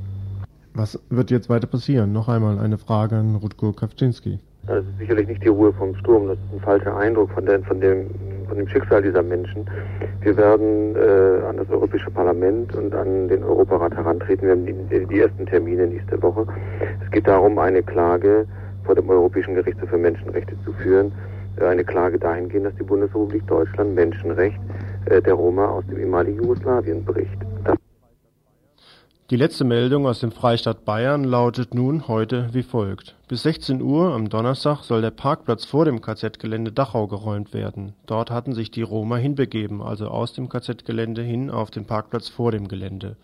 Was 0.74 0.98
wird 1.10 1.30
jetzt 1.30 1.48
weiter 1.48 1.66
passieren? 1.66 2.12
Noch 2.12 2.28
einmal 2.28 2.58
eine 2.58 2.78
Frage 2.78 3.16
an 3.16 3.36
Rutko 3.36 3.72
Kawczynski. 3.72 4.38
Das 4.66 4.78
ist 4.78 4.98
sicherlich 4.98 5.28
nicht 5.28 5.44
die 5.44 5.48
Ruhe 5.48 5.72
vom 5.74 5.94
Sturm, 5.96 6.26
das 6.26 6.38
ist 6.38 6.54
ein 6.54 6.60
falscher 6.60 6.96
Eindruck 6.96 7.30
von, 7.32 7.44
der, 7.44 7.62
von, 7.62 7.80
dem, 7.80 8.10
von 8.48 8.56
dem 8.56 8.66
Schicksal 8.66 9.02
dieser 9.02 9.22
Menschen. 9.22 9.68
Wir 10.22 10.36
werden 10.36 10.96
äh, 10.96 11.44
an 11.46 11.58
das 11.58 11.68
Europäische 11.68 12.10
Parlament 12.10 12.74
und 12.74 12.94
an 12.94 13.28
den 13.28 13.44
Europarat 13.44 13.94
herantreten. 13.94 14.46
Wir 14.46 14.52
haben 14.52 14.66
die, 14.66 15.06
die 15.06 15.20
ersten 15.20 15.44
Termine 15.44 15.86
nächste 15.86 16.20
Woche. 16.22 16.46
Es 17.04 17.10
geht 17.10 17.28
darum, 17.28 17.58
eine 17.58 17.82
Klage 17.82 18.46
vor 18.84 18.94
dem 18.94 19.08
Europäischen 19.10 19.54
Gerichtshof 19.54 19.90
für 19.90 19.98
Menschenrechte 19.98 20.54
zu 20.64 20.72
führen. 20.72 21.12
Eine 21.60 21.84
Klage 21.84 22.18
dahingehend, 22.18 22.66
dass 22.66 22.74
die 22.76 22.82
Bundesrepublik 22.82 23.46
Deutschland 23.46 23.94
Menschenrecht 23.94 24.58
der 25.08 25.34
Roma 25.34 25.66
aus 25.66 25.84
dem 25.86 25.98
ehemaligen 25.98 26.42
Jugoslawien 26.42 27.04
bricht. 27.04 27.38
Das 27.64 27.76
die 29.30 29.36
letzte 29.36 29.64
Meldung 29.64 30.06
aus 30.06 30.20
dem 30.20 30.32
Freistaat 30.32 30.84
Bayern 30.84 31.24
lautet 31.24 31.72
nun 31.72 32.08
heute 32.08 32.50
wie 32.52 32.62
folgt. 32.62 33.16
Bis 33.26 33.42
16 33.42 33.80
Uhr 33.80 34.12
am 34.12 34.28
Donnerstag 34.28 34.82
soll 34.82 35.00
der 35.00 35.10
Parkplatz 35.10 35.64
vor 35.64 35.86
dem 35.86 36.02
KZ-Gelände 36.02 36.72
Dachau 36.72 37.06
geräumt 37.06 37.54
werden. 37.54 37.94
Dort 38.04 38.30
hatten 38.30 38.52
sich 38.52 38.70
die 38.70 38.82
Roma 38.82 39.16
hinbegeben, 39.16 39.80
also 39.80 40.08
aus 40.08 40.34
dem 40.34 40.50
KZ-Gelände 40.50 41.22
hin 41.22 41.50
auf 41.50 41.70
den 41.70 41.86
Parkplatz 41.86 42.28
vor 42.28 42.52
dem 42.52 42.68
Gelände 42.68 43.16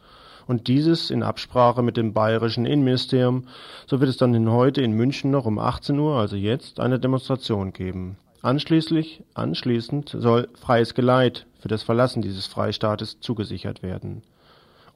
und 0.46 0.66
dieses 0.66 1.10
in 1.10 1.22
Absprache 1.22 1.80
mit 1.80 1.96
dem 1.96 2.12
bayerischen 2.12 2.66
Innenministerium, 2.66 3.44
so 3.86 4.00
wird 4.00 4.10
es 4.10 4.16
dann 4.16 4.50
heute 4.50 4.82
in 4.82 4.92
München 4.92 5.30
noch 5.30 5.46
um 5.46 5.60
18 5.60 5.96
Uhr, 5.96 6.16
also 6.16 6.34
jetzt, 6.34 6.80
eine 6.80 6.98
Demonstration 6.98 7.72
geben. 7.72 8.16
Anschließend 8.42 10.08
soll 10.18 10.48
freies 10.54 10.94
Geleit 10.94 11.46
für 11.60 11.68
das 11.68 11.82
Verlassen 11.82 12.22
dieses 12.22 12.46
Freistaates 12.46 13.20
zugesichert 13.20 13.82
werden. 13.82 14.22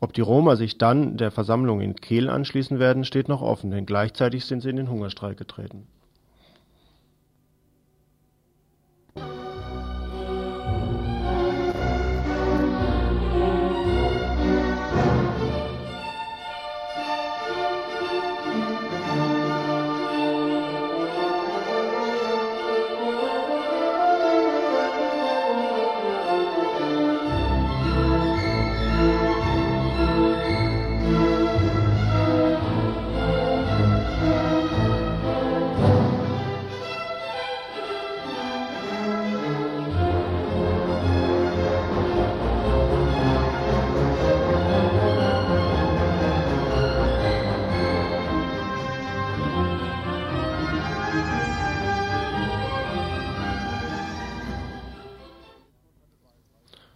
Ob 0.00 0.12
die 0.12 0.20
Roma 0.20 0.56
sich 0.56 0.78
dann 0.78 1.16
der 1.16 1.30
Versammlung 1.30 1.80
in 1.80 1.96
Kehl 1.96 2.28
anschließen 2.28 2.78
werden, 2.78 3.04
steht 3.04 3.28
noch 3.28 3.42
offen, 3.42 3.70
denn 3.70 3.86
gleichzeitig 3.86 4.44
sind 4.44 4.60
sie 4.60 4.70
in 4.70 4.76
den 4.76 4.90
Hungerstreik 4.90 5.36
getreten. 5.36 5.86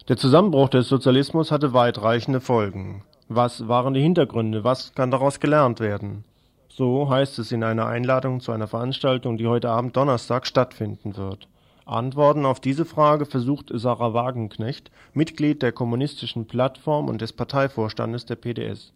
Der 0.09 0.17
Zusammenbruch 0.17 0.69
des 0.69 0.89
Sozialismus 0.89 1.51
hatte 1.51 1.71
weitreichende 1.71 2.41
Folgen. 2.41 3.03
Was 3.27 3.67
waren 3.67 3.93
die 3.93 4.01
Hintergründe? 4.01 4.63
Was 4.63 4.95
kann 4.95 5.11
daraus 5.11 5.39
gelernt 5.39 5.79
werden? 5.79 6.23
So 6.67 7.11
heißt 7.11 7.37
es 7.37 7.51
in 7.51 7.63
einer 7.63 7.85
Einladung 7.85 8.39
zu 8.39 8.51
einer 8.51 8.65
Veranstaltung, 8.65 9.37
die 9.37 9.45
heute 9.45 9.69
Abend 9.69 9.95
Donnerstag 9.95 10.47
stattfinden 10.47 11.15
wird. 11.15 11.47
Antworten 11.85 12.47
auf 12.47 12.59
diese 12.59 12.85
Frage 12.85 13.27
versucht 13.27 13.69
Sarah 13.71 14.15
Wagenknecht, 14.15 14.89
Mitglied 15.13 15.61
der 15.61 15.73
Kommunistischen 15.73 16.47
Plattform 16.47 17.07
und 17.07 17.21
des 17.21 17.31
Parteivorstandes 17.31 18.25
der 18.25 18.37
PDS. 18.37 18.93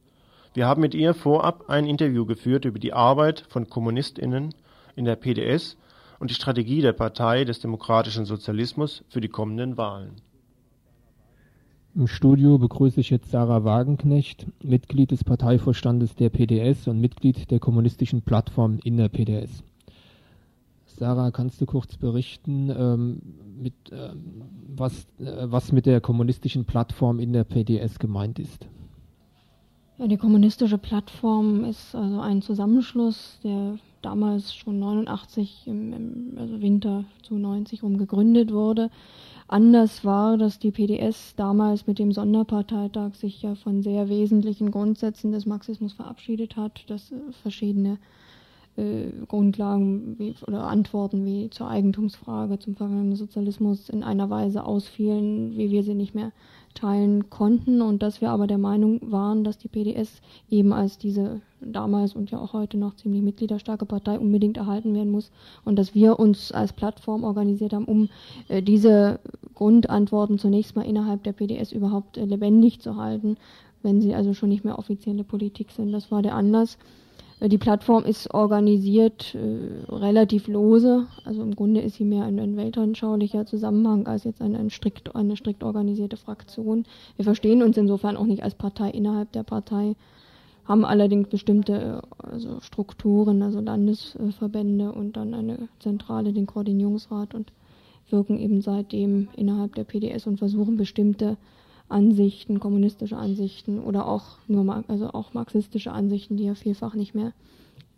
Wir 0.55 0.65
haben 0.65 0.81
mit 0.81 0.95
ihr 0.95 1.13
vorab 1.13 1.69
ein 1.69 1.85
Interview 1.85 2.25
geführt 2.25 2.65
über 2.65 2.79
die 2.79 2.93
Arbeit 2.93 3.45
von 3.49 3.69
KommunistInnen 3.69 4.55
in 4.95 5.05
der 5.05 5.15
PDS 5.15 5.77
und 6.17 6.31
die 6.31 6.35
Strategie 6.35 6.81
der 6.81 6.93
Partei 6.93 7.45
des 7.45 7.59
demokratischen 7.59 8.25
Sozialismus 8.25 9.03
für 9.09 9.21
die 9.21 9.29
kommenden 9.29 9.77
Wahlen. 9.77 10.15
Im 11.95 12.07
Studio 12.07 12.57
begrüße 12.57 12.99
ich 12.99 13.11
jetzt 13.11 13.29
Sarah 13.29 13.63
Wagenknecht, 13.63 14.47
Mitglied 14.63 15.11
des 15.11 15.23
Parteivorstandes 15.23 16.15
der 16.15 16.31
PDS 16.31 16.87
und 16.87 16.99
Mitglied 16.99 17.51
der 17.51 17.59
kommunistischen 17.59 18.23
Plattform 18.23 18.79
in 18.83 18.97
der 18.97 19.09
PDS. 19.09 19.63
Sarah, 20.87 21.29
kannst 21.29 21.61
du 21.61 21.67
kurz 21.67 21.95
berichten, 21.97 22.71
ähm, 22.75 23.21
mit, 23.61 23.73
ähm, 23.91 24.41
was, 24.75 25.05
äh, 25.19 25.51
was 25.51 25.71
mit 25.71 25.85
der 25.85 26.01
kommunistischen 26.01 26.65
Plattform 26.65 27.19
in 27.19 27.31
der 27.31 27.43
PDS 27.43 27.99
gemeint 27.99 28.39
ist? 28.39 28.67
Ja, 29.99 30.07
die 30.07 30.17
kommunistische 30.17 30.79
Plattform 30.79 31.63
ist 31.63 31.93
also 31.93 32.19
ein 32.19 32.41
Zusammenschluss, 32.41 33.39
der 33.43 33.77
damals 34.01 34.55
schon 34.55 34.79
89 34.79 35.67
im, 35.67 35.93
im 35.93 36.37
also 36.37 36.59
Winter 36.59 37.05
zu 37.21 37.35
90 37.35 37.83
rum 37.83 37.99
gegründet 37.99 38.51
wurde. 38.51 38.89
Anders 39.47 40.05
war, 40.05 40.37
dass 40.37 40.59
die 40.59 40.71
PDS 40.71 41.35
damals 41.35 41.85
mit 41.85 41.99
dem 41.99 42.11
Sonderparteitag 42.11 43.15
sich 43.15 43.41
ja 43.41 43.55
von 43.55 43.83
sehr 43.83 44.09
wesentlichen 44.09 44.71
Grundsätzen 44.71 45.31
des 45.31 45.45
Marxismus 45.45 45.93
verabschiedet 45.93 46.55
hat, 46.55 46.89
dass 46.89 47.11
äh, 47.11 47.15
verschiedene 47.41 47.97
äh, 48.75 49.05
Grundlagen 49.27 50.17
wie, 50.17 50.33
oder 50.47 50.63
Antworten 50.63 51.25
wie 51.25 51.49
zur 51.49 51.67
Eigentumsfrage, 51.67 52.57
zum 52.59 52.75
vergangenen 52.75 53.15
Sozialismus 53.15 53.89
in 53.89 54.03
einer 54.03 54.29
Weise 54.29 54.63
ausfielen, 54.63 55.55
wie 55.57 55.69
wir 55.69 55.83
sie 55.83 55.93
nicht 55.93 56.15
mehr 56.15 56.31
teilen 56.73 57.29
konnten. 57.29 57.81
Und 57.81 58.01
dass 58.01 58.21
wir 58.21 58.31
aber 58.31 58.47
der 58.47 58.57
Meinung 58.57 58.99
waren, 59.11 59.43
dass 59.43 59.57
die 59.57 59.67
PDS 59.67 60.21
eben 60.49 60.73
als 60.73 60.97
diese 60.97 61.41
damals 61.65 62.15
und 62.15 62.31
ja 62.31 62.39
auch 62.39 62.53
heute 62.53 62.77
noch 62.77 62.95
ziemlich 62.95 63.21
mitgliederstarke 63.21 63.85
Partei 63.85 64.19
unbedingt 64.19 64.57
erhalten 64.57 64.93
werden 64.93 65.11
muss 65.11 65.31
und 65.65 65.77
dass 65.77 65.95
wir 65.95 66.19
uns 66.19 66.51
als 66.51 66.73
Plattform 66.73 67.23
organisiert 67.23 67.73
haben, 67.73 67.85
um 67.85 68.09
äh, 68.47 68.61
diese 68.61 69.19
Grundantworten 69.53 70.39
zunächst 70.39 70.75
mal 70.75 70.85
innerhalb 70.85 71.23
der 71.23 71.33
PDS 71.33 71.71
überhaupt 71.71 72.17
äh, 72.17 72.25
lebendig 72.25 72.79
zu 72.79 72.95
halten, 72.95 73.37
wenn 73.81 74.01
sie 74.01 74.15
also 74.15 74.33
schon 74.33 74.49
nicht 74.49 74.65
mehr 74.65 74.79
offizielle 74.79 75.23
Politik 75.23 75.71
sind. 75.71 75.91
Das 75.91 76.11
war 76.11 76.21
der 76.21 76.35
Anlass. 76.35 76.77
Äh, 77.43 77.49
die 77.49 77.57
Plattform 77.57 78.05
ist 78.05 78.33
organisiert 78.33 79.35
äh, 79.35 79.91
relativ 79.93 80.47
lose, 80.47 81.07
also 81.25 81.41
im 81.41 81.55
Grunde 81.55 81.81
ist 81.81 81.95
sie 81.95 82.05
mehr 82.05 82.23
ein, 82.23 82.39
ein 82.39 82.57
weltanschaulicher 82.57 83.45
Zusammenhang 83.45 84.07
als 84.07 84.23
jetzt 84.23 84.41
eine, 84.41 84.57
ein 84.57 84.69
strikt, 84.69 85.15
eine 85.15 85.35
strikt 85.35 85.63
organisierte 85.63 86.17
Fraktion. 86.17 86.85
Wir 87.15 87.25
verstehen 87.25 87.61
uns 87.61 87.77
insofern 87.77 88.17
auch 88.17 88.25
nicht 88.25 88.43
als 88.43 88.55
Partei 88.55 88.89
innerhalb 88.89 89.31
der 89.33 89.43
Partei, 89.43 89.95
haben 90.65 90.85
allerdings 90.85 91.29
bestimmte 91.29 92.01
äh, 92.01 92.27
also 92.27 92.59
Strukturen, 92.61 93.41
also 93.41 93.59
Landesverbände 93.59 94.91
und 94.91 95.17
dann 95.17 95.33
eine 95.33 95.69
Zentrale, 95.79 96.33
den 96.33 96.47
Koordinierungsrat 96.47 97.33
und 97.33 97.51
wirken 98.09 98.37
eben 98.37 98.61
seitdem 98.61 99.29
innerhalb 99.35 99.75
der 99.75 99.83
PDS 99.83 100.27
und 100.27 100.37
versuchen 100.37 100.77
bestimmte 100.77 101.37
Ansichten, 101.89 102.59
kommunistische 102.59 103.17
Ansichten 103.17 103.79
oder 103.79 104.07
auch 104.07 104.37
nur 104.47 104.83
also 104.87 105.09
auch 105.09 105.33
marxistische 105.33 105.91
Ansichten, 105.91 106.37
die 106.37 106.45
ja 106.45 106.55
vielfach 106.55 106.95
nicht 106.95 107.13
mehr 107.13 107.33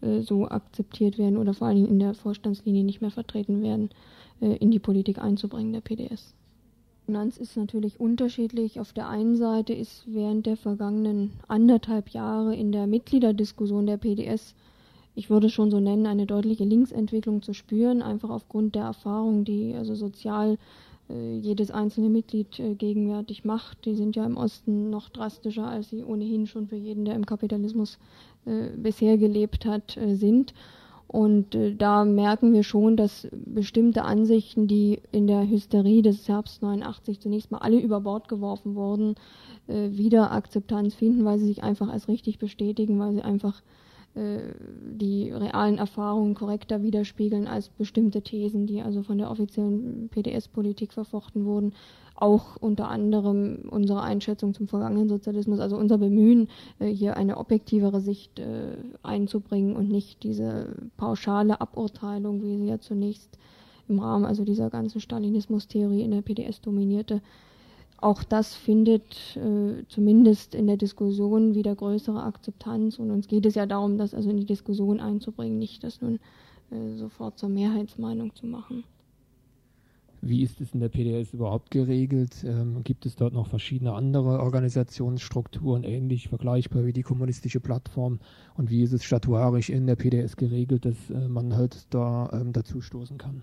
äh, 0.01 0.21
so 0.21 0.47
akzeptiert 0.47 1.17
werden 1.17 1.37
oder 1.37 1.53
vor 1.53 1.67
allen 1.67 1.77
Dingen 1.77 1.89
in 1.89 1.99
der 1.99 2.13
Vorstandslinie 2.13 2.83
nicht 2.83 3.01
mehr 3.01 3.11
vertreten 3.11 3.61
werden, 3.61 3.89
äh, 4.41 4.55
in 4.57 4.71
die 4.71 4.79
Politik 4.79 5.19
einzubringen 5.19 5.73
der 5.73 5.81
PDS. 5.81 6.33
Finanz 7.05 7.37
ist 7.37 7.55
natürlich 7.55 7.99
unterschiedlich. 7.99 8.79
Auf 8.79 8.91
der 8.91 9.07
einen 9.07 9.35
Seite 9.35 9.73
ist 9.73 10.03
während 10.07 10.45
der 10.45 10.57
vergangenen 10.57 11.33
anderthalb 11.47 12.09
Jahre 12.09 12.55
in 12.55 12.71
der 12.71 12.87
Mitgliederdiskussion 12.87 13.85
der 13.85 13.97
PDS, 13.97 14.55
ich 15.13 15.29
würde 15.29 15.49
schon 15.49 15.71
so 15.71 15.79
nennen, 15.79 16.07
eine 16.07 16.25
deutliche 16.25 16.65
Linksentwicklung 16.65 17.41
zu 17.41 17.53
spüren, 17.53 18.01
einfach 18.01 18.29
aufgrund 18.29 18.75
der 18.75 18.83
Erfahrung, 18.83 19.45
die 19.45 19.73
also 19.73 19.95
sozial 19.95 20.57
äh, 21.09 21.37
jedes 21.37 21.71
einzelne 21.71 22.09
Mitglied 22.09 22.59
äh, 22.59 22.75
gegenwärtig 22.75 23.45
macht. 23.45 23.85
Die 23.85 23.95
sind 23.95 24.15
ja 24.15 24.25
im 24.25 24.35
Osten 24.35 24.89
noch 24.89 25.09
drastischer, 25.09 25.67
als 25.67 25.91
sie 25.91 26.03
ohnehin 26.03 26.47
schon 26.47 26.67
für 26.67 26.75
jeden, 26.75 27.05
der 27.05 27.15
im 27.15 27.25
Kapitalismus 27.25 27.97
äh, 28.45 28.69
bisher 28.75 29.17
gelebt 29.17 29.65
hat, 29.65 29.97
sind. 30.13 30.53
Und 31.07 31.57
da 31.77 32.03
merken 32.03 32.53
wir 32.53 32.63
schon, 32.63 32.97
dass 32.97 33.27
bestimmte 33.31 34.03
Ansichten, 34.03 34.67
die 34.67 35.01
in 35.11 35.27
der 35.27 35.47
Hysterie 35.47 36.01
des 36.01 36.27
Herbst 36.27 36.61
89 36.61 37.19
zunächst 37.19 37.51
mal 37.51 37.59
alle 37.59 37.79
über 37.79 38.01
Bord 38.01 38.27
geworfen 38.27 38.75
wurden, 38.75 39.15
wieder 39.67 40.31
Akzeptanz 40.31 40.93
finden, 40.95 41.23
weil 41.23 41.39
sie 41.39 41.47
sich 41.47 41.63
einfach 41.63 41.89
als 41.89 42.07
richtig 42.07 42.39
bestätigen, 42.39 42.99
weil 42.99 43.13
sie 43.13 43.21
einfach 43.21 43.61
äh, 43.61 43.84
die 44.15 45.29
realen 45.31 45.77
Erfahrungen 45.77 46.35
korrekter 46.35 46.81
widerspiegeln 46.83 47.47
als 47.47 47.67
bestimmte 47.67 48.21
Thesen, 48.21 48.65
die 48.65 48.81
also 48.81 49.03
von 49.03 49.17
der 49.17 49.29
offiziellen 49.29 50.07
PDS-Politik 50.09 50.93
verfochten 50.93 51.43
wurden. 51.43 51.73
Auch 52.15 52.55
unter 52.55 52.87
anderem 52.87 53.67
unsere 53.69 54.01
Einschätzung 54.01 54.53
zum 54.53 54.69
vergangenen 54.69 55.09
Sozialismus, 55.09 55.59
also 55.59 55.75
unser 55.75 55.97
Bemühen, 55.97 56.47
äh, 56.79 56.87
hier 56.87 57.17
eine 57.17 57.35
objektivere 57.37 57.99
Sicht 57.99 58.39
äh, 58.39 58.77
einzubringen 59.03 59.75
und 59.75 59.89
nicht 59.89 60.23
diese 60.23 60.73
pauschale 60.95 61.59
Aburteilung, 61.59 62.41
wie 62.41 62.57
sie 62.57 62.67
ja 62.67 62.79
zunächst 62.79 63.37
im 63.89 63.99
Rahmen 63.99 64.23
also 64.23 64.45
dieser 64.45 64.69
ganzen 64.69 65.01
Stalinismus-Theorie 65.01 66.03
in 66.03 66.11
der 66.11 66.21
PDS 66.21 66.61
dominierte, 66.61 67.21
auch 68.05 68.23
das 68.23 68.53
findet 68.53 69.35
äh, 69.35 69.83
zumindest 69.89 70.53
in 70.53 70.67
der 70.67 70.77
Diskussion 70.77 71.55
wieder 71.55 71.75
größere 71.75 72.21
Akzeptanz. 72.21 72.99
Und 72.99 73.09
uns 73.09 73.27
geht 73.27 73.47
es 73.47 73.55
ja 73.55 73.65
darum, 73.65 73.97
das 73.97 74.13
also 74.13 74.29
in 74.29 74.37
die 74.37 74.45
Diskussion 74.45 74.99
einzubringen, 74.99 75.57
nicht 75.57 75.83
das 75.83 76.01
nun 76.01 76.19
äh, 76.69 76.97
sofort 76.97 77.39
zur 77.39 77.49
Mehrheitsmeinung 77.49 78.35
zu 78.35 78.45
machen. 78.45 78.83
Wie 80.21 80.43
ist 80.43 80.61
es 80.61 80.73
in 80.75 80.81
der 80.81 80.89
PDS 80.89 81.33
überhaupt 81.33 81.71
geregelt? 81.71 82.43
Ähm, 82.43 82.83
gibt 82.83 83.07
es 83.07 83.15
dort 83.15 83.33
noch 83.33 83.47
verschiedene 83.47 83.93
andere 83.93 84.39
Organisationsstrukturen, 84.39 85.83
ähnlich 85.83 86.29
vergleichbar 86.29 86.85
wie 86.85 86.93
die 86.93 87.01
kommunistische 87.01 87.59
Plattform? 87.59 88.19
Und 88.53 88.69
wie 88.69 88.83
ist 88.83 88.93
es 88.93 89.03
statuarisch 89.03 89.71
in 89.71 89.87
der 89.87 89.95
PDS 89.95 90.35
geregelt, 90.35 90.85
dass 90.85 91.09
äh, 91.09 91.27
man 91.27 91.55
halt 91.55 91.87
da 91.89 92.29
ähm, 92.33 92.53
dazu 92.53 92.81
stoßen 92.81 93.17
kann? 93.17 93.41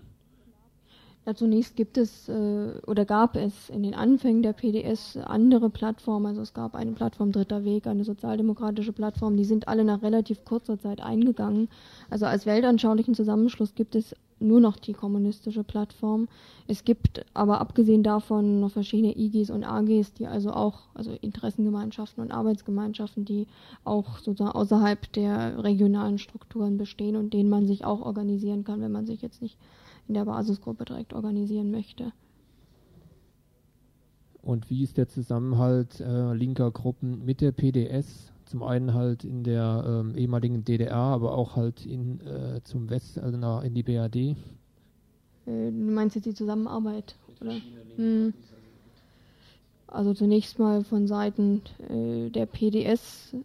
Ja, 1.25 1.33
zunächst 1.33 1.77
gibt 1.77 1.97
es 1.97 2.27
äh, 2.27 2.73
oder 2.85 3.05
gab 3.05 3.37
es 3.37 3.69
in 3.69 3.83
den 3.83 3.93
Anfängen 3.93 4.43
der 4.43 4.51
PDS 4.51 5.15
andere 5.17 5.69
Plattformen. 5.69 6.25
Also 6.25 6.41
es 6.41 6.53
gab 6.53 6.75
eine 6.75 6.91
Plattform 6.91 7.31
Dritter 7.31 7.63
Weg, 7.63 7.87
eine 7.87 8.03
sozialdemokratische 8.03 8.91
Plattform. 8.91 9.37
Die 9.37 9.45
sind 9.45 9.69
alle 9.69 9.85
nach 9.85 10.01
relativ 10.01 10.43
kurzer 10.43 10.77
Zeit 10.77 11.01
eingegangen. 11.01 11.69
Also 12.09 12.25
als 12.25 12.45
weltanschaulichen 12.45 13.15
Zusammenschluss 13.15 13.73
gibt 13.73 13.95
es 13.95 14.15
nur 14.39 14.59
noch 14.59 14.75
die 14.75 14.91
kommunistische 14.91 15.63
Plattform. 15.63 16.27
Es 16.67 16.83
gibt 16.83 17.25
aber 17.33 17.61
abgesehen 17.61 18.03
davon 18.03 18.59
noch 18.59 18.71
verschiedene 18.71 19.17
IGs 19.17 19.49
und 19.49 19.63
AGs, 19.63 20.13
die 20.13 20.27
also 20.27 20.51
auch, 20.51 20.81
also 20.93 21.11
Interessengemeinschaften 21.21 22.21
und 22.21 22.31
Arbeitsgemeinschaften, 22.31 23.23
die 23.23 23.47
auch 23.85 24.17
sozusagen 24.17 24.57
außerhalb 24.57 25.11
der 25.13 25.63
regionalen 25.63 26.17
Strukturen 26.17 26.77
bestehen 26.77 27.15
und 27.15 27.33
denen 27.33 27.49
man 27.49 27.65
sich 27.65 27.85
auch 27.85 28.01
organisieren 28.01 28.65
kann, 28.65 28.81
wenn 28.81 28.91
man 28.91 29.05
sich 29.05 29.21
jetzt 29.21 29.41
nicht 29.41 29.57
in 30.07 30.13
der 30.13 30.25
Basisgruppe 30.25 30.85
direkt 30.85 31.13
organisieren 31.13 31.71
möchte. 31.71 32.11
Und 34.41 34.69
wie 34.69 34.83
ist 34.83 34.97
der 34.97 35.07
Zusammenhalt 35.07 36.01
äh, 36.01 36.33
linker 36.33 36.69
Gruppen 36.69 37.23
mit 37.23 37.39
der 37.39 37.53
PDS? 37.53 38.31
Zum 38.45 38.61
einen 38.61 38.93
halt 38.93 39.23
in 39.23 39.43
der 39.43 39.83
ähm, 39.87 40.15
ehemaligen 40.15 40.65
DDR, 40.65 40.95
aber 40.95 41.37
auch 41.37 41.55
halt 41.55 41.85
in, 41.85 42.19
äh, 42.21 42.61
zum 42.63 42.89
West, 42.89 43.17
also 43.17 43.37
nach, 43.37 43.63
in 43.63 43.73
die 43.73 43.83
BRD. 43.83 44.15
Äh, 44.15 44.35
du 45.45 45.71
meinst 45.71 46.15
jetzt 46.17 46.25
die 46.25 46.33
Zusammenarbeit, 46.33 47.15
oder? 47.39 47.53
Hm. 47.95 48.33
Also 49.93 50.15
zunächst 50.15 50.57
mal 50.57 50.83
von 50.83 51.05
Seiten 51.05 51.61
äh, 51.87 52.31
der 52.31 52.47
PDS 52.47 53.33
äh, 53.33 53.37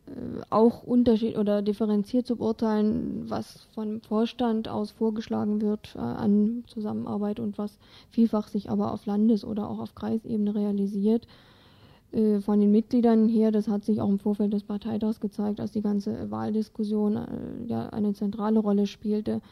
auch 0.48 0.82
unterschied 0.82 1.36
oder 1.36 1.60
differenziert 1.60 2.26
zu 2.26 2.36
beurteilen, 2.36 3.24
was 3.28 3.66
vom 3.74 4.00
Vorstand 4.00 4.66
aus 4.66 4.90
vorgeschlagen 4.90 5.60
wird 5.60 5.94
äh, 5.94 5.98
an 5.98 6.64
Zusammenarbeit 6.66 7.38
und 7.38 7.58
was 7.58 7.78
vielfach 8.08 8.48
sich 8.48 8.70
aber 8.70 8.94
auf 8.94 9.04
Landes- 9.04 9.44
oder 9.44 9.68
auch 9.68 9.78
auf 9.78 9.94
Kreisebene 9.94 10.54
realisiert. 10.54 11.26
Äh, 12.12 12.40
von 12.40 12.58
den 12.58 12.72
Mitgliedern 12.72 13.28
her, 13.28 13.52
das 13.52 13.68
hat 13.68 13.84
sich 13.84 14.00
auch 14.00 14.08
im 14.08 14.18
Vorfeld 14.18 14.54
des 14.54 14.62
Parteitags 14.62 15.20
gezeigt, 15.20 15.60
als 15.60 15.72
die 15.72 15.82
ganze 15.82 16.30
Wahldiskussion 16.30 17.16
äh, 17.16 17.26
ja 17.66 17.90
eine 17.90 18.14
zentrale 18.14 18.58
Rolle 18.58 18.86
spielte 18.86 19.42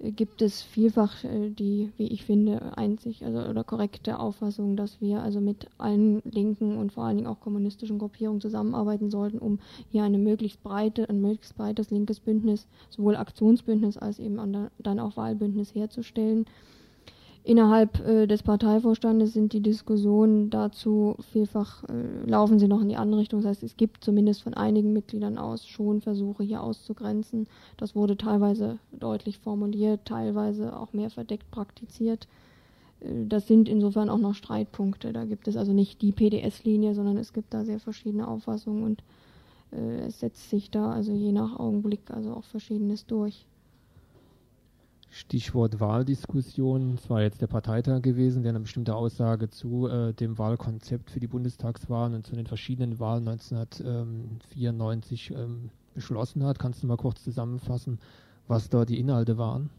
gibt 0.00 0.42
es 0.42 0.62
vielfach 0.62 1.24
äh, 1.24 1.50
die, 1.50 1.92
wie 1.96 2.06
ich 2.06 2.24
finde, 2.24 2.76
einzig 2.76 3.24
also 3.24 3.40
oder 3.40 3.64
korrekte 3.64 4.18
Auffassung, 4.18 4.76
dass 4.76 5.00
wir 5.00 5.22
also 5.22 5.40
mit 5.40 5.66
allen 5.78 6.22
linken 6.24 6.76
und 6.76 6.92
vor 6.92 7.04
allen 7.04 7.16
Dingen 7.16 7.26
auch 7.26 7.40
kommunistischen 7.40 7.98
Gruppierungen 7.98 8.40
zusammenarbeiten 8.40 9.10
sollten, 9.10 9.38
um 9.38 9.58
hier 9.90 10.04
eine 10.04 10.18
möglichst 10.18 10.62
breite, 10.62 11.08
ein 11.08 11.20
möglichst 11.20 11.56
breites 11.56 11.90
linkes 11.90 12.20
Bündnis, 12.20 12.66
sowohl 12.90 13.16
Aktionsbündnis 13.16 13.96
als 13.96 14.18
eben 14.18 14.36
dann 14.78 14.98
auch 15.00 15.16
Wahlbündnis 15.16 15.74
herzustellen. 15.74 16.46
Innerhalb 17.48 18.06
äh, 18.06 18.26
des 18.26 18.42
Parteivorstandes 18.42 19.32
sind 19.32 19.54
die 19.54 19.62
Diskussionen 19.62 20.50
dazu 20.50 21.16
vielfach, 21.32 21.82
äh, 21.84 22.28
laufen 22.28 22.58
sie 22.58 22.68
noch 22.68 22.82
in 22.82 22.90
die 22.90 22.96
andere 22.96 23.22
Richtung. 23.22 23.40
Das 23.40 23.48
heißt, 23.48 23.62
es 23.62 23.78
gibt 23.78 24.04
zumindest 24.04 24.42
von 24.42 24.52
einigen 24.52 24.92
Mitgliedern 24.92 25.38
aus 25.38 25.66
schon 25.66 26.02
Versuche, 26.02 26.42
hier 26.42 26.62
auszugrenzen. 26.62 27.46
Das 27.78 27.96
wurde 27.96 28.18
teilweise 28.18 28.78
deutlich 28.92 29.38
formuliert, 29.38 30.04
teilweise 30.04 30.78
auch 30.78 30.92
mehr 30.92 31.08
verdeckt 31.08 31.50
praktiziert. 31.50 32.28
Äh, 33.00 33.24
das 33.26 33.46
sind 33.46 33.66
insofern 33.66 34.10
auch 34.10 34.18
noch 34.18 34.34
Streitpunkte. 34.34 35.14
Da 35.14 35.24
gibt 35.24 35.48
es 35.48 35.56
also 35.56 35.72
nicht 35.72 36.02
die 36.02 36.12
PDS-Linie, 36.12 36.94
sondern 36.94 37.16
es 37.16 37.32
gibt 37.32 37.54
da 37.54 37.64
sehr 37.64 37.80
verschiedene 37.80 38.28
Auffassungen 38.28 38.82
und 38.82 39.02
äh, 39.72 40.00
es 40.00 40.20
setzt 40.20 40.50
sich 40.50 40.70
da 40.70 40.90
also 40.92 41.14
je 41.14 41.32
nach 41.32 41.58
Augenblick 41.58 42.10
also 42.10 42.34
auch 42.34 42.44
Verschiedenes 42.44 43.06
durch. 43.06 43.46
Stichwort 45.10 45.80
Wahldiskussion. 45.80 46.94
Es 46.94 47.08
war 47.08 47.22
jetzt 47.22 47.40
der 47.40 47.46
Parteitag 47.46 48.02
gewesen, 48.02 48.42
der 48.42 48.50
eine 48.50 48.60
bestimmte 48.60 48.94
Aussage 48.94 49.48
zu 49.48 49.88
äh, 49.88 50.12
dem 50.12 50.38
Wahlkonzept 50.38 51.10
für 51.10 51.20
die 51.20 51.26
Bundestagswahlen 51.26 52.14
und 52.14 52.26
zu 52.26 52.36
den 52.36 52.46
verschiedenen 52.46 53.00
Wahlen 53.00 53.26
1994 53.26 55.30
ähm, 55.30 55.70
beschlossen 55.94 56.44
hat. 56.44 56.58
Kannst 56.58 56.82
du 56.82 56.86
mal 56.86 56.96
kurz 56.96 57.24
zusammenfassen, 57.24 57.98
was 58.46 58.68
da 58.68 58.84
die 58.84 59.00
Inhalte 59.00 59.38
waren? 59.38 59.70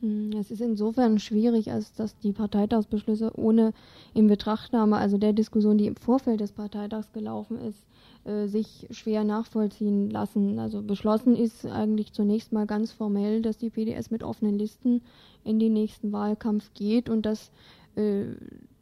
Hm, 0.00 0.32
es 0.38 0.50
ist 0.50 0.60
insofern 0.60 1.18
schwierig, 1.18 1.70
als 1.70 1.92
dass 1.92 2.16
die 2.18 2.32
Parteitagsbeschlüsse 2.32 3.32
ohne 3.36 3.72
in 4.14 4.28
Betrachtnahme, 4.28 4.96
also 4.96 5.18
der 5.18 5.32
Diskussion, 5.32 5.78
die 5.78 5.86
im 5.86 5.96
Vorfeld 5.96 6.40
des 6.40 6.52
Parteitags 6.52 7.12
gelaufen 7.12 7.58
ist, 7.58 7.86
äh, 8.24 8.46
sich 8.46 8.86
schwer 8.90 9.24
nachvollziehen 9.24 10.10
lassen. 10.10 10.58
Also 10.58 10.82
beschlossen 10.82 11.36
ist 11.36 11.64
eigentlich 11.66 12.12
zunächst 12.12 12.52
mal 12.52 12.66
ganz 12.66 12.92
formell, 12.92 13.42
dass 13.42 13.56
die 13.56 13.70
PDS 13.70 14.10
mit 14.10 14.22
offenen 14.22 14.58
Listen 14.58 15.02
in 15.44 15.58
den 15.58 15.72
nächsten 15.72 16.12
Wahlkampf 16.12 16.72
geht 16.74 17.08
und 17.08 17.24
dass 17.24 17.50
äh, 17.96 18.24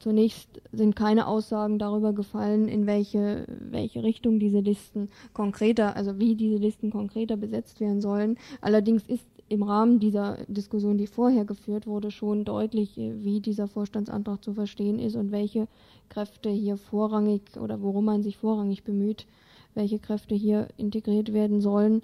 zunächst 0.00 0.48
sind 0.72 0.96
keine 0.96 1.26
Aussagen 1.26 1.78
darüber 1.78 2.12
gefallen, 2.12 2.68
in 2.68 2.86
welche, 2.86 3.46
welche 3.60 4.02
Richtung 4.02 4.38
diese 4.38 4.60
Listen 4.60 5.08
konkreter, 5.32 5.96
also 5.96 6.18
wie 6.18 6.34
diese 6.34 6.56
Listen 6.56 6.90
konkreter 6.90 7.36
besetzt 7.36 7.80
werden 7.80 8.00
sollen. 8.00 8.38
Allerdings 8.60 9.06
ist 9.06 9.26
im 9.48 9.62
Rahmen 9.62 9.98
dieser 9.98 10.38
Diskussion, 10.46 10.98
die 10.98 11.06
vorher 11.06 11.44
geführt 11.44 11.86
wurde, 11.86 12.10
schon 12.10 12.44
deutlich, 12.44 12.98
äh, 12.98 13.24
wie 13.24 13.40
dieser 13.40 13.68
Vorstandsantrag 13.68 14.42
zu 14.44 14.54
verstehen 14.54 14.98
ist 14.98 15.16
und 15.16 15.32
welche 15.32 15.68
Kräfte 16.08 16.50
hier 16.50 16.76
vorrangig 16.76 17.42
oder 17.60 17.82
worum 17.82 18.04
man 18.04 18.22
sich 18.22 18.36
vorrangig 18.36 18.84
bemüht, 18.84 19.26
welche 19.74 19.98
Kräfte 19.98 20.34
hier 20.34 20.68
integriert 20.76 21.32
werden 21.32 21.60
sollen. 21.60 22.02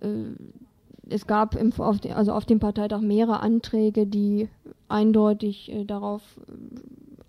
Äh, 0.00 0.34
es 1.08 1.26
gab 1.26 1.56
im, 1.56 1.72
auf 1.78 1.98
also 2.14 2.32
auf 2.32 2.44
dem 2.44 2.60
Parteitag 2.60 3.00
mehrere 3.00 3.40
Anträge, 3.40 4.06
die 4.06 4.48
eindeutig 4.88 5.70
äh, 5.72 5.84
darauf 5.84 6.22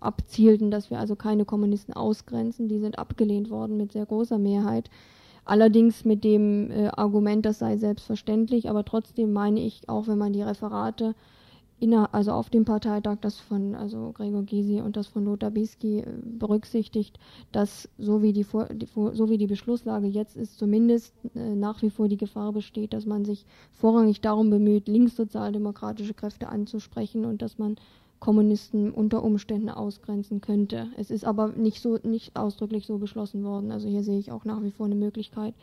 abzielten, 0.00 0.70
dass 0.70 0.90
wir 0.90 0.98
also 0.98 1.16
keine 1.16 1.44
Kommunisten 1.44 1.94
ausgrenzen. 1.94 2.68
Die 2.68 2.78
sind 2.78 2.98
abgelehnt 2.98 3.50
worden 3.50 3.76
mit 3.76 3.92
sehr 3.92 4.06
großer 4.06 4.38
Mehrheit. 4.38 4.90
Allerdings 5.44 6.04
mit 6.04 6.22
dem 6.24 6.70
äh, 6.70 6.88
Argument, 6.88 7.44
das 7.44 7.58
sei 7.58 7.76
selbstverständlich, 7.76 8.70
aber 8.70 8.84
trotzdem 8.84 9.32
meine 9.32 9.60
ich, 9.60 9.88
auch 9.88 10.06
wenn 10.06 10.18
man 10.18 10.32
die 10.32 10.42
Referate 10.42 11.14
inner, 11.82 12.14
also 12.14 12.30
auf 12.30 12.48
dem 12.48 12.64
Parteitag, 12.64 13.18
das 13.22 13.40
von 13.40 13.74
also 13.74 14.12
Gregor 14.12 14.44
Gysi 14.44 14.80
und 14.80 14.96
das 14.96 15.08
von 15.08 15.24
Lothar 15.24 15.50
Bisky 15.50 15.98
äh, 15.98 16.06
berücksichtigt, 16.22 17.18
dass 17.50 17.88
so 17.98 18.22
wie 18.22 18.32
die, 18.32 18.44
Vor 18.44 18.66
die, 18.66 18.86
so 18.86 19.28
wie 19.28 19.36
die 19.38 19.48
Beschlusslage 19.48 20.06
jetzt 20.06 20.36
ist, 20.36 20.58
zumindest 20.58 21.12
äh, 21.34 21.56
nach 21.56 21.82
wie 21.82 21.90
vor 21.90 22.06
die 22.06 22.16
Gefahr 22.16 22.52
besteht, 22.52 22.92
dass 22.92 23.04
man 23.04 23.24
sich 23.24 23.44
vorrangig 23.72 24.20
darum 24.20 24.48
bemüht, 24.48 24.86
linkssozialdemokratische 24.86 26.14
Kräfte 26.14 26.48
anzusprechen 26.48 27.24
und 27.24 27.42
dass 27.42 27.58
man 27.58 27.76
Kommunisten 28.22 28.92
unter 28.92 29.24
Umständen 29.24 29.68
ausgrenzen 29.68 30.40
könnte. 30.40 30.86
Es 30.96 31.10
ist 31.10 31.24
aber 31.24 31.48
nicht 31.48 31.82
so 31.82 31.98
nicht 32.04 32.36
ausdrücklich 32.36 32.86
so 32.86 32.98
beschlossen 32.98 33.42
worden. 33.42 33.72
Also 33.72 33.88
hier 33.88 34.04
sehe 34.04 34.20
ich 34.20 34.30
auch 34.30 34.44
nach 34.44 34.62
wie 34.62 34.70
vor 34.70 34.86
eine 34.86 34.94
Möglichkeit, 34.94 35.54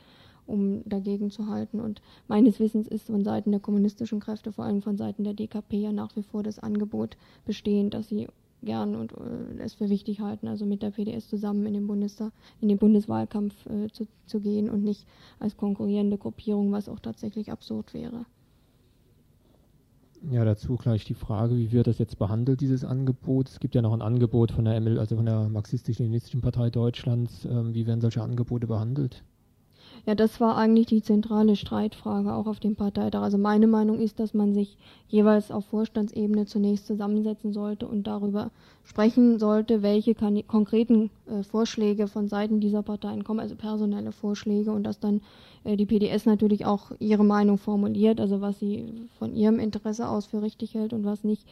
um 0.46 0.84
dagegen 0.84 1.32
zu 1.32 1.48
halten. 1.48 1.80
Und 1.80 2.02
meines 2.28 2.60
Wissens 2.60 2.90
ist 2.90 3.06
von 3.06 3.24
Seiten 3.24 3.52
der 3.52 3.62
kommunistischen 3.62 4.20
Kräfte, 4.20 4.52
vor 4.52 4.66
allem 4.66 4.82
von 4.82 4.98
Seiten 4.98 5.24
der 5.24 5.36
DKP, 5.36 5.78
ja 5.78 5.94
nach 5.94 6.18
wie 6.18 6.22
vor 6.22 6.44
das 6.44 6.60
Angebot 6.60 7.16
bestehend, 7.46 7.94
dass 7.94 8.10
sie 8.10 8.28
gern 8.62 8.94
und 8.98 9.14
äh, 9.14 9.64
es 9.64 9.76
für 9.76 9.90
wichtig 9.90 10.20
halten, 10.20 10.50
also 10.50 10.66
mit 10.66 10.82
der 10.82 10.92
PDS 10.92 11.30
zusammen 11.30 11.66
in 11.66 11.76
den 11.76 11.88
Bundestag, 11.88 12.34
in 12.60 12.68
den 12.68 12.78
Bundeswahlkampf 12.78 13.54
äh, 13.68 13.88
zu, 13.94 14.06
zu 14.26 14.42
gehen 14.42 14.70
und 14.70 14.84
nicht 14.84 15.08
als 15.40 15.56
konkurrierende 15.56 16.18
Gruppierung, 16.18 16.74
was 16.74 16.90
auch 16.90 17.00
tatsächlich 17.00 17.54
absurd 17.54 17.94
wäre. 17.94 18.26
Ja, 20.22 20.44
dazu 20.44 20.76
gleich 20.76 21.06
die 21.06 21.14
Frage, 21.14 21.56
wie 21.56 21.72
wird 21.72 21.88
das 21.88 21.98
jetzt 21.98 22.20
behandelt, 22.20 22.60
dieses 22.60 22.84
Angebot? 22.84 23.48
Es 23.48 23.60
gibt 23.60 23.74
ja 23.74 23.82
noch 23.82 23.94
ein 23.94 24.02
Angebot 24.02 24.52
von 24.52 24.66
der 24.66 24.80
ML, 24.80 25.00
also 25.00 25.16
von 25.16 25.26
der 25.26 25.48
Marxistisch-Leninistischen 25.48 26.42
Partei 26.42 26.70
Deutschlands. 26.70 27.46
Ähm, 27.46 27.74
wie 27.74 27.88
werden 27.88 28.02
solche 28.02 28.22
Angebote 28.22 28.68
behandelt? 28.68 29.24
Ja, 30.10 30.16
das 30.16 30.42
war 30.42 30.58
eigentlich 30.58 30.88
die 30.88 31.04
zentrale 31.04 31.56
Streitfrage 31.56 32.34
auch 32.34 32.48
auf 32.48 32.60
dem 32.60 32.76
Parteitag. 32.76 33.22
Also 33.22 33.38
meine 33.38 33.68
Meinung 33.68 34.00
ist, 34.00 34.20
dass 34.20 34.34
man 34.34 34.56
sich 34.56 34.76
jeweils 35.08 35.52
auf 35.52 35.66
Vorstandsebene 35.66 36.48
zunächst 36.48 36.88
zusammensetzen 36.88 37.54
sollte 37.54 37.88
und 37.88 38.08
darüber 38.08 38.50
sprechen 38.84 39.38
sollte, 39.38 39.84
welche 39.84 40.16
konkreten 40.16 41.12
äh, 41.28 41.44
Vorschläge 41.44 42.08
von 42.08 42.28
Seiten 42.28 42.60
dieser 42.60 42.82
Parteien 42.82 43.24
kommen, 43.24 43.40
also 43.40 43.54
personelle 43.54 44.12
Vorschläge 44.12 44.72
und 44.72 44.82
dass 44.82 45.00
dann 45.00 45.22
äh, 45.64 45.78
die 45.78 45.86
PDS 45.86 46.26
natürlich 46.26 46.66
auch 46.66 46.90
ihre 46.98 47.24
Meinung 47.24 47.60
formuliert, 47.60 48.20
also 48.20 48.42
was 48.42 48.58
sie 48.58 49.08
von 49.20 49.36
ihrem 49.36 49.60
Interesse 49.60 50.10
aus 50.10 50.26
für 50.26 50.42
richtig 50.42 50.74
hält 50.74 50.92
und 50.92 51.06
was 51.06 51.24
nicht. 51.24 51.46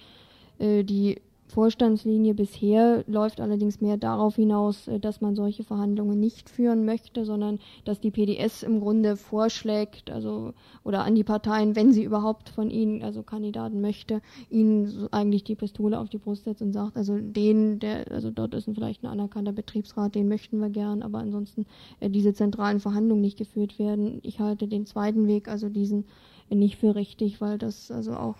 Äh, 0.58 0.84
die 0.84 1.22
Vorstandslinie 1.48 2.34
bisher 2.34 3.06
läuft 3.08 3.40
allerdings 3.40 3.80
mehr 3.80 3.96
darauf 3.98 4.36
hinaus, 4.36 4.88
äh, 4.88 5.00
dass 5.00 5.22
man 5.22 5.36
solche 5.36 5.64
Verhandlungen 5.64 6.20
nicht 6.20 6.50
führen 6.50 6.86
möchte, 6.86 7.26
sondern 7.26 7.60
dass 7.86 8.02
die 8.02 8.12
PDS 8.12 8.64
im 8.64 8.82
Grunde 8.82 9.16
vorschlägt, 9.16 10.12
also 10.12 10.54
oder 10.84 11.04
an 11.04 11.16
die 11.16 11.24
Parteien, 11.24 11.76
wenn 11.76 11.94
sie 11.94 12.04
überhaupt 12.04 12.50
von 12.50 12.70
ihnen, 12.70 13.02
also 13.02 13.24
Kandidaten 13.24 13.80
möchte, 13.80 14.22
ihnen 14.50 15.08
eigentlich 15.12 15.46
die 15.46 15.56
Pistole 15.56 16.00
auf 16.00 16.10
die 16.10 16.18
Brust 16.18 16.44
setzt 16.44 16.62
und 16.62 16.74
sagt, 16.74 16.98
also 16.98 17.18
den, 17.18 17.80
der, 17.80 18.12
also 18.12 18.30
dort 18.30 18.54
ist 18.54 18.70
vielleicht 18.74 19.04
ein 19.04 19.08
anerkannter 19.08 19.54
Betriebsrat, 19.54 20.16
den 20.16 20.28
möchten 20.28 20.60
wir 20.60 20.70
gern, 20.70 21.02
aber 21.02 21.20
ansonsten 21.20 21.66
äh, 22.02 22.10
diese 22.10 22.34
zentralen 22.34 22.82
Verhandlungen 22.82 23.22
nicht 23.22 23.38
geführt 23.38 23.80
werden. 23.80 24.20
Ich 24.24 24.40
halte 24.42 24.68
den 24.68 24.86
zweiten 24.86 25.28
Weg, 25.28 25.48
also 25.48 25.70
diesen, 25.70 26.06
äh, 26.50 26.56
nicht 26.56 26.76
für 26.76 26.96
richtig, 26.96 27.40
weil 27.40 27.58
das 27.58 27.90
also 27.90 28.14
auch 28.14 28.36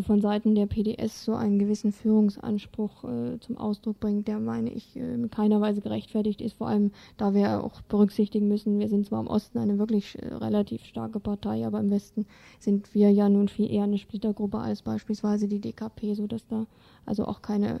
von 0.00 0.22
Seiten 0.22 0.54
der 0.54 0.66
PDS 0.66 1.24
so 1.24 1.34
einen 1.34 1.58
gewissen 1.58 1.92
Führungsanspruch 1.92 3.04
äh, 3.04 3.38
zum 3.40 3.58
Ausdruck 3.58 4.00
bringt, 4.00 4.26
der, 4.26 4.40
meine 4.40 4.70
ich, 4.70 4.96
äh, 4.96 5.14
in 5.14 5.30
keiner 5.30 5.60
Weise 5.60 5.82
gerechtfertigt 5.82 6.40
ist. 6.40 6.54
Vor 6.54 6.68
allem, 6.68 6.92
da 7.18 7.34
wir 7.34 7.62
auch 7.62 7.82
berücksichtigen 7.82 8.48
müssen, 8.48 8.78
wir 8.78 8.88
sind 8.88 9.06
zwar 9.06 9.20
im 9.20 9.26
Osten 9.26 9.58
eine 9.58 9.78
wirklich 9.78 10.16
äh, 10.22 10.34
relativ 10.34 10.84
starke 10.86 11.20
Partei, 11.20 11.66
aber 11.66 11.80
im 11.80 11.90
Westen 11.90 12.24
sind 12.58 12.94
wir 12.94 13.10
ja 13.10 13.28
nun 13.28 13.48
viel 13.48 13.70
eher 13.70 13.84
eine 13.84 13.98
Splittergruppe 13.98 14.58
als 14.58 14.80
beispielsweise 14.80 15.46
die 15.46 15.60
DKP, 15.60 16.14
sodass 16.14 16.46
da 16.46 16.66
also 17.04 17.26
auch 17.26 17.42
keine 17.42 17.80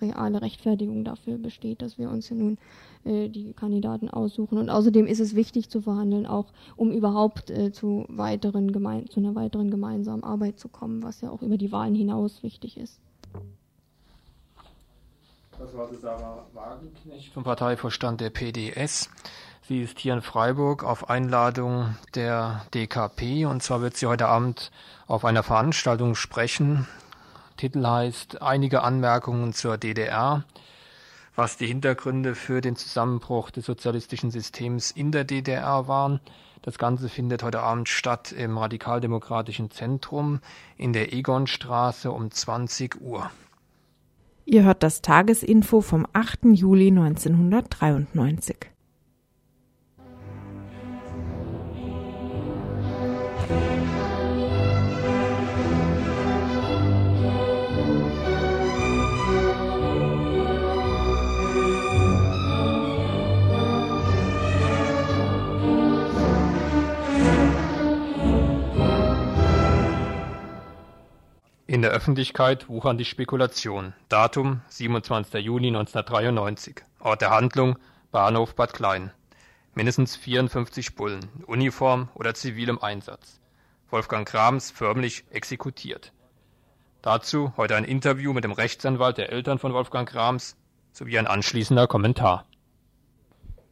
reale 0.00 0.42
Rechtfertigung 0.42 1.04
dafür 1.04 1.38
besteht, 1.38 1.82
dass 1.82 1.98
wir 1.98 2.10
uns 2.10 2.28
ja 2.30 2.36
nun 2.36 2.58
äh, 3.04 3.28
die 3.28 3.52
Kandidaten 3.52 4.08
aussuchen. 4.08 4.58
Und 4.58 4.70
außerdem 4.70 5.06
ist 5.06 5.20
es 5.20 5.34
wichtig 5.34 5.68
zu 5.68 5.82
verhandeln, 5.82 6.26
auch 6.26 6.46
um 6.76 6.90
überhaupt 6.90 7.50
äh, 7.50 7.72
zu 7.72 8.04
weiteren 8.08 8.72
gemein 8.72 9.08
zu 9.08 9.20
einer 9.20 9.34
weiteren 9.34 9.70
gemeinsamen 9.70 10.24
Arbeit 10.24 10.58
zu 10.58 10.68
kommen, 10.68 11.02
was 11.02 11.20
ja 11.20 11.30
auch 11.30 11.42
über 11.52 11.58
die 11.58 11.70
Wahlen 11.70 11.94
hinaus 11.94 12.42
wichtig 12.42 12.78
ist. 12.78 12.98
Das 15.58 15.76
war 15.76 15.86
Sarah 16.00 16.46
Wagenknecht 16.54 17.30
vom 17.34 17.44
Parteivorstand 17.44 18.22
der 18.22 18.30
PDS. 18.30 19.10
Sie 19.68 19.82
ist 19.82 19.98
hier 19.98 20.14
in 20.14 20.22
Freiburg 20.22 20.82
auf 20.82 21.10
Einladung 21.10 21.94
der 22.14 22.64
DKP 22.72 23.44
und 23.44 23.62
zwar 23.62 23.82
wird 23.82 23.98
sie 23.98 24.06
heute 24.06 24.28
Abend 24.28 24.70
auf 25.06 25.26
einer 25.26 25.42
Veranstaltung 25.42 26.14
sprechen, 26.14 26.88
Titel 27.58 27.86
heißt 27.86 28.40
Einige 28.40 28.82
Anmerkungen 28.82 29.52
zur 29.52 29.76
DDR, 29.76 30.44
was 31.34 31.56
die 31.56 31.66
Hintergründe 31.66 32.34
für 32.34 32.60
den 32.60 32.76
Zusammenbruch 32.76 33.50
des 33.50 33.66
sozialistischen 33.66 34.30
Systems 34.30 34.90
in 34.90 35.12
der 35.12 35.24
DDR 35.24 35.88
waren. 35.88 36.20
Das 36.62 36.78
Ganze 36.78 37.08
findet 37.08 37.42
heute 37.42 37.60
Abend 37.60 37.88
statt 37.88 38.32
im 38.32 38.58
Radikaldemokratischen 38.58 39.70
Zentrum 39.70 40.40
in 40.76 40.92
der 40.92 41.12
Egonstraße 41.12 42.10
um 42.10 42.30
20 42.30 43.00
Uhr. 43.00 43.30
Ihr 44.44 44.64
hört 44.64 44.82
das 44.82 45.02
Tagesinfo 45.02 45.80
vom 45.80 46.06
8. 46.12 46.40
Juli 46.52 46.88
1993. 46.88 48.71
In 71.72 71.80
der 71.80 71.92
Öffentlichkeit 71.92 72.68
wuchern 72.68 72.98
die 72.98 73.06
Spekulationen. 73.06 73.94
Datum 74.10 74.60
27. 74.68 75.42
Juni 75.42 75.68
1993. 75.68 76.82
Ort 77.00 77.22
der 77.22 77.30
Handlung 77.30 77.78
Bahnhof 78.10 78.54
Bad 78.54 78.74
Klein. 78.74 79.10
Mindestens 79.72 80.14
54 80.16 80.96
Bullen, 80.96 81.26
Uniform 81.46 82.10
oder 82.12 82.34
zivilem 82.34 82.78
Einsatz. 82.78 83.40
Wolfgang 83.88 84.28
Krams 84.28 84.70
förmlich 84.70 85.24
exekutiert. 85.30 86.12
Dazu 87.00 87.54
heute 87.56 87.74
ein 87.74 87.84
Interview 87.84 88.34
mit 88.34 88.44
dem 88.44 88.52
Rechtsanwalt 88.52 89.16
der 89.16 89.32
Eltern 89.32 89.58
von 89.58 89.72
Wolfgang 89.72 90.06
Krams 90.06 90.58
sowie 90.92 91.18
ein 91.18 91.26
anschließender 91.26 91.86
Kommentar. 91.86 92.44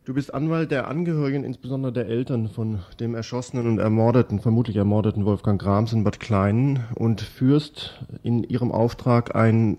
Du 0.07 0.15
bist 0.15 0.33
Anwalt 0.33 0.71
der 0.71 0.89
Angehörigen, 0.89 1.45
insbesondere 1.45 1.93
der 1.93 2.07
Eltern 2.07 2.49
von 2.49 2.81
dem 2.99 3.15
erschossenen 3.15 3.67
und 3.67 3.79
ermordeten, 3.79 4.41
vermutlich 4.41 4.77
ermordeten 4.77 5.27
Wolfgang 5.27 5.61
Grams 5.61 5.93
in 5.93 6.05
Bad 6.05 6.19
Kleinen 6.19 6.87
und 6.95 7.21
führst 7.21 8.03
in 8.23 8.43
ihrem 8.43 8.73
Auftrag 8.73 9.35
eine 9.35 9.77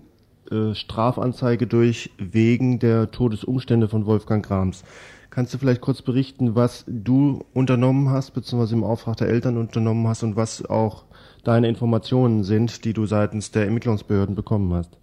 äh, 0.48 0.74
Strafanzeige 0.74 1.66
durch 1.66 2.12
wegen 2.18 2.78
der 2.78 3.10
Todesumstände 3.10 3.88
von 3.88 4.06
Wolfgang 4.06 4.46
Grams. 4.46 4.84
Kannst 5.30 5.54
du 5.54 5.58
vielleicht 5.58 5.80
kurz 5.80 6.02
berichten, 6.02 6.54
was 6.54 6.84
du 6.86 7.44
unternommen 7.52 8.10
hast, 8.10 8.30
beziehungsweise 8.30 8.76
im 8.76 8.84
Auftrag 8.84 9.16
der 9.16 9.28
Eltern 9.28 9.56
unternommen 9.56 10.06
hast 10.06 10.22
und 10.22 10.36
was 10.36 10.64
auch 10.64 11.04
deine 11.42 11.68
Informationen 11.68 12.44
sind, 12.44 12.84
die 12.84 12.92
du 12.92 13.06
seitens 13.06 13.50
der 13.50 13.64
Ermittlungsbehörden 13.64 14.36
bekommen 14.36 14.72
hast? 14.72 14.96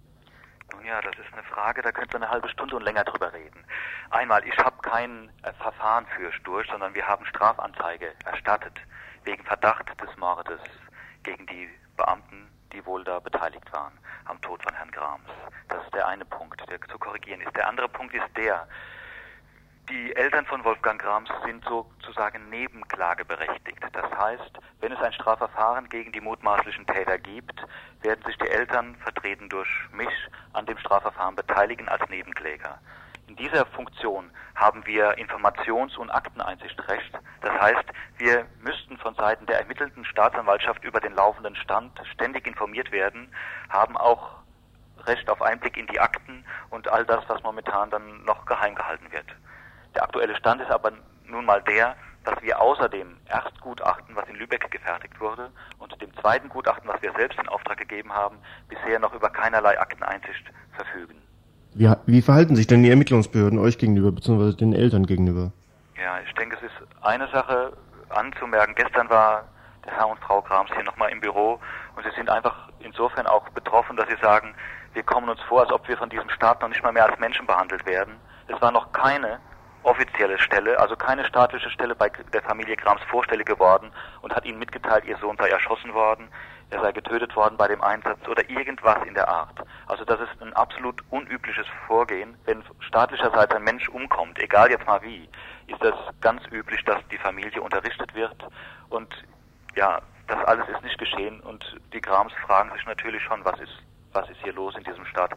Nun 0.72 0.86
ja, 0.86 0.98
das 1.02 1.12
ist 1.12 1.32
eine 1.34 1.42
Frage, 1.42 1.82
da 1.82 1.92
könnt 1.92 2.14
ihr 2.14 2.22
eine 2.22 2.30
halbe 2.30 2.48
Stunde 2.48 2.76
und 2.76 2.84
länger 2.84 3.04
drüber 3.04 3.30
reden. 3.34 3.58
Einmal, 4.10 4.44
ich 4.44 4.58
habe 4.58 4.76
kein 4.82 5.30
äh, 5.44 5.52
Verfahren 5.52 6.04
für 6.16 6.32
Sturch, 6.32 6.68
sondern 6.68 6.94
wir 6.94 7.06
haben 7.06 7.24
Strafanzeige 7.26 8.12
erstattet 8.24 8.74
wegen 9.24 9.44
Verdacht 9.44 9.88
des 10.00 10.16
Mordes 10.16 10.60
gegen 11.22 11.46
die 11.46 11.68
Beamten, 11.96 12.50
die 12.72 12.84
wohl 12.84 13.04
da 13.04 13.20
beteiligt 13.20 13.72
waren 13.72 13.96
am 14.24 14.40
Tod 14.40 14.62
von 14.64 14.74
Herrn 14.74 14.90
Grams. 14.90 15.28
Das 15.68 15.84
ist 15.84 15.94
der 15.94 16.08
eine 16.08 16.24
Punkt, 16.24 16.60
der 16.68 16.80
zu 16.80 16.98
korrigieren 16.98 17.40
ist. 17.40 17.54
Der 17.54 17.68
andere 17.68 17.88
Punkt 17.88 18.12
ist 18.12 18.26
der, 18.36 18.66
die 19.88 20.14
Eltern 20.16 20.44
von 20.46 20.64
Wolfgang 20.64 21.00
Grams 21.00 21.30
sind 21.44 21.64
sozusagen 21.64 22.48
nebenklageberechtigt. 22.50 23.78
Das 23.92 24.10
heißt, 24.10 24.58
wenn 24.80 24.90
es 24.90 25.00
ein 25.00 25.12
Strafverfahren 25.12 25.88
gegen 25.88 26.10
die 26.10 26.20
mutmaßlichen 26.20 26.86
Täter 26.86 27.18
gibt, 27.18 27.64
werden 28.02 28.24
sich 28.24 28.36
die 28.38 28.48
Eltern, 28.48 28.96
vertreten 28.96 29.48
durch 29.48 29.68
mich, 29.92 30.12
an 30.52 30.66
dem 30.66 30.78
Strafverfahren 30.78 31.36
beteiligen 31.36 31.88
als 31.88 32.08
Nebenkläger. 32.08 32.80
In 33.30 33.36
dieser 33.36 33.64
Funktion 33.66 34.28
haben 34.56 34.84
wir 34.86 35.16
Informations- 35.16 35.96
und 35.96 36.10
Akteneinsichtrecht. 36.10 37.12
Das 37.42 37.60
heißt, 37.60 37.84
wir 38.18 38.44
müssten 38.60 38.98
von 38.98 39.14
Seiten 39.14 39.46
der 39.46 39.60
ermittelten 39.60 40.04
Staatsanwaltschaft 40.04 40.82
über 40.82 40.98
den 40.98 41.14
laufenden 41.14 41.54
Stand 41.54 41.92
ständig 42.12 42.44
informiert 42.48 42.90
werden, 42.90 43.32
haben 43.68 43.96
auch 43.96 44.40
Recht 45.06 45.30
auf 45.30 45.40
Einblick 45.42 45.76
in 45.76 45.86
die 45.86 46.00
Akten 46.00 46.44
und 46.70 46.88
all 46.88 47.06
das, 47.06 47.22
was 47.28 47.40
momentan 47.44 47.88
dann 47.90 48.24
noch 48.24 48.46
geheim 48.46 48.74
gehalten 48.74 49.12
wird. 49.12 49.28
Der 49.94 50.02
aktuelle 50.02 50.34
Stand 50.34 50.62
ist 50.62 50.70
aber 50.72 50.90
nun 51.24 51.44
mal 51.44 51.62
der, 51.62 51.94
dass 52.24 52.42
wir 52.42 52.60
außer 52.60 52.88
dem 52.88 53.16
Erstgutachten, 53.26 54.16
was 54.16 54.28
in 54.28 54.34
Lübeck 54.34 54.68
gefertigt 54.72 55.20
wurde, 55.20 55.52
und 55.78 56.02
dem 56.02 56.12
zweiten 56.16 56.48
Gutachten, 56.48 56.88
was 56.88 57.00
wir 57.00 57.12
selbst 57.12 57.38
in 57.38 57.48
Auftrag 57.48 57.78
gegeben 57.78 58.12
haben, 58.12 58.38
bisher 58.68 58.98
noch 58.98 59.14
über 59.14 59.30
keinerlei 59.30 59.78
Akteneinsicht 59.78 60.50
verfügen. 60.72 61.29
Wie, 61.74 61.90
wie 62.06 62.22
verhalten 62.22 62.56
sich 62.56 62.66
denn 62.66 62.82
die 62.82 62.90
Ermittlungsbehörden 62.90 63.58
euch 63.58 63.78
gegenüber, 63.78 64.10
beziehungsweise 64.10 64.56
den 64.56 64.72
Eltern 64.72 65.06
gegenüber? 65.06 65.52
Ja, 65.96 66.18
ich 66.26 66.34
denke, 66.34 66.56
es 66.56 66.62
ist 66.62 66.88
eine 67.02 67.28
Sache 67.28 67.72
anzumerken. 68.08 68.74
Gestern 68.74 69.08
war 69.08 69.44
der 69.84 69.96
Herr 69.96 70.08
und 70.08 70.18
Frau 70.20 70.42
Grams 70.42 70.70
hier 70.74 70.82
nochmal 70.82 71.10
im 71.10 71.20
Büro 71.20 71.60
und 71.96 72.04
sie 72.04 72.14
sind 72.16 72.28
einfach 72.28 72.68
insofern 72.80 73.26
auch 73.26 73.48
betroffen, 73.50 73.96
dass 73.96 74.08
sie 74.08 74.20
sagen, 74.20 74.54
wir 74.94 75.02
kommen 75.04 75.28
uns 75.28 75.40
vor, 75.42 75.60
als 75.60 75.72
ob 75.72 75.86
wir 75.88 75.96
von 75.96 76.10
diesem 76.10 76.28
Staat 76.30 76.60
noch 76.60 76.68
nicht 76.68 76.82
mal 76.82 76.92
mehr 76.92 77.08
als 77.08 77.18
Menschen 77.20 77.46
behandelt 77.46 77.86
werden. 77.86 78.14
Es 78.48 78.60
war 78.60 78.72
noch 78.72 78.90
keine 78.92 79.38
offizielle 79.84 80.38
Stelle, 80.38 80.78
also 80.78 80.96
keine 80.96 81.24
staatliche 81.24 81.70
Stelle 81.70 81.94
bei 81.94 82.10
der 82.32 82.42
Familie 82.42 82.76
Grams 82.76 83.00
vorstellig 83.08 83.46
geworden 83.46 83.90
und 84.20 84.34
hat 84.34 84.44
ihnen 84.44 84.58
mitgeteilt, 84.58 85.04
ihr 85.06 85.16
Sohn 85.18 85.36
sei 85.38 85.48
erschossen 85.48 85.94
worden 85.94 86.28
er 86.70 86.80
sei 86.80 86.92
getötet 86.92 87.34
worden 87.34 87.56
bei 87.56 87.68
dem 87.68 87.82
Einsatz 87.82 88.18
oder 88.28 88.48
irgendwas 88.48 88.98
in 89.06 89.14
der 89.14 89.28
Art. 89.28 89.58
Also 89.86 90.04
das 90.04 90.20
ist 90.20 90.40
ein 90.40 90.52
absolut 90.54 91.02
unübliches 91.10 91.66
Vorgehen. 91.86 92.34
Wenn 92.46 92.62
staatlicherseits 92.80 93.54
ein 93.54 93.64
Mensch 93.64 93.88
umkommt, 93.88 94.38
egal 94.38 94.70
jetzt 94.70 94.86
mal 94.86 95.02
wie, 95.02 95.28
ist 95.66 95.82
das 95.82 95.94
ganz 96.20 96.42
üblich, 96.52 96.84
dass 96.84 96.98
die 97.10 97.18
Familie 97.18 97.60
unterrichtet 97.60 98.14
wird 98.14 98.36
und 98.88 99.12
ja, 99.76 100.00
das 100.28 100.44
alles 100.46 100.68
ist 100.68 100.82
nicht 100.82 100.98
geschehen 100.98 101.40
und 101.40 101.64
die 101.92 102.00
Grams 102.00 102.32
fragen 102.46 102.70
sich 102.72 102.86
natürlich 102.86 103.22
schon, 103.22 103.44
was 103.44 103.58
ist, 103.60 103.82
was 104.12 104.28
ist 104.30 104.38
hier 104.42 104.52
los 104.52 104.74
in 104.76 104.84
diesem 104.84 105.04
Staat? 105.06 105.32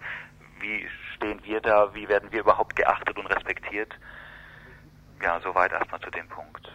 Wie 0.59 0.87
stehen 1.15 1.39
wir 1.43 1.61
da? 1.61 1.93
Wie 1.93 2.07
werden 2.07 2.31
wir 2.31 2.41
überhaupt 2.41 2.75
geachtet 2.75 3.17
und 3.17 3.25
respektiert? 3.27 3.91
Ja, 5.21 5.39
soweit 5.43 5.71
erstmal 5.71 5.99
zu 6.01 6.11
dem 6.11 6.27
Punkt. 6.27 6.71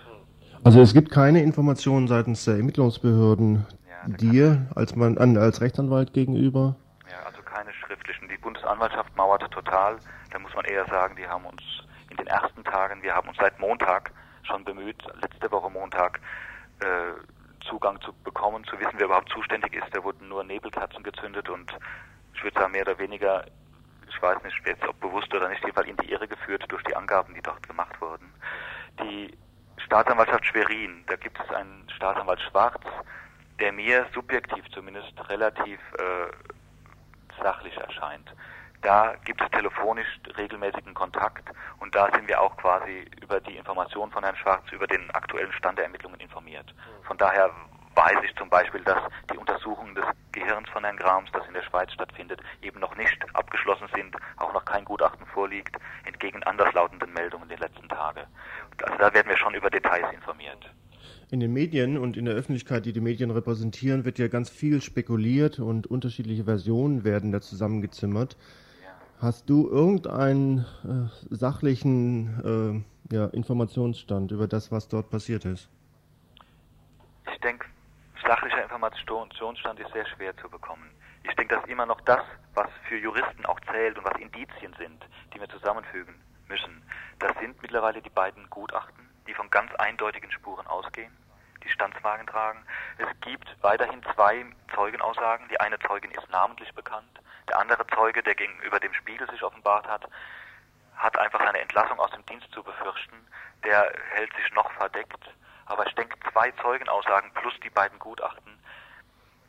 Also 0.64 0.80
es 0.80 0.92
gibt 0.92 1.10
keine 1.10 1.42
Informationen 1.42 2.08
seitens 2.08 2.44
der 2.44 2.56
Ermittlungsbehörden, 2.56 3.66
dir 4.06 4.66
als, 4.74 4.94
man, 4.94 5.18
als 5.36 5.60
Rechtsanwalt 5.60 6.12
gegenüber? 6.12 6.76
Ja, 7.10 7.26
also 7.26 7.42
keine 7.42 7.72
schriftlichen. 7.72 8.28
Die 8.28 8.38
Bundesanwaltschaft 8.38 9.14
mauert 9.16 9.50
total. 9.50 9.98
Da 10.30 10.38
muss 10.38 10.54
man 10.54 10.64
eher 10.64 10.86
sagen, 10.86 11.16
die 11.16 11.26
haben 11.26 11.44
uns 11.44 11.62
in 12.10 12.16
den 12.16 12.26
ersten 12.26 12.64
Tagen, 12.64 13.02
wir 13.02 13.14
haben 13.14 13.28
uns 13.28 13.38
seit 13.38 13.58
Montag 13.58 14.12
schon 14.42 14.64
bemüht, 14.64 15.02
letzte 15.20 15.50
Woche 15.50 15.70
Montag, 15.70 16.20
äh, 16.80 17.64
Zugang 17.68 18.00
zu 18.00 18.12
bekommen, 18.24 18.64
zu 18.64 18.78
wissen, 18.78 18.94
wer 18.96 19.06
überhaupt 19.06 19.30
zuständig 19.30 19.74
ist. 19.74 19.94
Da 19.94 20.02
wurden 20.02 20.28
nur 20.28 20.44
Nebelkerzen 20.44 21.02
gezündet 21.02 21.48
und 21.48 21.72
ich 22.34 22.42
würde 22.42 22.58
sagen, 22.58 22.72
mehr 22.72 22.82
oder 22.82 22.98
weniger, 22.98 23.44
ich 24.08 24.22
weiß 24.22 24.42
nicht 24.44 24.56
jetzt, 24.64 24.86
ob 24.86 24.98
bewusst 25.00 25.32
oder 25.34 25.48
nicht, 25.48 25.62
jedenfalls 25.62 25.88
in 25.88 25.96
die 25.96 26.10
Irre 26.10 26.28
geführt 26.28 26.64
durch 26.68 26.82
die 26.84 26.96
Angaben, 26.96 27.34
die 27.34 27.42
dort 27.42 27.66
gemacht 27.66 28.00
wurden. 28.00 28.32
Die 29.02 29.36
Staatsanwaltschaft 29.84 30.46
Schwerin, 30.46 31.04
da 31.08 31.16
gibt 31.16 31.38
es 31.40 31.54
einen 31.54 31.88
Staatsanwalt 31.94 32.40
Schwarz, 32.40 32.82
der 33.60 33.72
mir 33.72 34.06
subjektiv 34.14 34.64
zumindest 34.72 35.12
relativ 35.28 35.80
äh, 35.98 37.42
sachlich 37.42 37.76
erscheint. 37.76 38.32
Da 38.82 39.16
gibt 39.24 39.42
es 39.42 39.50
telefonisch 39.50 40.20
regelmäßigen 40.36 40.94
Kontakt 40.94 41.48
und 41.80 41.94
da 41.94 42.08
sind 42.14 42.28
wir 42.28 42.40
auch 42.40 42.56
quasi 42.56 43.10
über 43.20 43.40
die 43.40 43.56
Information 43.56 44.10
von 44.12 44.22
Herrn 44.22 44.36
Schwarz 44.36 44.70
über 44.70 44.86
den 44.86 45.10
aktuellen 45.10 45.52
Stand 45.52 45.78
der 45.78 45.86
Ermittlungen 45.86 46.20
informiert. 46.20 46.72
Von 47.02 47.18
daher 47.18 47.50
weiß 47.96 48.18
ich 48.22 48.34
zum 48.36 48.48
Beispiel, 48.48 48.82
dass 48.84 49.02
die 49.32 49.36
Untersuchungen 49.36 49.96
des 49.96 50.04
Gehirns 50.30 50.68
von 50.70 50.84
Herrn 50.84 50.96
Grams, 50.96 51.30
das 51.32 51.44
in 51.48 51.54
der 51.54 51.64
Schweiz 51.64 51.92
stattfindet, 51.92 52.40
eben 52.62 52.78
noch 52.78 52.94
nicht 52.96 53.18
abgeschlossen 53.34 53.88
sind, 53.92 54.16
auch 54.36 54.52
noch 54.52 54.64
kein 54.64 54.84
Gutachten 54.84 55.26
vorliegt, 55.26 55.76
entgegen 56.04 56.44
anderslautenden 56.44 57.12
Meldungen 57.12 57.48
der 57.48 57.58
letzten 57.58 57.88
Tage. 57.88 58.28
Also 58.84 58.98
da 58.98 59.12
werden 59.12 59.28
wir 59.28 59.36
schon 59.36 59.54
über 59.54 59.68
Details 59.68 60.12
informiert. 60.12 60.70
In 61.30 61.40
den 61.40 61.52
Medien 61.52 61.98
und 61.98 62.16
in 62.16 62.24
der 62.24 62.34
Öffentlichkeit, 62.34 62.86
die 62.86 62.94
die 62.94 63.02
Medien 63.02 63.30
repräsentieren, 63.30 64.06
wird 64.06 64.18
ja 64.18 64.28
ganz 64.28 64.48
viel 64.48 64.80
spekuliert 64.80 65.58
und 65.58 65.86
unterschiedliche 65.86 66.44
Versionen 66.44 67.04
werden 67.04 67.32
da 67.32 67.42
zusammengezimmert. 67.42 68.38
Hast 69.20 69.50
du 69.50 69.68
irgendeinen 69.68 70.64
äh, 70.84 71.34
sachlichen 71.34 72.84
äh, 73.10 73.14
ja, 73.14 73.26
Informationsstand 73.26 74.30
über 74.30 74.46
das, 74.46 74.72
was 74.72 74.88
dort 74.88 75.10
passiert 75.10 75.44
ist? 75.44 75.68
Ich 77.30 77.40
denke, 77.40 77.66
sachlicher 78.26 78.62
Informationsstand 78.62 79.80
ist 79.80 79.92
sehr 79.92 80.06
schwer 80.06 80.34
zu 80.38 80.48
bekommen. 80.48 80.88
Ich 81.24 81.34
denke, 81.34 81.56
dass 81.56 81.66
immer 81.66 81.84
noch 81.84 82.00
das, 82.02 82.22
was 82.54 82.70
für 82.88 82.96
Juristen 82.96 83.44
auch 83.44 83.60
zählt 83.70 83.98
und 83.98 84.04
was 84.04 84.18
Indizien 84.18 84.72
sind, 84.78 85.04
die 85.34 85.40
wir 85.40 85.48
zusammenfügen 85.50 86.14
müssen, 86.48 86.82
das 87.18 87.32
sind 87.38 87.60
mittlerweile 87.60 88.00
die 88.00 88.10
beiden 88.10 88.48
Gutachten 88.48 89.07
die 89.28 89.34
von 89.34 89.50
ganz 89.50 89.72
eindeutigen 89.76 90.32
Spuren 90.32 90.66
ausgehen, 90.66 91.14
die 91.62 91.68
Standswagen 91.68 92.26
tragen. 92.26 92.64
Es 92.96 93.08
gibt 93.20 93.54
weiterhin 93.62 94.02
zwei 94.14 94.44
Zeugenaussagen. 94.74 95.46
Die 95.48 95.60
eine 95.60 95.78
Zeugin 95.80 96.10
ist 96.10 96.28
namentlich 96.30 96.74
bekannt. 96.74 97.20
Der 97.48 97.58
andere 97.58 97.86
Zeuge, 97.88 98.22
der 98.22 98.34
gegenüber 98.34 98.80
dem 98.80 98.94
Spiegel 98.94 99.30
sich 99.30 99.42
offenbart 99.42 99.86
hat, 99.86 100.08
hat 100.96 101.16
einfach 101.18 101.40
seine 101.40 101.60
Entlassung 101.60 101.98
aus 102.00 102.10
dem 102.10 102.24
Dienst 102.26 102.50
zu 102.52 102.62
befürchten. 102.62 103.26
Der 103.64 103.92
hält 104.10 104.34
sich 104.34 104.50
noch 104.54 104.70
verdeckt. 104.72 105.30
Aber 105.66 105.86
ich 105.86 105.94
denke, 105.94 106.18
zwei 106.32 106.50
Zeugenaussagen 106.62 107.32
plus 107.34 107.54
die 107.62 107.70
beiden 107.70 107.98
Gutachten, 107.98 108.58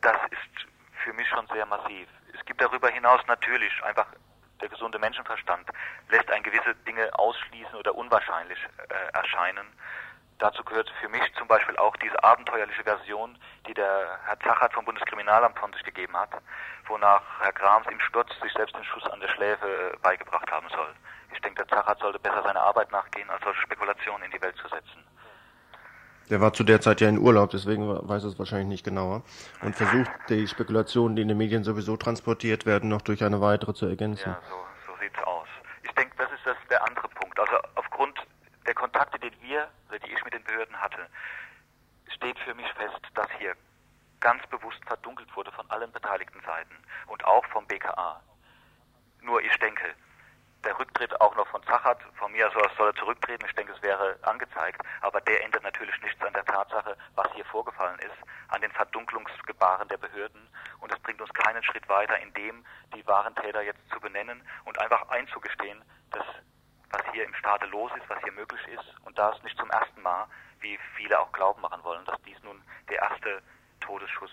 das 0.01 0.17
ist 0.29 0.67
für 1.03 1.13
mich 1.13 1.27
schon 1.29 1.47
sehr 1.47 1.65
massiv. 1.65 2.07
Es 2.37 2.45
gibt 2.45 2.61
darüber 2.61 2.89
hinaus 2.89 3.21
natürlich 3.27 3.71
einfach 3.83 4.07
der 4.61 4.69
gesunde 4.69 4.99
Menschenverstand 4.99 5.69
lässt 6.09 6.29
ein 6.31 6.43
gewisse 6.43 6.75
Dinge 6.87 7.09
ausschließen 7.17 7.75
oder 7.75 7.95
unwahrscheinlich 7.95 8.59
äh, 8.89 9.17
erscheinen. 9.17 9.67
Dazu 10.39 10.63
gehört 10.63 10.89
für 11.01 11.09
mich 11.09 11.21
zum 11.37 11.47
Beispiel 11.47 11.75
auch 11.77 11.95
diese 11.97 12.23
abenteuerliche 12.23 12.83
Version, 12.83 13.37
die 13.67 13.73
der 13.73 14.19
Herr 14.25 14.39
Zachat 14.39 14.73
vom 14.73 14.85
Bundeskriminalamt 14.85 15.59
von 15.59 15.73
sich 15.73 15.83
gegeben 15.83 16.15
hat, 16.15 16.29
wonach 16.87 17.21
Herr 17.41 17.51
Grams 17.51 17.87
im 17.87 17.99
Sturz 17.99 18.29
sich 18.41 18.53
selbst 18.53 18.75
den 18.75 18.85
Schuss 18.85 19.05
an 19.07 19.19
der 19.19 19.27
Schläfe 19.27 19.67
äh, 19.67 19.97
beigebracht 19.97 20.49
haben 20.49 20.69
soll. 20.69 20.93
Ich 21.33 21.41
denke, 21.41 21.65
der 21.65 21.77
Zachat 21.77 21.99
sollte 21.99 22.19
besser 22.19 22.41
seiner 22.43 22.61
Arbeit 22.61 22.91
nachgehen, 22.91 23.29
als 23.29 23.43
solche 23.43 23.61
Spekulationen 23.61 24.23
in 24.23 24.31
die 24.31 24.41
Welt 24.41 24.55
zu 24.57 24.67
setzen. 24.69 25.05
Der 26.29 26.41
war 26.41 26.53
zu 26.53 26.63
der 26.63 26.79
Zeit 26.79 27.01
ja 27.01 27.09
in 27.09 27.17
Urlaub, 27.17 27.49
deswegen 27.49 27.87
weiß 27.87 28.23
er 28.23 28.29
es 28.29 28.37
wahrscheinlich 28.37 28.67
nicht 28.67 28.83
genauer. 28.83 29.23
Und 29.61 29.75
versucht, 29.75 30.11
die 30.29 30.47
Spekulationen, 30.47 31.15
die 31.15 31.23
in 31.23 31.27
den 31.27 31.37
Medien 31.37 31.63
sowieso 31.63 31.97
transportiert 31.97 32.67
werden, 32.67 32.89
noch 32.89 33.01
durch 33.01 33.23
eine 33.23 33.41
weitere 33.41 33.73
zu 33.73 33.87
ergänzen. 33.87 34.29
Ja, 34.29 34.39
so, 34.47 34.91
so 34.91 34.99
sieht's 34.99 35.23
aus. 35.23 35.47
Ich 35.83 35.91
denke, 35.91 36.15
das 36.17 36.31
ist 36.31 36.45
das 36.45 36.57
der 36.69 36.85
andere 36.87 37.07
Punkt. 37.09 37.39
Also 37.39 37.55
aufgrund 37.75 38.15
der 38.67 38.75
Kontakte, 38.75 39.17
die 39.19 39.31
wir, 39.41 39.67
die 39.91 40.11
ich 40.13 40.23
mit 40.23 40.33
den 40.33 40.43
Behörden 40.43 40.75
hatte, 40.79 41.07
steht 42.15 42.37
für 42.39 42.53
mich 42.53 42.67
fest, 42.73 43.01
dass 43.15 43.27
hier 43.39 43.55
ganz 44.19 44.45
bewusst 44.47 44.79
verdunkelt 44.85 45.35
wurde 45.35 45.51
von 45.51 45.69
allen 45.71 45.91
beteiligten 45.91 46.41
Seiten 46.45 46.75
und 47.07 47.25
auch 47.25 47.45
vom 47.47 47.65
BKA. 47.65 48.21
Nur 49.21 49.41
ich 49.41 49.55
denke, 49.57 49.95
der 50.63 50.77
Rücktritt 50.77 51.19
auch 51.21 51.35
noch 51.35 51.47
von 51.47 51.63
Zachat, 51.63 51.99
von 52.15 52.31
mir 52.31 52.47
aus 52.47 52.53
soll 52.77 52.89
er 52.89 52.95
zurücktreten, 52.95 53.45
ich 53.47 53.55
denke, 53.55 53.73
es 53.73 53.81
wäre 53.81 54.17
angezeigt, 54.23 54.81
aber 55.01 55.21
der 55.21 55.43
ändert 55.43 55.63
natürlich 55.63 55.99
nichts 56.01 56.21
an 56.21 56.33
der 56.33 56.45
Tatsache, 56.45 56.97
was 57.15 57.31
hier 57.33 57.45
vorgefallen 57.45 57.99
ist, 57.99 58.17
an 58.49 58.61
den 58.61 58.71
Verdunklungsgebaren 58.71 59.87
der 59.87 59.97
Behörden. 59.97 60.49
Und 60.79 60.91
es 60.91 60.99
bringt 60.99 61.21
uns 61.21 61.33
keinen 61.33 61.63
Schritt 61.63 61.87
weiter, 61.87 62.19
in 62.19 62.33
dem 62.33 62.65
die 62.93 63.05
wahren 63.07 63.35
Täter 63.35 63.61
jetzt 63.61 63.81
zu 63.91 63.99
benennen 63.99 64.43
und 64.65 64.79
einfach 64.79 65.07
einzugestehen, 65.09 65.83
dass 66.11 66.25
was 66.91 67.03
hier 67.11 67.23
im 67.23 67.33
Staate 67.35 67.67
los 67.67 67.91
ist, 67.97 68.09
was 68.09 68.21
hier 68.23 68.31
möglich 68.31 68.61
ist. 68.67 68.95
Und 69.05 69.17
da 69.17 69.31
es 69.31 69.43
nicht 69.43 69.57
zum 69.57 69.69
ersten 69.69 70.01
Mal, 70.01 70.27
wie 70.59 70.77
viele 70.95 71.19
auch 71.19 71.31
glauben 71.31 71.61
machen 71.61 71.83
wollen, 71.83 72.03
dass 72.05 72.21
dies 72.23 72.41
nun 72.43 72.61
der 72.89 72.99
erste 72.99 73.41
Todesschuss 73.79 74.31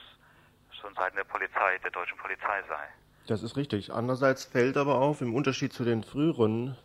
von 0.80 0.94
Seiten 0.94 1.16
der 1.16 1.24
Polizei, 1.24 1.78
der 1.78 1.90
deutschen 1.90 2.18
Polizei 2.18 2.62
sei. 2.68 2.88
Das 3.26 3.42
ist 3.42 3.56
richtig. 3.56 3.92
Andererseits 3.92 4.44
fällt 4.44 4.76
aber 4.76 4.96
auf, 4.96 5.20
im 5.20 5.34
Unterschied 5.34 5.72
zu 5.72 5.84
den 5.84 6.04
früheren 6.04 6.76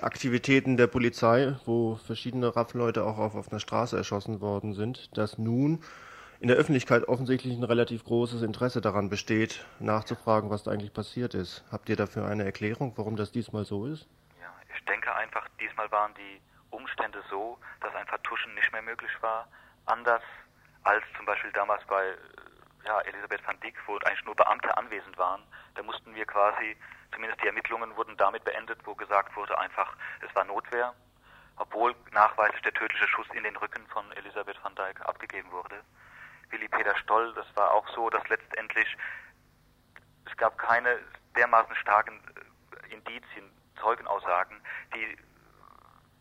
Aktivitäten 0.00 0.76
der 0.76 0.86
Polizei, 0.86 1.56
wo 1.66 1.96
verschiedene 1.96 2.54
Raffleute 2.54 3.04
auch 3.04 3.18
auf 3.18 3.34
offener 3.34 3.60
Straße 3.60 3.96
erschossen 3.96 4.40
worden 4.40 4.74
sind, 4.74 5.16
dass 5.16 5.38
nun 5.38 5.82
in 6.40 6.48
der 6.48 6.56
Öffentlichkeit 6.56 7.08
offensichtlich 7.08 7.56
ein 7.56 7.64
relativ 7.64 8.04
großes 8.04 8.42
Interesse 8.42 8.80
daran 8.80 9.08
besteht, 9.08 9.64
nachzufragen, 9.80 10.50
was 10.50 10.62
da 10.62 10.70
eigentlich 10.70 10.92
passiert 10.92 11.34
ist. 11.34 11.64
Habt 11.70 11.88
ihr 11.88 11.96
dafür 11.96 12.26
eine 12.26 12.44
Erklärung, 12.44 12.92
warum 12.96 13.16
das 13.16 13.32
diesmal 13.32 13.64
so 13.64 13.86
ist? 13.86 14.08
Ja, 14.40 14.52
ich 14.76 14.84
denke 14.84 15.14
einfach, 15.14 15.48
diesmal 15.60 15.90
waren 15.90 16.12
die 16.14 16.40
Umstände 16.70 17.18
so, 17.28 17.58
dass 17.80 17.94
ein 17.94 18.06
Vertuschen 18.06 18.54
nicht 18.54 18.70
mehr 18.72 18.82
möglich 18.82 19.10
war, 19.20 19.48
anders 19.86 20.22
als 20.84 21.02
zum 21.16 21.26
Beispiel 21.26 21.50
damals 21.52 21.84
bei 21.86 22.14
ja, 22.88 23.00
Elisabeth 23.02 23.46
van 23.46 23.60
Dijk, 23.60 23.76
wo 23.86 23.96
eigentlich 23.98 24.24
nur 24.24 24.34
Beamte 24.34 24.74
anwesend 24.76 25.16
waren, 25.18 25.42
da 25.74 25.82
mussten 25.82 26.14
wir 26.14 26.24
quasi, 26.24 26.76
zumindest 27.12 27.42
die 27.42 27.46
Ermittlungen 27.46 27.94
wurden 27.96 28.16
damit 28.16 28.44
beendet, 28.44 28.80
wo 28.84 28.94
gesagt 28.94 29.36
wurde 29.36 29.58
einfach, 29.58 29.94
es 30.26 30.34
war 30.34 30.44
Notwehr, 30.44 30.94
obwohl 31.56 31.94
nachweislich 32.12 32.62
der 32.62 32.72
tödliche 32.72 33.06
Schuss 33.06 33.26
in 33.34 33.44
den 33.44 33.56
Rücken 33.56 33.86
von 33.88 34.10
Elisabeth 34.12 34.58
van 34.64 34.74
Dijk 34.74 35.00
abgegeben 35.02 35.50
wurde. 35.52 35.82
Willi 36.48 36.68
Peter 36.68 36.96
Stoll, 36.96 37.34
das 37.34 37.46
war 37.56 37.72
auch 37.72 37.86
so, 37.94 38.08
dass 38.08 38.26
letztendlich 38.28 38.96
es 40.24 40.36
gab 40.38 40.56
keine 40.56 40.98
dermaßen 41.36 41.74
starken 41.76 42.18
äh, 42.84 42.94
Indizien, 42.94 43.50
Zeugenaussagen, 43.80 44.60
die 44.94 45.18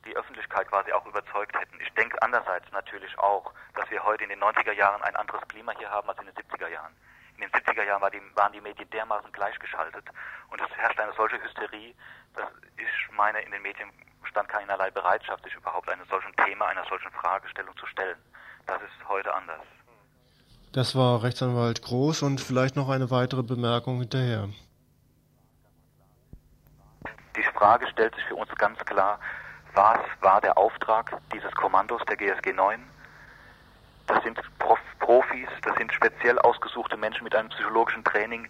die 0.08 0.16
Öffentlichkeit 0.16 0.68
quasi 0.70 0.92
auch 0.92 1.06
überzeugt 1.06 1.56
hätten. 1.60 1.80
Ich 1.82 1.94
denke 1.94 2.22
andererseits 2.22 2.72
natürlich 2.72 3.18
auch, 3.20 3.54
dass 3.76 3.90
wir 3.90 4.04
heute 4.04 4.24
in 4.24 4.30
den 4.30 4.42
90er 4.42 4.72
Jahren 4.72 5.02
ein 5.04 5.16
anderes 5.16 5.42
Klima 5.48 5.74
hier 5.78 5.90
haben 5.90 6.10
als 6.10 6.20
in 6.20 6.26
den 6.26 6.36
70er 6.36 6.70
Jahren. 6.70 6.96
In 7.36 7.42
den 7.42 7.52
70er 7.52 7.84
Jahren 7.84 8.02
war 8.02 8.10
die, 8.10 8.22
waren 8.36 8.54
die 8.54 8.62
Medien 8.62 8.90
dermaßen 8.90 9.32
gleichgeschaltet 9.32 10.06
und 10.50 10.62
es 10.62 10.70
herrscht 10.78 11.00
eine 11.00 11.14
solche 11.14 11.42
Hysterie, 11.44 11.94
dass 12.34 12.50
ich 12.78 13.12
meine, 13.12 13.42
in 13.42 13.52
den 13.52 13.62
Medien 13.62 13.92
stand 14.24 14.50
keinerlei 14.50 14.90
Bereitschaft, 14.92 15.44
sich 15.44 15.54
überhaupt 15.54 15.90
einem 15.90 16.06
solchen 16.08 16.36
Thema, 16.38 16.68
einer 16.68 16.86
solchen 16.86 17.12
Fragestellung 17.12 17.76
zu 17.78 17.86
stellen. 17.86 18.18
Das 18.66 18.82
ist 18.82 19.08
heute 19.08 19.34
anders. 19.34 19.62
Das 20.74 20.96
war 20.96 21.24
Rechtsanwalt 21.24 21.82
Groß 21.82 22.24
und 22.24 22.42
vielleicht 22.42 22.76
noch 22.76 22.90
eine 22.90 23.10
weitere 23.10 23.44
Bemerkung 23.44 24.00
hinterher. 24.00 24.50
Die 27.36 27.44
Frage 27.56 27.88
stellt 27.88 28.16
sich 28.16 28.24
für 28.26 28.36
uns 28.36 28.54
ganz 28.56 28.78
klar, 28.80 29.20
was 29.78 30.00
war 30.22 30.42
der 30.42 30.58
Auftrag 30.58 31.16
dieses 31.32 31.52
Kommandos 31.52 32.02
der 32.10 32.18
GSG 32.18 32.52
9? 32.52 32.84
Das 34.08 34.24
sind 34.24 34.42
Prof 34.58 34.80
Profis, 35.00 35.48
das 35.62 35.76
sind 35.76 35.94
speziell 35.94 36.40
ausgesuchte 36.40 36.98
Menschen 36.98 37.24
mit 37.24 37.36
einem 37.36 37.50
psychologischen 37.50 38.04
Training. 38.04 38.50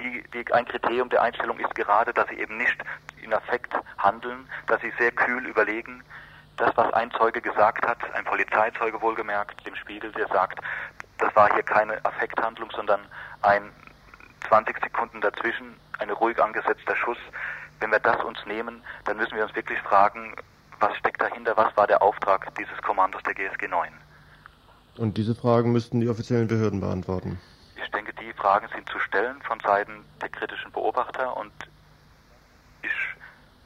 Die, 0.00 0.24
die, 0.32 0.50
ein 0.52 0.64
Kriterium 0.64 1.10
der 1.10 1.20
Einstellung 1.20 1.58
ist 1.58 1.74
gerade, 1.74 2.12
dass 2.14 2.26
sie 2.28 2.38
eben 2.38 2.56
nicht 2.56 2.76
in 3.22 3.34
Affekt 3.34 3.74
handeln, 3.98 4.48
dass 4.66 4.80
sie 4.80 4.92
sehr 4.98 5.12
kühl 5.12 5.46
überlegen. 5.46 6.02
Das, 6.56 6.74
was 6.74 6.90
ein 6.94 7.10
Zeuge 7.10 7.42
gesagt 7.42 7.86
hat, 7.86 7.98
ein 8.14 8.24
Polizeizeuge 8.24 9.00
wohlgemerkt, 9.02 9.66
dem 9.66 9.76
Spiegel, 9.76 10.10
der 10.12 10.26
sagt, 10.28 10.58
das 11.18 11.36
war 11.36 11.52
hier 11.52 11.62
keine 11.64 12.02
Affekthandlung, 12.04 12.70
sondern 12.70 13.00
ein 13.42 13.70
20 14.48 14.82
Sekunden 14.82 15.20
dazwischen, 15.20 15.78
ein 15.98 16.08
ruhig 16.08 16.42
angesetzter 16.42 16.96
Schuss, 16.96 17.18
wenn 17.80 17.90
wir 17.90 17.98
das 17.98 18.22
uns 18.24 18.38
nehmen, 18.46 18.82
dann 19.04 19.16
müssen 19.16 19.36
wir 19.36 19.44
uns 19.44 19.54
wirklich 19.54 19.78
fragen, 19.80 20.34
was 20.80 20.96
steckt 20.96 21.20
dahinter, 21.20 21.56
was 21.56 21.76
war 21.76 21.86
der 21.86 22.02
Auftrag 22.02 22.54
dieses 22.56 22.76
Kommandos 22.82 23.22
der 23.22 23.34
GSG 23.34 23.68
9? 23.68 23.90
Und 24.98 25.16
diese 25.16 25.34
Fragen 25.34 25.72
müssten 25.72 26.00
die 26.00 26.08
offiziellen 26.08 26.48
Behörden 26.48 26.80
beantworten. 26.80 27.38
Ich 27.82 27.90
denke, 27.90 28.12
die 28.14 28.32
Fragen 28.32 28.68
sind 28.74 28.88
zu 28.88 28.98
stellen 29.00 29.40
von 29.42 29.60
Seiten 29.60 30.04
der 30.20 30.28
kritischen 30.28 30.72
Beobachter 30.72 31.36
und 31.36 31.52
ich 32.82 32.90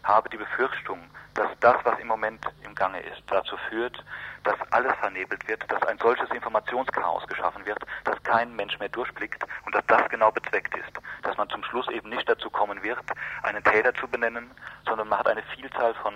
habe 0.02 0.28
die 0.28 0.36
Befürchtung, 0.36 0.98
dass 1.34 1.48
das, 1.60 1.76
was 1.84 1.98
im 2.00 2.08
Moment 2.08 2.44
im 2.64 2.74
Gange 2.74 3.00
ist, 3.00 3.22
dazu 3.28 3.56
führt, 3.68 4.02
dass 4.44 4.56
alles 4.70 4.94
vernebelt 4.96 5.46
wird, 5.48 5.70
dass 5.70 5.82
ein 5.84 5.98
solches 5.98 6.30
Informationschaos 6.30 7.26
geschaffen 7.26 7.64
wird, 7.66 7.78
dass 8.04 8.22
kein 8.22 8.54
Mensch 8.56 8.78
mehr 8.78 8.88
durchblickt 8.88 9.44
und 9.66 9.74
dass 9.74 9.84
das 9.86 10.08
genau 10.08 10.30
bezweckt 10.30 10.74
ist, 10.76 10.92
dass 11.22 11.36
man 11.36 11.48
zum 11.50 11.62
Schluss 11.64 11.88
eben 11.88 12.08
nicht 12.08 12.28
dazu 12.28 12.50
kommen 12.50 12.82
wird, 12.82 12.98
einen 13.42 13.62
Täter 13.64 13.94
zu 13.94 14.08
benennen, 14.08 14.50
sondern 14.86 15.08
man 15.08 15.18
hat 15.18 15.28
eine 15.28 15.42
Vielzahl 15.54 15.94
von 15.94 16.14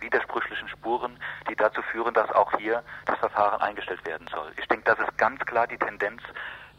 widersprüchlichen 0.00 0.68
Spuren, 0.68 1.18
die 1.48 1.56
dazu 1.56 1.80
führen, 1.82 2.12
dass 2.12 2.30
auch 2.32 2.52
hier 2.58 2.82
das 3.06 3.18
Verfahren 3.18 3.60
eingestellt 3.60 4.04
werden 4.04 4.26
soll. 4.28 4.52
Ich 4.56 4.66
denke, 4.66 4.84
das 4.84 4.98
ist 4.98 5.16
ganz 5.16 5.40
klar 5.46 5.66
die 5.66 5.78
Tendenz 5.78 6.22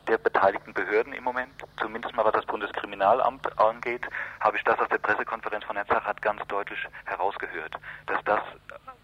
der 0.08 0.18
beteiligten 0.18 0.74
Behörden 0.74 1.14
im 1.14 1.24
Moment, 1.24 1.54
zumindest 1.80 2.14
mal 2.16 2.26
was 2.26 2.34
das 2.34 2.46
Bundeskriminalamt 2.46 3.58
angeht, 3.58 4.06
habe 4.42 4.58
ich 4.58 4.64
das 4.64 4.78
aus 4.80 4.90
der 4.90 4.98
Pressekonferenz 4.98 5.64
von 5.64 5.78
Herrn 5.78 5.88
Zachat 5.88 6.22
ganz 6.22 6.46
deutlich 6.48 6.80
herausgehört, 7.06 7.78
dass 8.08 8.22
das 8.26 8.42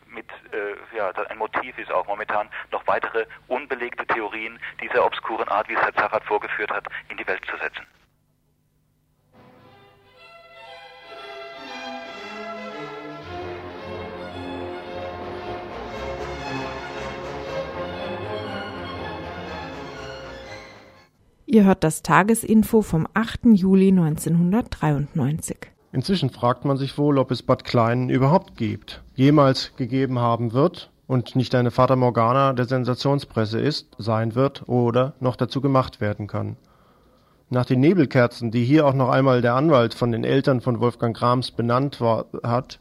mit 0.09 0.27
äh, 0.51 0.97
ja, 0.97 1.11
ein 1.11 1.37
Motiv 1.37 1.77
ist 1.77 1.91
auch 1.91 2.07
momentan 2.07 2.49
noch 2.71 2.85
weitere 2.87 3.25
unbelegte 3.47 4.05
Theorien 4.07 4.59
dieser 4.81 5.05
obskuren 5.05 5.47
Art, 5.47 5.69
wie 5.69 5.73
es 5.73 5.81
Herr 5.81 5.93
Zachat 5.93 6.23
vorgeführt 6.23 6.71
hat, 6.71 6.87
in 7.09 7.17
die 7.17 7.27
Welt 7.27 7.43
zu 7.45 7.57
setzen. 7.57 7.85
Ihr 21.51 21.63
hört 21.63 21.83
das 21.83 22.03
Tagesinfo 22.03 22.83
vom 22.83 23.07
8. 23.15 23.45
Juli 23.55 23.87
1993. 23.87 25.71
Inzwischen 25.91 26.29
fragt 26.29 26.65
man 26.65 26.77
sich 26.77 26.97
wohl, 26.97 27.17
ob 27.17 27.31
es 27.31 27.41
Bad 27.41 27.63
Kleinen 27.63 28.09
überhaupt 28.09 28.55
gibt, 28.55 29.01
jemals 29.15 29.75
gegeben 29.75 30.19
haben 30.19 30.53
wird 30.53 30.91
und 31.07 31.35
nicht 31.35 31.55
eine 31.55 31.71
Fata 31.71 31.95
Morgana 31.95 32.53
der 32.53 32.65
Sensationspresse 32.65 33.59
ist, 33.59 33.95
sein 33.97 34.35
wird 34.35 34.69
oder 34.69 35.13
noch 35.19 35.35
dazu 35.35 35.61
gemacht 35.61 35.99
werden 35.99 36.27
kann. 36.27 36.57
Nach 37.49 37.65
den 37.65 37.79
Nebelkerzen, 37.79 38.51
die 38.51 38.63
hier 38.63 38.85
auch 38.85 38.93
noch 38.93 39.09
einmal 39.09 39.41
der 39.41 39.55
Anwalt 39.55 39.95
von 39.95 40.11
den 40.11 40.23
Eltern 40.23 40.61
von 40.61 40.79
Wolfgang 40.79 41.17
Grams 41.17 41.49
benannt 41.49 41.99
war, 41.99 42.25
hat, 42.43 42.79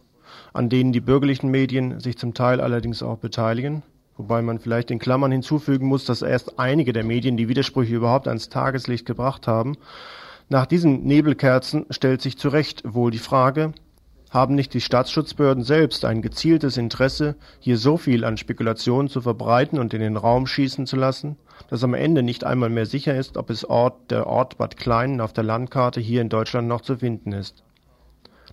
an 0.52 0.68
denen 0.68 0.92
die 0.92 1.00
bürgerlichen 1.00 1.50
Medien 1.50 2.00
sich 2.00 2.18
zum 2.18 2.34
Teil 2.34 2.60
allerdings 2.60 3.02
auch 3.02 3.16
beteiligen, 3.16 3.82
wobei 4.18 4.42
man 4.42 4.58
vielleicht 4.58 4.90
in 4.90 4.98
Klammern 4.98 5.32
hinzufügen 5.32 5.86
muss, 5.86 6.04
dass 6.04 6.20
erst 6.20 6.58
einige 6.58 6.92
der 6.92 7.04
Medien 7.04 7.38
die 7.38 7.48
Widersprüche 7.48 7.94
überhaupt 7.94 8.28
ans 8.28 8.50
Tageslicht 8.50 9.06
gebracht 9.06 9.46
haben. 9.46 9.78
Nach 10.50 10.64
diesen 10.64 11.04
Nebelkerzen 11.04 11.84
stellt 11.90 12.22
sich 12.22 12.38
zu 12.38 12.48
Recht 12.48 12.82
wohl 12.86 13.10
die 13.10 13.18
Frage, 13.18 13.72
haben 14.30 14.54
nicht 14.54 14.72
die 14.72 14.80
Staatsschutzbehörden 14.80 15.62
selbst 15.62 16.06
ein 16.06 16.22
gezieltes 16.22 16.78
Interesse, 16.78 17.36
hier 17.60 17.76
so 17.76 17.98
viel 17.98 18.24
an 18.24 18.38
Spekulationen 18.38 19.08
zu 19.08 19.20
verbreiten 19.20 19.78
und 19.78 19.92
in 19.92 20.00
den 20.00 20.16
Raum 20.16 20.46
schießen 20.46 20.86
zu 20.86 20.96
lassen, 20.96 21.36
dass 21.68 21.84
am 21.84 21.92
Ende 21.92 22.22
nicht 22.22 22.44
einmal 22.44 22.70
mehr 22.70 22.86
sicher 22.86 23.14
ist, 23.14 23.36
ob 23.36 23.50
es 23.50 23.66
Ort, 23.66 24.10
der 24.10 24.26
Ort 24.26 24.56
Bad 24.56 24.78
Kleinen 24.78 25.20
auf 25.20 25.34
der 25.34 25.44
Landkarte 25.44 26.00
hier 26.00 26.22
in 26.22 26.30
Deutschland 26.30 26.66
noch 26.66 26.80
zu 26.80 26.96
finden 26.96 27.32
ist. 27.32 27.62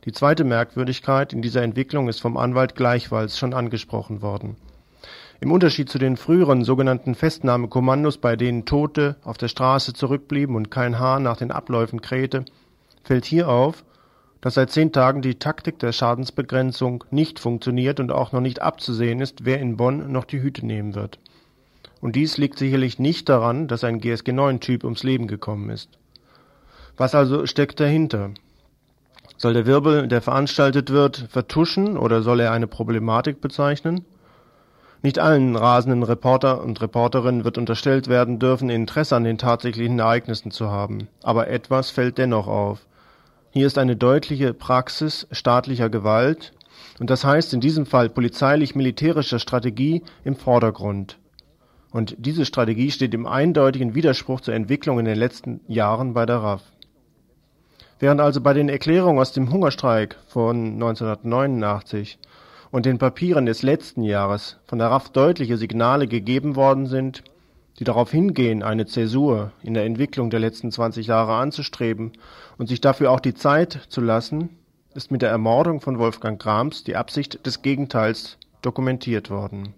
Die 0.04 0.12
zweite 0.12 0.43
Merkwürdigkeit 0.43 1.32
in 1.32 1.41
dieser 1.41 1.64
Entwicklung 1.64 2.10
ist 2.10 2.20
vom 2.20 2.36
Anwalt 2.36 2.76
gleichfalls 2.76 3.38
schon 3.38 3.54
angesprochen 3.54 4.22
worden. 4.22 4.58
Im 5.42 5.52
Unterschied 5.52 5.90
zu 5.90 5.98
den 5.98 6.18
früheren 6.18 6.64
sogenannten 6.64 7.14
Festnahmekommandos, 7.14 8.18
bei 8.18 8.36
denen 8.36 8.66
Tote 8.66 9.18
auf 9.24 9.38
der 9.38 9.50
Straße 9.50 9.94
zurückblieben 9.94 10.56
und 10.56 10.72
kein 10.72 10.98
Haar 10.98 11.20
nach 11.20 11.38
den 11.38 11.52
Abläufen 11.52 12.02
krähte, 12.02 12.46
fällt 13.04 13.26
hier 13.26 13.50
auf, 13.50 13.84
dass 14.40 14.54
seit 14.54 14.72
zehn 14.72 14.92
Tagen 14.92 15.22
die 15.22 15.36
Taktik 15.36 15.80
der 15.80 15.92
Schadensbegrenzung 15.92 17.04
nicht 17.12 17.40
funktioniert 17.40 18.00
und 18.00 18.12
auch 18.12 18.32
noch 18.32 18.42
nicht 18.42 18.62
abzusehen 18.62 19.20
ist, 19.20 19.44
wer 19.44 19.60
in 19.60 19.76
Bonn 19.76 20.12
noch 20.12 20.24
die 20.24 20.42
Hüte 20.42 20.66
nehmen 20.66 20.96
wird. 20.96 21.20
Und 22.00 22.16
dies 22.16 22.38
liegt 22.38 22.60
sicherlich 22.60 23.00
nicht 23.00 23.28
daran, 23.28 23.68
dass 23.68 23.84
ein 23.84 24.00
GSG-9-Typ 24.00 24.84
ums 24.84 25.04
Leben 25.04 25.28
gekommen 25.28 25.70
ist. 25.70 25.90
Was 26.98 27.16
also 27.16 27.46
steckt 27.46 27.80
dahinter? 27.80 28.32
Soll 29.38 29.54
der 29.54 29.66
Wirbel, 29.66 30.08
der 30.08 30.22
veranstaltet 30.22 30.92
wird, 30.92 31.26
vertuschen 31.30 31.98
oder 31.98 32.22
soll 32.22 32.40
er 32.40 32.52
eine 32.52 32.68
Problematik 32.68 33.42
bezeichnen? 33.42 34.06
Nicht 35.02 35.20
allen 35.20 35.56
rasenden 35.56 36.04
Reporter 36.04 36.62
und 36.64 36.82
Reporterinnen 36.82 37.43
wird 37.43 37.58
unterstellt 37.58 38.08
werden 38.08 38.39
dürfen, 38.39 38.70
Interesse 38.70 39.16
an 39.16 39.24
den 39.24 39.38
tatsächlichen 39.38 40.00
Ereignissen 40.00 40.52
zu 40.52 40.70
haben. 40.72 41.08
Aber 41.22 41.48
etwas 41.48 41.91
fällt 41.91 42.18
dennoch 42.18 42.48
auf. 42.48 42.86
Hier 43.52 43.68
ist 43.68 43.78
eine 43.78 43.96
deutliche 43.96 44.54
Praxis 44.54 45.28
staatlicher 45.32 45.89
Gewalt, 45.89 46.54
und 47.00 47.10
das 47.10 47.24
heißt 47.24 47.54
in 47.54 47.62
diesem 47.62 47.86
Fall 47.86 48.10
polizeilich-militärischer 48.10 49.39
Strategie 49.39 50.04
im 50.24 50.36
Vordergrund. 50.36 51.18
Und 51.91 52.16
diese 52.18 52.46
Strategie 52.46 52.91
steht 52.91 53.14
im 53.14 53.26
eindeutigen 53.26 53.96
Widerspruch 53.96 54.41
zur 54.41 54.54
Entwicklung 54.54 55.00
in 55.00 55.06
den 55.06 55.18
letzten 55.18 55.62
Jahren 55.68 56.14
bei 56.14 56.26
der 56.26 56.38
RAF. 56.38 56.62
Während 58.00 58.20
also 58.20 58.41
bei 58.41 58.54
den 58.54 58.68
Erklärungen 58.68 59.20
aus 59.20 59.32
dem 59.32 59.52
Hungerstreik 59.52 60.18
von 60.28 60.74
1989 60.74 62.20
und 62.76 62.86
den 62.86 62.97
Papieren 62.97 63.45
des 63.45 63.63
letzten 63.63 64.03
Jahres 64.03 64.57
von 64.65 64.80
der 64.80 64.89
RAF 64.89 65.07
deutliche 65.07 65.55
Signale 65.55 66.07
gegeben 66.07 66.57
worden 66.57 66.88
sind, 66.88 67.23
die 67.80 67.86
darauf 67.86 68.11
hingehen, 68.11 68.63
eine 68.63 68.86
Zäsur 68.86 69.53
in 69.63 69.73
der 69.73 69.86
Entwicklung 69.86 70.30
der 70.30 70.41
letzten 70.41 70.73
20 70.73 71.07
Jahre 71.07 71.36
anzustreben 71.36 72.11
und 72.57 72.67
sich 72.67 72.82
dafür 72.82 73.11
auch 73.11 73.21
die 73.21 73.34
Zeit 73.34 73.80
zu 73.88 74.01
lassen, 74.01 74.49
ist 74.93 75.09
mit 75.09 75.21
der 75.21 75.30
Ermordung 75.30 75.80
von 75.80 75.99
Wolfgang 75.99 76.38
Grams 76.38 76.84
die 76.84 76.97
Absicht 76.97 77.45
des 77.45 77.61
Gegenteils 77.61 78.38
dokumentiert 78.61 79.30
worden. 79.30 79.73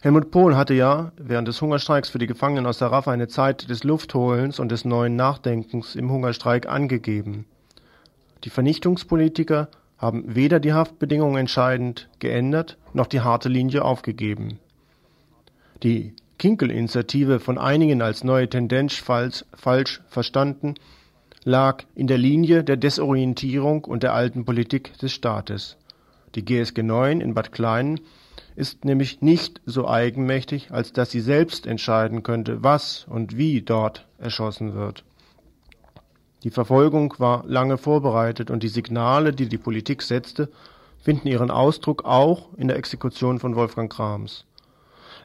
Helmut 0.00 0.30
Pohl 0.30 0.56
hatte 0.56 0.72
ja 0.72 1.12
während 1.18 1.48
des 1.48 1.60
Hungerstreiks 1.60 2.08
für 2.08 2.18
die 2.18 2.26
Gefangenen 2.26 2.64
aus 2.64 2.78
der 2.78 2.92
RAF 2.92 3.08
eine 3.08 3.28
Zeit 3.28 3.68
des 3.68 3.84
Luftholens 3.84 4.58
und 4.58 4.72
des 4.72 4.86
neuen 4.86 5.16
Nachdenkens 5.16 5.96
im 5.96 6.10
Hungerstreik 6.10 6.66
angegeben. 6.66 7.44
Die 8.44 8.50
Vernichtungspolitiker 8.50 9.68
haben 9.98 10.34
weder 10.34 10.60
die 10.60 10.72
Haftbedingungen 10.72 11.36
entscheidend 11.36 12.08
geändert 12.20 12.78
noch 12.94 13.06
die 13.06 13.20
harte 13.20 13.48
Linie 13.48 13.84
aufgegeben. 13.84 14.58
Die 15.82 16.14
Kinkel-Initiative, 16.38 17.40
von 17.40 17.58
einigen 17.58 18.00
als 18.00 18.24
neue 18.24 18.48
Tendenz 18.48 18.94
falsch, 18.94 20.00
verstanden, 20.08 20.74
lag 21.44 21.84
in 21.94 22.06
der 22.06 22.18
Linie 22.18 22.62
der 22.64 22.76
Desorientierung 22.76 23.84
und 23.84 24.02
der 24.02 24.14
alten 24.14 24.44
Politik 24.44 24.96
des 24.98 25.12
Staates. 25.12 25.76
Die 26.34 26.44
GSG 26.44 26.82
9 26.82 27.20
in 27.20 27.34
Bad 27.34 27.52
Kleinen 27.52 28.00
ist 28.54 28.84
nämlich 28.84 29.20
nicht 29.20 29.60
so 29.66 29.88
eigenmächtig, 29.88 30.70
als 30.70 30.92
dass 30.92 31.10
sie 31.10 31.20
selbst 31.20 31.66
entscheiden 31.66 32.22
könnte, 32.22 32.62
was 32.62 33.06
und 33.08 33.36
wie 33.36 33.62
dort 33.62 34.06
erschossen 34.18 34.74
wird. 34.74 35.04
Die 36.44 36.50
Verfolgung 36.50 37.14
war 37.18 37.44
lange 37.46 37.78
vorbereitet 37.78 38.50
und 38.50 38.62
die 38.62 38.68
Signale, 38.68 39.32
die 39.32 39.48
die 39.48 39.58
Politik 39.58 40.02
setzte, 40.02 40.48
finden 41.00 41.26
ihren 41.26 41.50
Ausdruck 41.50 42.04
auch 42.04 42.50
in 42.56 42.68
der 42.68 42.76
Exekution 42.76 43.40
von 43.40 43.56
Wolfgang 43.56 43.92
Krams. 43.92 44.44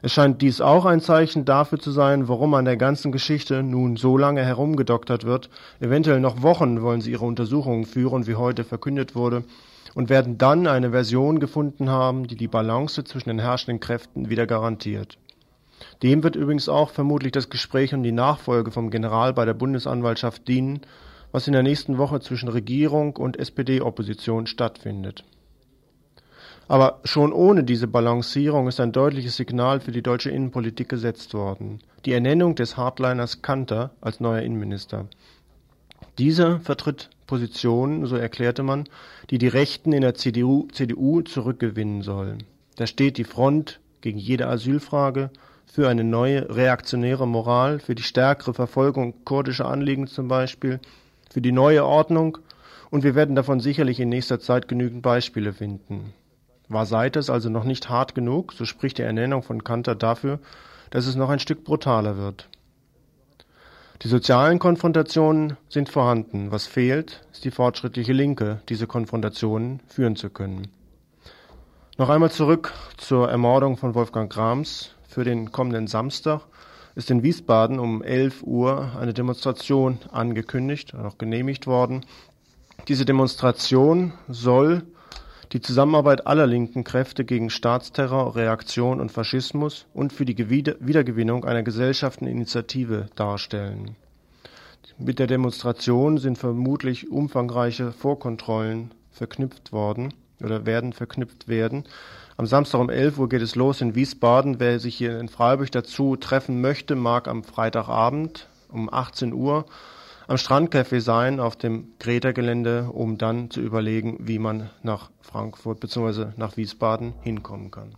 Es 0.02 0.12
scheint 0.12 0.42
dies 0.42 0.60
auch 0.60 0.84
ein 0.84 1.00
Zeichen 1.00 1.44
dafür 1.44 1.78
zu 1.78 1.90
sein, 1.90 2.28
warum 2.28 2.52
an 2.54 2.64
der 2.64 2.76
ganzen 2.76 3.12
Geschichte 3.12 3.62
nun 3.62 3.96
so 3.96 4.18
lange 4.18 4.44
herumgedoktert 4.44 5.24
wird. 5.24 5.50
Eventuell 5.80 6.20
noch 6.20 6.42
Wochen 6.42 6.82
wollen 6.82 7.00
sie 7.00 7.12
ihre 7.12 7.24
Untersuchungen 7.24 7.86
führen, 7.86 8.26
wie 8.26 8.34
heute 8.34 8.64
verkündet 8.64 9.14
wurde, 9.14 9.44
und 9.94 10.10
werden 10.10 10.36
dann 10.36 10.66
eine 10.66 10.90
Version 10.90 11.38
gefunden 11.38 11.88
haben, 11.88 12.26
die 12.26 12.36
die 12.36 12.48
Balance 12.48 13.04
zwischen 13.04 13.28
den 13.28 13.38
herrschenden 13.38 13.80
Kräften 13.80 14.28
wieder 14.28 14.46
garantiert. 14.46 15.16
Dem 16.02 16.22
wird 16.22 16.36
übrigens 16.36 16.68
auch 16.68 16.90
vermutlich 16.90 17.32
das 17.32 17.50
Gespräch 17.50 17.94
und 17.94 18.02
die 18.02 18.12
Nachfolge 18.12 18.70
vom 18.70 18.90
General 18.90 19.32
bei 19.32 19.44
der 19.44 19.54
Bundesanwaltschaft 19.54 20.46
dienen, 20.48 20.80
was 21.32 21.46
in 21.46 21.52
der 21.52 21.62
nächsten 21.62 21.98
Woche 21.98 22.20
zwischen 22.20 22.48
Regierung 22.48 23.16
und 23.16 23.38
SPD-Opposition 23.38 24.46
stattfindet. 24.46 25.24
Aber 26.68 27.00
schon 27.04 27.32
ohne 27.32 27.64
diese 27.64 27.86
Balancierung 27.86 28.68
ist 28.68 28.80
ein 28.80 28.92
deutliches 28.92 29.36
Signal 29.36 29.80
für 29.80 29.92
die 29.92 30.02
deutsche 30.02 30.30
Innenpolitik 30.30 30.88
gesetzt 30.88 31.34
worden. 31.34 31.80
Die 32.04 32.12
Ernennung 32.12 32.54
des 32.54 32.76
Hardliners 32.76 33.42
Kanter 33.42 33.90
als 34.00 34.20
neuer 34.20 34.42
Innenminister. 34.42 35.06
Dieser 36.18 36.60
vertritt 36.60 37.10
Positionen, 37.26 38.06
so 38.06 38.16
erklärte 38.16 38.62
man, 38.62 38.84
die 39.30 39.38
die 39.38 39.48
Rechten 39.48 39.92
in 39.92 40.02
der 40.02 40.14
CDU, 40.14 40.68
CDU 40.72 41.22
zurückgewinnen 41.22 42.02
sollen. 42.02 42.44
Da 42.76 42.86
steht 42.86 43.18
die 43.18 43.24
Front 43.24 43.80
gegen 44.00 44.18
jede 44.18 44.46
Asylfrage, 44.46 45.30
für 45.66 45.88
eine 45.88 46.04
neue 46.04 46.54
reaktionäre 46.54 47.26
Moral, 47.26 47.80
für 47.80 47.94
die 47.94 48.02
stärkere 48.02 48.54
Verfolgung 48.54 49.24
kurdischer 49.24 49.66
Anliegen 49.66 50.06
zum 50.06 50.28
Beispiel, 50.28 50.80
für 51.30 51.40
die 51.40 51.52
neue 51.52 51.84
Ordnung, 51.84 52.38
und 52.90 53.02
wir 53.02 53.14
werden 53.14 53.34
davon 53.34 53.58
sicherlich 53.58 53.98
in 53.98 54.08
nächster 54.08 54.38
Zeit 54.38 54.68
genügend 54.68 55.02
Beispiele 55.02 55.52
finden. 55.52 56.12
War 56.68 56.86
Seites 56.86 57.28
also 57.28 57.50
noch 57.50 57.64
nicht 57.64 57.88
hart 57.88 58.14
genug, 58.14 58.52
so 58.52 58.64
spricht 58.64 58.98
die 58.98 59.02
Ernennung 59.02 59.42
von 59.42 59.64
Kanter 59.64 59.94
dafür, 59.94 60.38
dass 60.90 61.06
es 61.06 61.16
noch 61.16 61.28
ein 61.28 61.40
Stück 61.40 61.64
brutaler 61.64 62.16
wird. 62.16 62.48
Die 64.02 64.08
sozialen 64.08 64.58
Konfrontationen 64.58 65.56
sind 65.68 65.88
vorhanden. 65.88 66.50
Was 66.50 66.66
fehlt, 66.66 67.22
ist 67.32 67.44
die 67.44 67.50
fortschrittliche 67.50 68.12
Linke, 68.12 68.60
diese 68.68 68.86
Konfrontationen 68.86 69.80
führen 69.86 70.14
zu 70.14 70.30
können. 70.30 70.68
Noch 71.96 72.10
einmal 72.10 72.30
zurück 72.30 72.72
zur 72.96 73.30
Ermordung 73.30 73.76
von 73.76 73.94
Wolfgang 73.94 74.30
Grams. 74.32 74.93
Für 75.14 75.22
den 75.22 75.52
kommenden 75.52 75.86
Samstag 75.86 76.40
ist 76.96 77.08
in 77.08 77.22
Wiesbaden 77.22 77.78
um 77.78 78.02
11 78.02 78.42
Uhr 78.42 78.96
eine 78.98 79.14
Demonstration 79.14 80.00
angekündigt, 80.10 80.92
auch 80.96 81.18
genehmigt 81.18 81.68
worden. 81.68 82.04
Diese 82.88 83.04
Demonstration 83.04 84.12
soll 84.26 84.82
die 85.52 85.60
Zusammenarbeit 85.60 86.26
aller 86.26 86.48
linken 86.48 86.82
Kräfte 86.82 87.24
gegen 87.24 87.48
Staatsterror, 87.48 88.34
Reaktion 88.34 89.00
und 89.00 89.12
Faschismus 89.12 89.86
und 89.94 90.12
für 90.12 90.24
die 90.24 90.50
Wiedergewinnung 90.50 91.44
einer 91.44 91.62
Gesellschaftsinitiative 91.62 93.06
darstellen. 93.14 93.94
Mit 94.98 95.20
der 95.20 95.28
Demonstration 95.28 96.18
sind 96.18 96.38
vermutlich 96.38 97.08
umfangreiche 97.08 97.92
Vorkontrollen 97.92 98.90
verknüpft 99.12 99.70
worden 99.70 100.12
oder 100.42 100.66
werden 100.66 100.92
verknüpft 100.92 101.46
werden. 101.46 101.84
Am 102.36 102.46
Samstag 102.46 102.80
um 102.80 102.90
11 102.90 103.18
Uhr 103.18 103.28
geht 103.28 103.42
es 103.42 103.54
los 103.54 103.80
in 103.80 103.94
Wiesbaden. 103.94 104.58
Wer 104.58 104.80
sich 104.80 104.96
hier 104.96 105.20
in 105.20 105.28
Freiburg 105.28 105.70
dazu 105.70 106.16
treffen 106.16 106.60
möchte, 106.60 106.96
mag 106.96 107.28
am 107.28 107.44
Freitagabend 107.44 108.48
um 108.68 108.92
18 108.92 109.32
Uhr 109.32 109.66
am 110.26 110.36
Strandcafé 110.36 111.00
sein 111.00 111.38
auf 111.38 111.54
dem 111.54 111.92
Greta-Gelände, 112.00 112.90
um 112.90 113.18
dann 113.18 113.50
zu 113.50 113.60
überlegen, 113.60 114.16
wie 114.20 114.40
man 114.40 114.70
nach 114.82 115.10
Frankfurt 115.20 115.78
bzw. 115.78 116.32
nach 116.36 116.56
Wiesbaden 116.56 117.14
hinkommen 117.20 117.70
kann. 117.70 117.94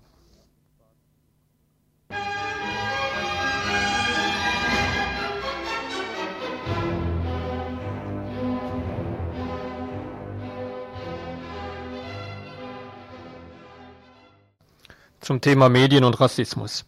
Zum 15.27 15.41
Thema 15.41 15.68
Medien 15.68 16.05
und 16.05 16.20
Rassismus. 16.20 16.85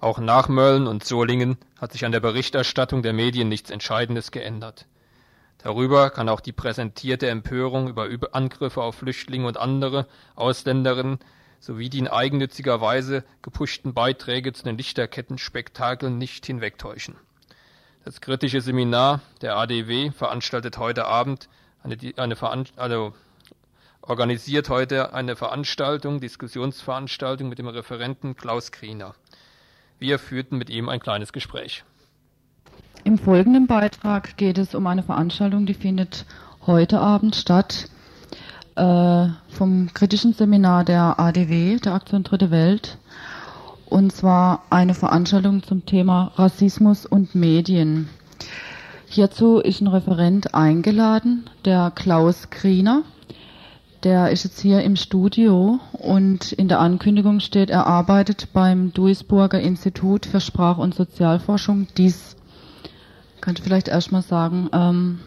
Auch 0.00 0.18
nach 0.18 0.48
Mölln 0.48 0.88
und 0.88 1.04
Solingen 1.04 1.56
hat 1.80 1.92
sich 1.92 2.04
an 2.04 2.10
der 2.10 2.18
Berichterstattung 2.18 3.00
der 3.00 3.12
Medien 3.12 3.48
nichts 3.48 3.70
Entscheidendes 3.70 4.32
geändert. 4.32 4.86
Darüber 5.58 6.10
kann 6.10 6.28
auch 6.28 6.40
die 6.40 6.50
präsentierte 6.50 7.28
Empörung 7.28 7.88
über 7.88 8.34
Angriffe 8.34 8.82
auf 8.82 8.96
Flüchtlinge 8.96 9.46
und 9.46 9.56
andere 9.56 10.08
Ausländerinnen 10.34 11.20
sowie 11.60 11.88
die 11.88 12.00
in 12.00 12.08
eigennütziger 12.08 12.80
Weise 12.80 13.22
gepushten 13.40 13.94
Beiträge 13.94 14.52
zu 14.52 14.64
den 14.64 14.78
Lichterkettenspektakeln 14.78 16.18
nicht 16.18 16.44
hinwegtäuschen. 16.44 17.14
Das 18.04 18.20
kritische 18.20 18.62
Seminar 18.62 19.20
der 19.42 19.56
ADW 19.56 20.10
veranstaltet 20.10 20.78
heute 20.78 21.04
Abend 21.04 21.48
eine, 21.84 21.96
eine 22.16 22.36
also 22.74 23.14
organisiert 24.06 24.68
heute 24.68 25.14
eine 25.14 25.36
Veranstaltung, 25.36 26.20
Diskussionsveranstaltung 26.20 27.48
mit 27.48 27.58
dem 27.58 27.66
Referenten 27.66 28.36
Klaus 28.36 28.70
Kriener. 28.70 29.14
Wir 29.98 30.18
führten 30.18 30.58
mit 30.58 30.70
ihm 30.70 30.88
ein 30.88 31.00
kleines 31.00 31.32
Gespräch. 31.32 31.84
Im 33.04 33.18
folgenden 33.18 33.66
Beitrag 33.66 34.36
geht 34.36 34.58
es 34.58 34.74
um 34.74 34.86
eine 34.86 35.02
Veranstaltung, 35.02 35.66
die 35.66 35.74
findet 35.74 36.24
heute 36.66 37.00
Abend 37.00 37.36
statt 37.36 37.88
äh, 38.74 39.28
vom 39.48 39.90
kritischen 39.94 40.32
Seminar 40.32 40.84
der 40.84 41.18
ADW, 41.18 41.76
der 41.76 41.94
Aktion 41.94 42.24
Dritte 42.24 42.50
Welt. 42.50 42.98
Und 43.86 44.12
zwar 44.12 44.64
eine 44.70 44.94
Veranstaltung 44.94 45.62
zum 45.62 45.86
Thema 45.86 46.32
Rassismus 46.34 47.06
und 47.06 47.34
Medien. 47.34 48.08
Hierzu 49.06 49.60
ist 49.60 49.80
ein 49.80 49.86
Referent 49.86 50.54
eingeladen, 50.54 51.48
der 51.64 51.92
Klaus 51.94 52.50
Kriener. 52.50 53.04
Der 54.06 54.30
ist 54.30 54.44
jetzt 54.44 54.60
hier 54.60 54.84
im 54.84 54.94
Studio 54.94 55.80
und 55.90 56.52
in 56.52 56.68
der 56.68 56.78
Ankündigung 56.78 57.40
steht, 57.40 57.70
er 57.70 57.88
arbeitet 57.88 58.52
beim 58.52 58.92
Duisburger 58.92 59.58
Institut 59.58 60.26
für 60.26 60.38
Sprach- 60.38 60.78
und 60.78 60.94
Sozialforschung. 60.94 61.88
Dies 61.96 62.36
könnte 63.40 63.64
vielleicht 63.64 63.88
erstmal 63.88 64.22
sagen, 64.22 64.70
ähm, 64.72 65.18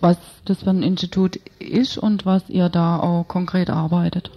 was 0.00 0.16
das 0.44 0.64
für 0.64 0.70
ein 0.70 0.82
Institut 0.82 1.38
ist 1.60 1.96
und 1.96 2.26
was 2.26 2.48
ihr 2.48 2.68
da 2.68 2.98
auch 2.98 3.28
konkret 3.28 3.70
arbeitet. 3.70 4.32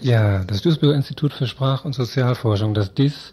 Ja, 0.00 0.42
das 0.42 0.62
Duisburger 0.62 0.96
Institut 0.96 1.32
für 1.32 1.46
Sprach- 1.46 1.84
und 1.84 1.94
Sozialforschung, 1.94 2.74
das 2.74 2.94
DIS, 2.94 3.32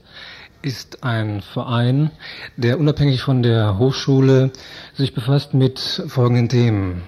ist 0.61 1.03
ein 1.03 1.41
Verein, 1.41 2.11
der 2.55 2.79
unabhängig 2.79 3.23
von 3.23 3.41
der 3.41 3.79
Hochschule 3.79 4.51
sich 4.93 5.15
befasst 5.15 5.55
mit 5.55 5.79
folgenden 5.79 6.49
Themen. 6.49 7.01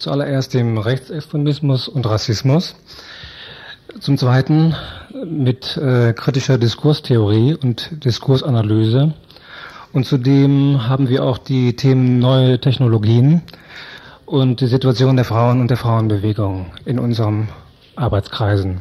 Zuallererst 0.00 0.54
dem 0.54 0.78
Rechtsextremismus 0.78 1.86
und 1.86 2.06
Rassismus. 2.06 2.74
Zum 4.00 4.16
Zweiten 4.16 4.74
mit 5.26 5.76
äh, 5.76 6.14
kritischer 6.14 6.56
Diskurstheorie 6.56 7.54
und 7.54 8.02
Diskursanalyse. 8.02 9.12
Und 9.92 10.06
zudem 10.06 10.88
haben 10.88 11.10
wir 11.10 11.22
auch 11.22 11.36
die 11.36 11.76
Themen 11.76 12.18
neue 12.18 12.58
Technologien 12.58 13.42
und 14.24 14.62
die 14.62 14.68
Situation 14.68 15.16
der 15.16 15.26
Frauen 15.26 15.60
und 15.60 15.68
der 15.68 15.76
Frauenbewegung 15.76 16.72
in 16.86 16.98
unserem 16.98 17.48
Arbeitskreisen. 17.94 18.80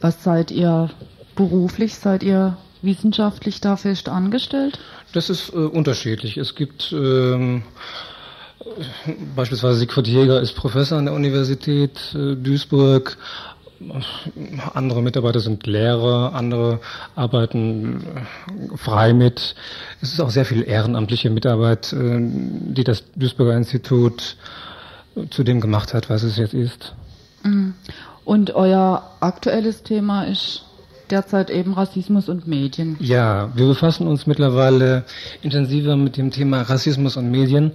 Was 0.00 0.22
seid 0.22 0.52
ihr 0.52 0.88
beruflich? 1.34 1.96
Seid 1.96 2.22
ihr 2.22 2.56
wissenschaftlich 2.80 3.60
da 3.60 3.76
fest 3.76 4.08
angestellt? 4.08 4.78
Das 5.12 5.30
ist 5.30 5.52
äh, 5.52 5.56
unterschiedlich. 5.56 6.36
Es 6.36 6.54
gibt 6.54 6.92
ähm, 6.92 7.64
beispielsweise 9.34 9.78
Siegfried 9.78 10.06
Jäger 10.06 10.40
ist 10.40 10.54
Professor 10.54 10.98
an 10.98 11.06
der 11.06 11.14
Universität 11.14 12.14
äh, 12.14 12.36
Duisburg. 12.36 13.16
Andere 14.74 15.00
Mitarbeiter 15.00 15.40
sind 15.40 15.66
Lehrer, 15.66 16.34
andere 16.34 16.80
arbeiten 17.14 18.02
äh, 18.02 18.76
frei 18.76 19.14
mit. 19.14 19.54
Es 20.02 20.12
ist 20.12 20.20
auch 20.20 20.30
sehr 20.30 20.44
viel 20.44 20.62
ehrenamtliche 20.62 21.30
Mitarbeit, 21.30 21.92
äh, 21.92 22.18
die 22.20 22.84
das 22.84 23.04
Duisburger 23.16 23.56
Institut 23.56 24.36
zu 25.30 25.42
dem 25.42 25.60
gemacht 25.60 25.94
hat, 25.94 26.10
was 26.10 26.22
es 26.22 26.36
jetzt 26.36 26.54
ist. 26.54 26.94
Mhm. 27.42 27.74
Und 28.24 28.54
euer 28.54 29.10
aktuelles 29.20 29.82
Thema 29.82 30.24
ist 30.24 30.64
derzeit 31.10 31.50
eben 31.50 31.72
Rassismus 31.72 32.28
und 32.28 32.46
Medien. 32.46 32.96
Ja, 33.00 33.50
wir 33.54 33.66
befassen 33.66 34.06
uns 34.06 34.26
mittlerweile 34.26 35.04
intensiver 35.42 35.96
mit 35.96 36.16
dem 36.16 36.30
Thema 36.30 36.62
Rassismus 36.62 37.16
und 37.16 37.30
Medien. 37.30 37.72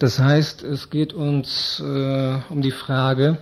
Das 0.00 0.18
heißt, 0.18 0.62
es 0.62 0.88
geht 0.88 1.12
uns 1.12 1.78
äh, 1.78 2.38
um 2.48 2.62
die 2.62 2.70
Frage, 2.70 3.36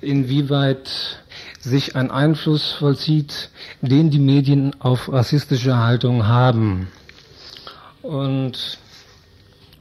inwieweit 0.00 1.22
sich 1.60 1.94
ein 1.94 2.10
Einfluss 2.10 2.72
vollzieht, 2.72 3.50
den 3.80 4.10
die 4.10 4.18
Medien 4.18 4.74
auf 4.80 5.12
rassistische 5.12 5.78
Haltung 5.78 6.26
haben. 6.26 6.88
Und 8.02 8.78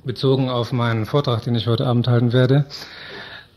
bezogen 0.06 0.50
auf 0.50 0.72
meinen 0.72 1.08
Vortrag, 1.08 1.44
den 1.44 1.56
ich 1.56 1.66
heute 1.66 1.88
Abend 1.88 2.08
halten 2.08 2.32
werde, 2.32 2.68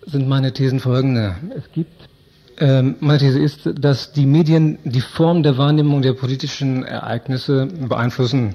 sind 0.06 0.26
meine 0.26 0.54
Thesen 0.54 0.80
folgende. 0.80 1.36
Es 1.54 1.70
gibt 1.72 2.08
ähm, 2.56 2.96
meine 3.00 3.18
These 3.18 3.38
ist, 3.38 3.68
dass 3.74 4.12
die 4.12 4.24
Medien 4.24 4.78
die 4.84 5.02
Form 5.02 5.42
der 5.42 5.58
Wahrnehmung 5.58 6.00
der 6.00 6.14
politischen 6.14 6.84
Ereignisse 6.84 7.66
beeinflussen. 7.66 8.54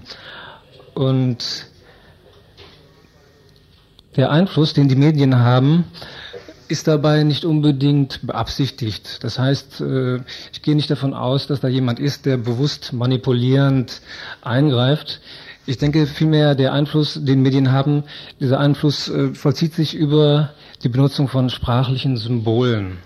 Und 0.95 1.66
der 4.17 4.31
Einfluss, 4.31 4.73
den 4.73 4.87
die 4.87 4.95
Medien 4.95 5.39
haben, 5.39 5.85
ist 6.67 6.87
dabei 6.87 7.23
nicht 7.23 7.45
unbedingt 7.45 8.25
beabsichtigt. 8.25 9.23
Das 9.23 9.39
heißt, 9.39 9.81
äh, 9.81 10.17
ich 10.51 10.61
gehe 10.61 10.75
nicht 10.75 10.89
davon 10.89 11.13
aus, 11.13 11.47
dass 11.47 11.61
da 11.61 11.67
jemand 11.67 11.99
ist, 11.99 12.25
der 12.25 12.37
bewusst 12.37 12.91
manipulierend 12.93 14.01
eingreift. 14.41 15.21
Ich 15.65 15.77
denke 15.77 16.07
vielmehr, 16.07 16.55
der 16.55 16.73
Einfluss, 16.73 17.19
den 17.23 17.41
Medien 17.41 17.71
haben, 17.71 18.03
dieser 18.39 18.59
Einfluss 18.59 19.07
äh, 19.09 19.33
vollzieht 19.33 19.73
sich 19.75 19.95
über 19.95 20.51
die 20.83 20.89
Benutzung 20.89 21.27
von 21.27 21.49
sprachlichen 21.49 22.17
Symbolen. 22.17 22.97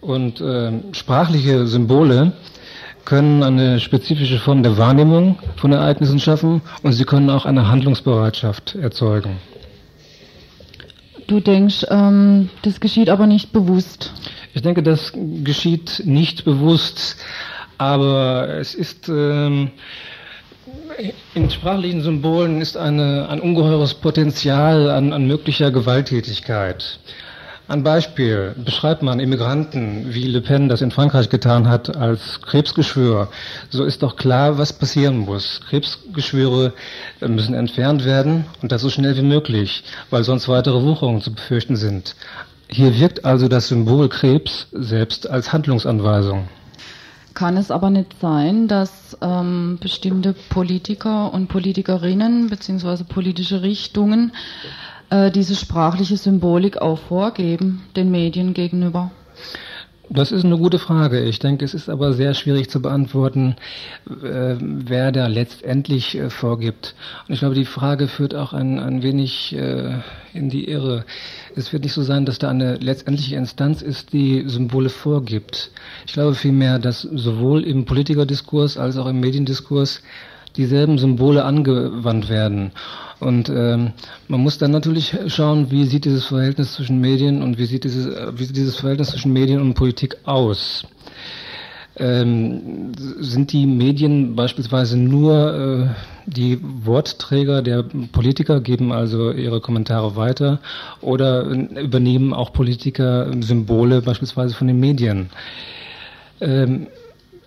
Und 0.00 0.40
äh, 0.40 0.72
sprachliche 0.92 1.66
Symbole 1.66 2.32
können 3.06 3.42
eine 3.42 3.80
spezifische 3.80 4.38
Form 4.38 4.62
der 4.62 4.76
Wahrnehmung 4.76 5.38
von 5.56 5.72
Ereignissen 5.72 6.18
schaffen 6.18 6.60
und 6.82 6.92
sie 6.92 7.04
können 7.04 7.30
auch 7.30 7.46
eine 7.46 7.68
Handlungsbereitschaft 7.68 8.74
erzeugen. 8.74 9.38
Du 11.26 11.40
denkst, 11.40 11.86
ähm, 11.88 12.50
das 12.62 12.78
geschieht 12.78 13.08
aber 13.08 13.26
nicht 13.26 13.52
bewusst. 13.52 14.12
Ich 14.52 14.62
denke, 14.62 14.82
das 14.82 15.12
geschieht 15.42 16.02
nicht 16.04 16.44
bewusst, 16.44 17.16
aber 17.78 18.48
es 18.60 18.74
ist 18.74 19.08
ähm, 19.08 19.70
in 21.34 21.50
sprachlichen 21.50 22.02
Symbolen 22.02 22.60
ist 22.60 22.76
eine, 22.76 23.28
ein 23.28 23.40
ungeheures 23.40 23.94
Potenzial 23.94 24.90
an, 24.90 25.12
an 25.12 25.26
möglicher 25.26 25.70
Gewalttätigkeit. 25.70 26.98
Ein 27.68 27.82
Beispiel 27.82 28.54
beschreibt 28.64 29.02
man 29.02 29.18
Immigranten, 29.18 30.14
wie 30.14 30.28
Le 30.28 30.40
Pen 30.40 30.68
das 30.68 30.82
in 30.82 30.92
Frankreich 30.92 31.30
getan 31.30 31.68
hat, 31.68 31.96
als 31.96 32.40
Krebsgeschwür. 32.42 33.28
So 33.70 33.84
ist 33.84 34.04
doch 34.04 34.14
klar, 34.14 34.56
was 34.56 34.72
passieren 34.72 35.18
muss. 35.18 35.60
Krebsgeschwüre 35.68 36.72
müssen 37.20 37.54
entfernt 37.54 38.04
werden 38.04 38.44
und 38.62 38.70
das 38.70 38.82
so 38.82 38.88
schnell 38.88 39.16
wie 39.16 39.22
möglich, 39.22 39.82
weil 40.10 40.22
sonst 40.22 40.48
weitere 40.48 40.80
Wucherungen 40.80 41.22
zu 41.22 41.34
befürchten 41.34 41.74
sind. 41.74 42.14
Hier 42.68 42.96
wirkt 43.00 43.24
also 43.24 43.48
das 43.48 43.66
Symbol 43.66 44.08
Krebs 44.08 44.68
selbst 44.70 45.28
als 45.28 45.52
Handlungsanweisung. 45.52 46.48
Kann 47.34 47.56
es 47.56 47.72
aber 47.72 47.90
nicht 47.90 48.14
sein, 48.20 48.68
dass 48.68 49.18
ähm, 49.20 49.78
bestimmte 49.80 50.34
Politiker 50.50 51.34
und 51.34 51.48
Politikerinnen 51.48 52.48
bzw. 52.48 53.04
politische 53.04 53.62
Richtungen 53.62 54.32
äh, 55.10 55.30
diese 55.30 55.54
sprachliche 55.54 56.16
Symbolik 56.16 56.78
auch 56.78 56.98
vorgeben, 56.98 57.84
den 57.96 58.10
Medien 58.10 58.54
gegenüber? 58.54 59.10
Das 60.08 60.30
ist 60.30 60.44
eine 60.44 60.56
gute 60.56 60.78
Frage. 60.78 61.24
Ich 61.24 61.40
denke, 61.40 61.64
es 61.64 61.74
ist 61.74 61.88
aber 61.88 62.12
sehr 62.12 62.34
schwierig 62.34 62.70
zu 62.70 62.80
beantworten, 62.80 63.56
äh, 64.06 64.54
wer 64.60 65.10
da 65.10 65.26
letztendlich 65.26 66.16
äh, 66.16 66.30
vorgibt. 66.30 66.94
Und 67.26 67.34
ich 67.34 67.40
glaube, 67.40 67.56
die 67.56 67.64
Frage 67.64 68.06
führt 68.06 68.34
auch 68.34 68.52
ein, 68.52 68.78
ein 68.78 69.02
wenig 69.02 69.54
äh, 69.56 69.98
in 70.32 70.48
die 70.48 70.68
Irre. 70.68 71.04
Es 71.56 71.72
wird 71.72 71.82
nicht 71.82 71.92
so 71.92 72.02
sein, 72.02 72.24
dass 72.24 72.38
da 72.38 72.50
eine 72.50 72.76
letztendliche 72.76 73.34
Instanz 73.34 73.82
ist, 73.82 74.12
die 74.12 74.44
Symbole 74.46 74.90
vorgibt. 74.90 75.72
Ich 76.06 76.12
glaube 76.12 76.36
vielmehr, 76.36 76.78
dass 76.78 77.02
sowohl 77.02 77.64
im 77.64 77.84
Politikerdiskurs 77.84 78.78
als 78.78 78.96
auch 78.96 79.06
im 79.06 79.18
Mediendiskurs 79.18 80.02
dieselben 80.56 80.98
Symbole 80.98 81.44
angewandt 81.44 82.28
werden. 82.28 82.72
Und 83.18 83.48
ähm, 83.48 83.92
man 84.28 84.40
muss 84.40 84.58
dann 84.58 84.70
natürlich 84.70 85.16
schauen, 85.28 85.70
wie 85.70 85.84
sieht 85.84 86.04
dieses 86.04 86.26
Verhältnis 86.26 86.74
zwischen 86.74 87.00
Medien 87.00 87.42
und 87.42 87.58
wie 87.58 87.64
sieht 87.64 87.84
dieses, 87.84 88.06
wie 88.06 88.44
sieht 88.44 88.56
dieses 88.56 88.76
Verhältnis 88.76 89.08
zwischen 89.08 89.32
Medien 89.32 89.60
und 89.60 89.74
Politik 89.74 90.16
aus. 90.24 90.84
Ähm, 91.98 92.92
sind 92.98 93.52
die 93.52 93.64
Medien 93.64 94.36
beispielsweise 94.36 94.98
nur 94.98 95.54
äh, 95.54 96.30
die 96.30 96.58
Wortträger 96.62 97.62
der 97.62 97.84
Politiker, 98.12 98.60
geben 98.60 98.92
also 98.92 99.30
ihre 99.32 99.62
Kommentare 99.62 100.14
weiter 100.14 100.60
oder 101.00 101.44
übernehmen 101.44 102.34
auch 102.34 102.52
Politiker 102.52 103.32
Symbole 103.40 104.02
beispielsweise 104.02 104.54
von 104.54 104.66
den 104.66 104.78
Medien? 104.78 105.30
Ähm, 106.42 106.88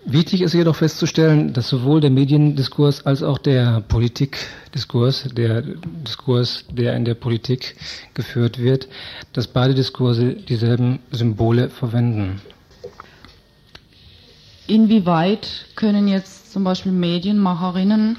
Wichtig 0.06 0.40
ist 0.40 0.54
jedoch 0.54 0.76
festzustellen, 0.76 1.52
dass 1.52 1.68
sowohl 1.68 2.00
der 2.00 2.10
Mediendiskurs 2.10 3.04
als 3.04 3.22
auch 3.22 3.38
der 3.38 3.82
Politikdiskurs, 3.82 5.28
der 5.34 5.62
Diskurs, 5.62 6.64
der 6.70 6.96
in 6.96 7.04
der 7.04 7.14
Politik 7.14 7.76
geführt 8.14 8.58
wird, 8.58 8.88
dass 9.34 9.46
beide 9.46 9.74
Diskurse 9.74 10.32
dieselben 10.34 11.00
Symbole 11.10 11.68
verwenden. 11.68 12.40
Inwieweit 14.66 15.66
können 15.76 16.08
jetzt 16.08 16.52
zum 16.52 16.64
Beispiel 16.64 16.92
Medienmacherinnen, 16.92 18.16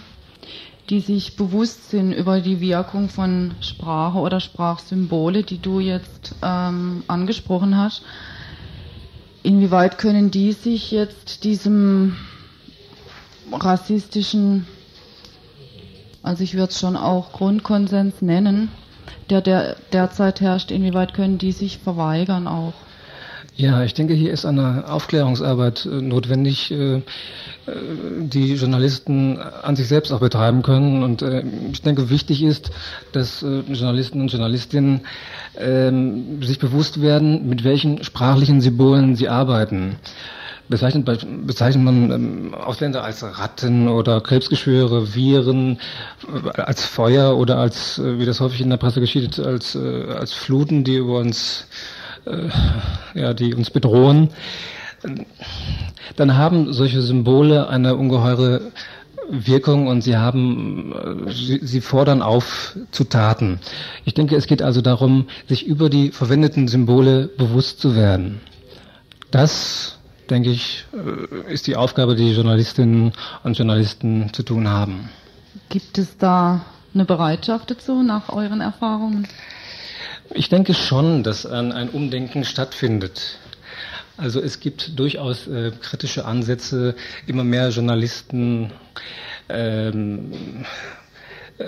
die 0.89 0.99
sich 0.99 1.35
bewusst 1.35 1.89
sind 1.89 2.11
über 2.13 2.41
die 2.41 2.59
Wirkung 2.59 3.09
von 3.09 3.55
Sprache 3.61 4.19
oder 4.19 4.39
Sprachsymbole, 4.39 5.43
die 5.43 5.59
du 5.59 5.79
jetzt 5.79 6.35
ähm, 6.43 7.03
angesprochen 7.07 7.77
hast, 7.77 8.03
Inwieweit 9.43 9.97
können 9.97 10.29
die 10.29 10.51
sich 10.51 10.91
jetzt 10.91 11.43
diesem 11.43 12.15
rassistischen, 13.51 14.67
also 16.21 16.43
ich 16.43 16.53
würde 16.53 16.71
es 16.71 16.79
schon 16.79 16.95
auch 16.95 17.31
Grundkonsens 17.33 18.21
nennen, 18.21 18.69
der, 19.29 19.41
der 19.41 19.75
derzeit 19.91 20.41
herrscht, 20.41 20.69
inwieweit 20.71 21.13
können 21.13 21.37
die 21.39 21.51
sich 21.51 21.79
verweigern 21.79 22.47
auch? 22.47 22.73
Ja, 23.61 23.83
ich 23.83 23.93
denke, 23.93 24.15
hier 24.15 24.33
ist 24.33 24.43
eine 24.43 24.85
Aufklärungsarbeit 24.87 25.85
äh, 25.85 26.01
notwendig, 26.01 26.71
äh, 26.71 26.95
äh, 26.95 27.01
die 28.17 28.55
Journalisten 28.55 29.37
an 29.37 29.75
sich 29.75 29.87
selbst 29.87 30.11
auch 30.11 30.19
betreiben 30.19 30.63
können. 30.63 31.03
Und 31.03 31.23
ich 31.71 31.83
denke, 31.83 32.09
wichtig 32.09 32.41
ist, 32.41 32.71
dass 33.11 33.41
Journalisten 33.41 34.19
und 34.19 34.31
Journalistinnen 34.31 35.01
ähm, 35.59 36.41
sich 36.41 36.57
bewusst 36.57 37.03
werden, 37.03 37.47
mit 37.47 37.63
welchen 37.63 38.03
sprachlichen 38.03 38.61
Symbolen 38.61 39.15
sie 39.15 39.29
arbeiten. 39.29 39.97
Bezeichnet, 40.67 41.05
bezeichnet 41.45 41.83
man 41.83 42.11
ähm, 42.11 42.53
Ausländer 42.55 43.03
als 43.03 43.23
Ratten 43.23 43.87
oder 43.87 44.21
Krebsgeschwüre, 44.21 45.13
Viren, 45.13 45.79
als 46.55 46.83
Feuer 46.83 47.37
oder 47.37 47.57
als, 47.57 48.01
wie 48.03 48.25
das 48.25 48.39
häufig 48.39 48.61
in 48.61 48.71
der 48.71 48.77
Presse 48.77 49.01
geschieht, 49.01 49.37
als, 49.37 49.75
als 49.75 50.33
Fluten, 50.33 50.83
die 50.83 50.95
über 50.95 51.19
uns, 51.19 51.67
ja, 53.13 53.33
die 53.33 53.53
uns 53.53 53.69
bedrohen, 53.69 54.29
dann 56.15 56.37
haben 56.37 56.73
solche 56.73 57.01
Symbole 57.01 57.67
eine 57.67 57.95
ungeheure 57.95 58.71
Wirkung 59.29 59.87
und 59.87 60.01
sie 60.01 60.17
haben, 60.17 61.25
äh, 61.27 61.31
sie 61.31 61.81
fordern 61.81 62.21
auf 62.21 62.75
zu 62.91 63.05
Taten. 63.05 63.59
Ich 64.03 64.13
denke, 64.13 64.35
es 64.35 64.45
geht 64.45 64.61
also 64.61 64.81
darum, 64.81 65.27
sich 65.47 65.65
über 65.65 65.89
die 65.89 66.11
verwendeten 66.11 66.67
Symbole 66.67 67.27
bewusst 67.37 67.79
zu 67.79 67.95
werden. 67.95 68.41
Das 69.31 69.97
denke 70.29 70.49
ich, 70.49 70.85
äh, 70.93 71.53
ist 71.53 71.67
die 71.67 71.77
Aufgabe, 71.77 72.15
die 72.15 72.33
Journalistinnen 72.33 73.13
und 73.43 73.57
Journalisten 73.57 74.33
zu 74.33 74.43
tun 74.43 74.67
haben. 74.67 75.09
Gibt 75.69 75.97
es 75.97 76.17
da 76.17 76.61
eine 76.93 77.05
Bereitschaft 77.05 77.71
dazu 77.71 78.03
nach 78.03 78.29
euren 78.29 78.59
Erfahrungen? 78.59 79.27
Ich 80.33 80.49
denke 80.49 80.73
schon, 80.73 81.23
dass 81.23 81.45
ein, 81.45 81.89
Umdenken 81.89 82.43
stattfindet. 82.45 83.39
Also 84.17 84.39
es 84.39 84.59
gibt 84.59 84.97
durchaus 84.99 85.47
äh, 85.47 85.71
kritische 85.81 86.25
Ansätze, 86.25 86.95
immer 87.27 87.43
mehr 87.43 87.69
Journalisten 87.69 88.71
ähm, 89.49 90.31
äh, 91.57 91.65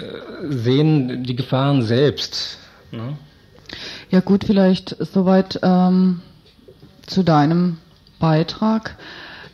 sehen 0.50 1.24
die 1.24 1.36
Gefahren 1.36 1.82
selbst. 1.82 2.58
Ne? 2.92 3.18
Ja 4.10 4.20
gut, 4.20 4.44
vielleicht 4.46 4.96
soweit 5.00 5.60
ähm, 5.64 6.22
zu 7.06 7.24
deinem 7.24 7.78
Beitrag. 8.20 8.98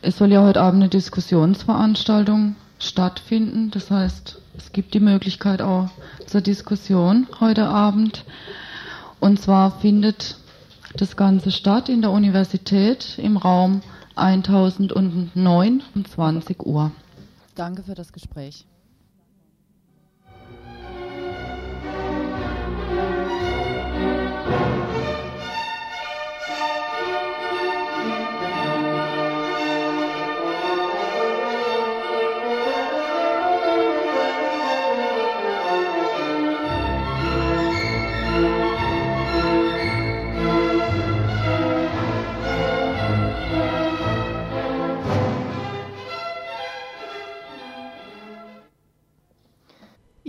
Es 0.02 0.18
soll 0.18 0.30
ja 0.30 0.42
heute 0.42 0.60
Abend 0.60 0.82
eine 0.82 0.90
Diskussionsveranstaltung 0.90 2.56
stattfinden. 2.78 3.70
Das 3.70 3.90
heißt, 3.90 4.38
es 4.56 4.72
gibt 4.72 4.94
die 4.94 5.00
Möglichkeit 5.00 5.62
auch 5.62 5.90
zur 6.26 6.42
Diskussion 6.42 7.26
heute 7.40 7.66
Abend. 7.66 8.24
Und 9.20 9.40
zwar 9.40 9.70
findet 9.80 10.36
das 10.96 11.16
Ganze 11.16 11.50
statt 11.52 11.88
in 11.88 12.00
der 12.00 12.10
Universität 12.10 13.18
im 13.18 13.36
Raum 13.36 13.82
1009 14.16 15.82
um 15.94 16.04
20 16.04 16.66
Uhr. 16.66 16.90
Danke 17.54 17.82
für 17.82 17.94
das 17.94 18.12
Gespräch. 18.12 18.64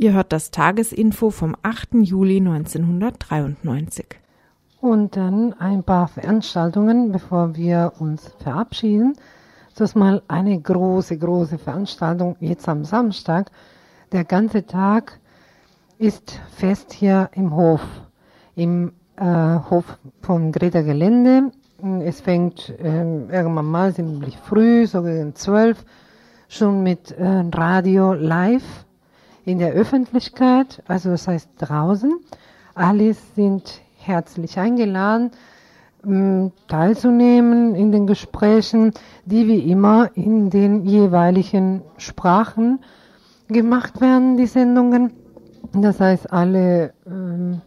Ihr 0.02 0.14
hört 0.14 0.34
das 0.34 0.50
Tagesinfo 0.50 1.30
vom 1.30 1.56
8. 1.62 1.90
Juli 2.02 2.38
1993. 2.38 4.08
Und 4.80 5.16
dann 5.16 5.54
ein 5.60 5.84
paar 5.84 6.08
Veranstaltungen, 6.08 7.12
bevor 7.12 7.56
wir 7.56 7.94
uns 8.00 8.34
verabschieden. 8.40 9.14
Ist 9.78 9.96
mal 9.96 10.24
eine 10.28 10.60
große, 10.60 11.20
große 11.20 11.60
Veranstaltung 11.60 12.36
jetzt 12.40 12.68
am 12.68 12.84
Samstag. 12.84 13.52
Der 14.12 14.24
ganze 14.24 14.66
Tag 14.66 15.20
ist 16.00 16.42
fest 16.50 16.94
hier 16.94 17.30
im 17.34 17.56
Hof, 17.56 17.82
im 18.56 18.94
äh, 19.18 19.60
Hof 19.70 20.00
von 20.24 20.52
Greta 20.52 20.82
Gelände. 20.82 21.52
Es 22.04 22.22
fängt 22.22 22.70
äh, 22.80 23.04
irgendwann 23.28 23.66
mal 23.66 23.94
ziemlich 23.94 24.36
früh, 24.36 24.88
so 24.88 25.04
gegen 25.04 25.36
zwölf, 25.36 25.86
schon 26.48 26.82
mit 26.82 27.12
äh, 27.12 27.44
Radio 27.54 28.14
live 28.14 28.64
in 29.46 29.60
der 29.60 29.74
Öffentlichkeit, 29.74 30.84
also 30.88 31.10
das 31.10 31.28
heißt 31.28 31.50
draußen. 31.58 32.20
Alle 32.76 33.14
sind 33.36 33.82
herzlich 33.98 34.58
eingeladen, 34.58 35.32
ähm, 36.06 36.52
teilzunehmen 36.68 37.76
in 37.76 37.92
den 37.92 38.08
Gesprächen, 38.08 38.92
die 39.26 39.48
wie 39.48 39.72
immer 39.72 40.10
in 40.16 40.50
den 40.50 40.86
jeweiligen 40.86 41.82
Sprachen 41.98 42.80
gemacht 43.48 44.02
werden, 44.02 44.38
die 44.38 44.48
Sendungen. 44.48 45.14
Das 45.74 46.00
heißt, 46.00 46.32
alle, 46.32 46.94
ähm, 47.06 47.62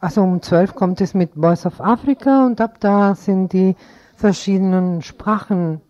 also 0.00 0.22
um 0.22 0.40
12 0.40 0.74
kommt 0.74 1.00
es 1.00 1.14
mit 1.14 1.32
Voice 1.34 1.66
of 1.66 1.80
Africa 1.80 2.46
und 2.46 2.60
ab 2.60 2.76
da 2.80 3.14
sind 3.14 3.52
die 3.52 3.74
verschiedenen 4.14 5.02
Sprachen 5.02 5.80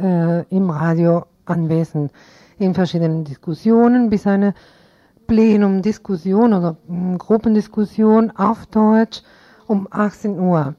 äh, 0.00 0.42
im 0.48 0.70
Radio 0.70 1.24
anwesend 1.44 2.10
in 2.58 2.74
verschiedenen 2.74 3.24
Diskussionen 3.24 4.10
bis 4.10 4.26
eine 4.26 4.54
Plenumdiskussion 5.26 6.52
oder 6.52 6.76
Gruppendiskussion 7.18 8.30
auf 8.32 8.66
Deutsch 8.66 9.22
um 9.66 9.88
18 9.90 10.38
Uhr. 10.38 10.74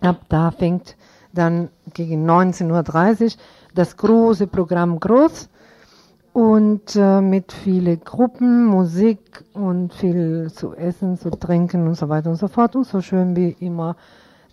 Ab 0.00 0.24
da 0.28 0.50
fängt 0.50 0.96
dann 1.32 1.68
gegen 1.92 2.28
19.30 2.28 3.24
Uhr 3.24 3.30
das 3.74 3.96
große 3.96 4.46
Programm 4.46 4.98
groß 4.98 5.48
und 6.32 6.96
äh, 6.96 7.20
mit 7.20 7.52
viele 7.52 7.96
Gruppen, 7.96 8.64
Musik 8.64 9.44
und 9.52 9.92
viel 9.92 10.50
zu 10.52 10.74
essen, 10.74 11.16
zu 11.16 11.30
trinken 11.30 11.86
und 11.86 11.94
so 11.94 12.08
weiter 12.08 12.30
und 12.30 12.36
so 12.36 12.48
fort 12.48 12.76
und 12.76 12.86
so 12.86 13.00
schön 13.00 13.36
wie 13.36 13.56
immer 13.60 13.96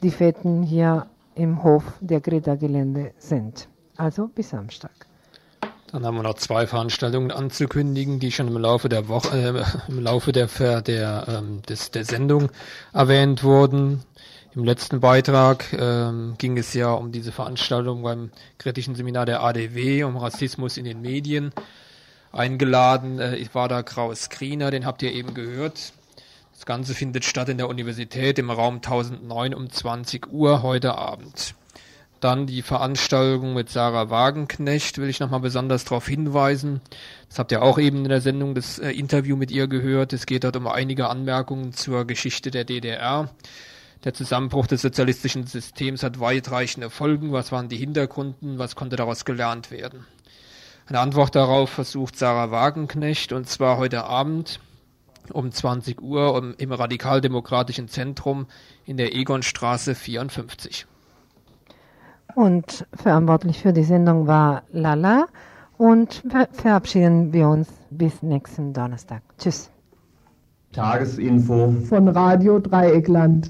die 0.03 0.11
Fetten 0.11 0.63
hier 0.63 1.07
im 1.35 1.63
Hof 1.63 1.83
der 2.01 2.19
Greta-Gelände 2.19 3.13
sind. 3.17 3.69
Also 3.95 4.27
bis 4.27 4.49
Samstag. 4.49 5.06
Dann 5.97 6.05
haben 6.05 6.17
wir 6.17 6.21
noch 6.21 6.35
zwei 6.35 6.67
Veranstaltungen 6.67 7.31
anzukündigen, 7.31 8.19
die 8.19 8.31
schon 8.31 8.47
im 8.47 8.57
Laufe 8.57 8.87
der 8.87 9.07
Woche, 9.07 9.35
äh, 9.35 9.89
im 9.91 9.99
Laufe 9.99 10.31
der, 10.31 10.45
der, 10.83 11.25
ähm, 11.27 11.63
des, 11.63 11.89
der 11.89 12.05
Sendung 12.05 12.51
erwähnt 12.93 13.43
wurden. 13.43 14.03
Im 14.53 14.63
letzten 14.63 14.99
Beitrag 14.99 15.73
ähm, 15.73 16.35
ging 16.37 16.55
es 16.55 16.75
ja 16.75 16.91
um 16.91 17.11
diese 17.11 17.31
Veranstaltung 17.31 18.03
beim 18.03 18.29
kritischen 18.59 18.93
Seminar 18.93 19.25
der 19.25 19.41
ADW, 19.41 20.03
um 20.03 20.17
Rassismus 20.17 20.77
in 20.77 20.85
den 20.85 21.01
Medien. 21.01 21.51
Eingeladen 22.31 23.19
äh, 23.19 23.43
war 23.53 23.67
da 23.67 23.81
Kraus 23.81 24.25
Skriner, 24.25 24.69
den 24.69 24.85
habt 24.85 25.01
ihr 25.01 25.11
eben 25.11 25.33
gehört. 25.33 25.93
Das 26.53 26.67
Ganze 26.67 26.93
findet 26.93 27.25
statt 27.25 27.49
in 27.49 27.57
der 27.57 27.69
Universität 27.69 28.37
im 28.37 28.51
Raum 28.51 28.75
1009 28.75 29.55
um 29.55 29.67
20 29.67 30.31
Uhr 30.31 30.61
heute 30.61 30.95
Abend. 30.95 31.55
Dann 32.19 32.47
die 32.47 32.63
Veranstaltung 32.63 33.53
mit 33.53 33.69
Sarah 33.69 34.09
Wagenknecht 34.09 34.97
will 34.97 35.09
ich 35.09 35.19
nochmal 35.19 35.39
besonders 35.39 35.83
darauf 35.83 36.07
hinweisen. 36.07 36.81
Das 37.29 37.37
habt 37.37 37.51
ihr 37.51 37.61
auch 37.61 37.77
eben 37.77 37.97
in 37.97 38.09
der 38.09 38.21
Sendung 38.21 38.55
das 38.55 38.79
äh, 38.79 38.89
Interview 38.89 39.35
mit 39.35 39.51
ihr 39.51 39.67
gehört. 39.67 40.13
Es 40.13 40.25
geht 40.25 40.43
dort 40.43 40.55
um 40.55 40.65
einige 40.65 41.09
Anmerkungen 41.09 41.73
zur 41.73 42.05
Geschichte 42.05 42.49
der 42.49 42.65
DDR. 42.65 43.29
Der 44.03 44.15
Zusammenbruch 44.15 44.65
des 44.65 44.81
sozialistischen 44.81 45.45
Systems 45.45 46.01
hat 46.01 46.19
weitreichende 46.19 46.89
Folgen. 46.89 47.33
Was 47.33 47.51
waren 47.51 47.69
die 47.69 47.77
Hintergründe? 47.77 48.57
Was 48.57 48.75
konnte 48.75 48.95
daraus 48.95 49.23
gelernt 49.23 49.69
werden? 49.69 50.05
Eine 50.87 50.99
Antwort 51.01 51.35
darauf 51.35 51.69
versucht 51.69 52.17
Sarah 52.17 52.49
Wagenknecht 52.49 53.31
und 53.31 53.47
zwar 53.47 53.77
heute 53.77 54.05
Abend 54.05 54.59
um 55.33 55.51
20 55.51 56.01
Uhr 56.01 56.55
im 56.57 56.71
Radikaldemokratischen 56.71 57.89
Zentrum 57.89 58.47
in 58.85 58.97
der 58.97 59.13
Egonstraße 59.13 59.93
54. 59.93 60.87
Und 62.35 62.85
verantwortlich 62.93 63.61
für 63.61 63.73
die 63.73 63.83
Sendung 63.83 64.27
war 64.27 64.63
Lala. 64.71 65.25
Und 65.77 66.23
verabschieden 66.51 67.31
wir 67.33 67.47
uns 67.47 67.67
bis 67.89 68.23
nächsten 68.23 68.73
Donnerstag. 68.73 69.21
Tschüss. 69.37 69.69
Tagesinfo 70.73 71.71
von 71.87 72.07
Radio 72.07 72.59
Dreieckland. 72.59 73.49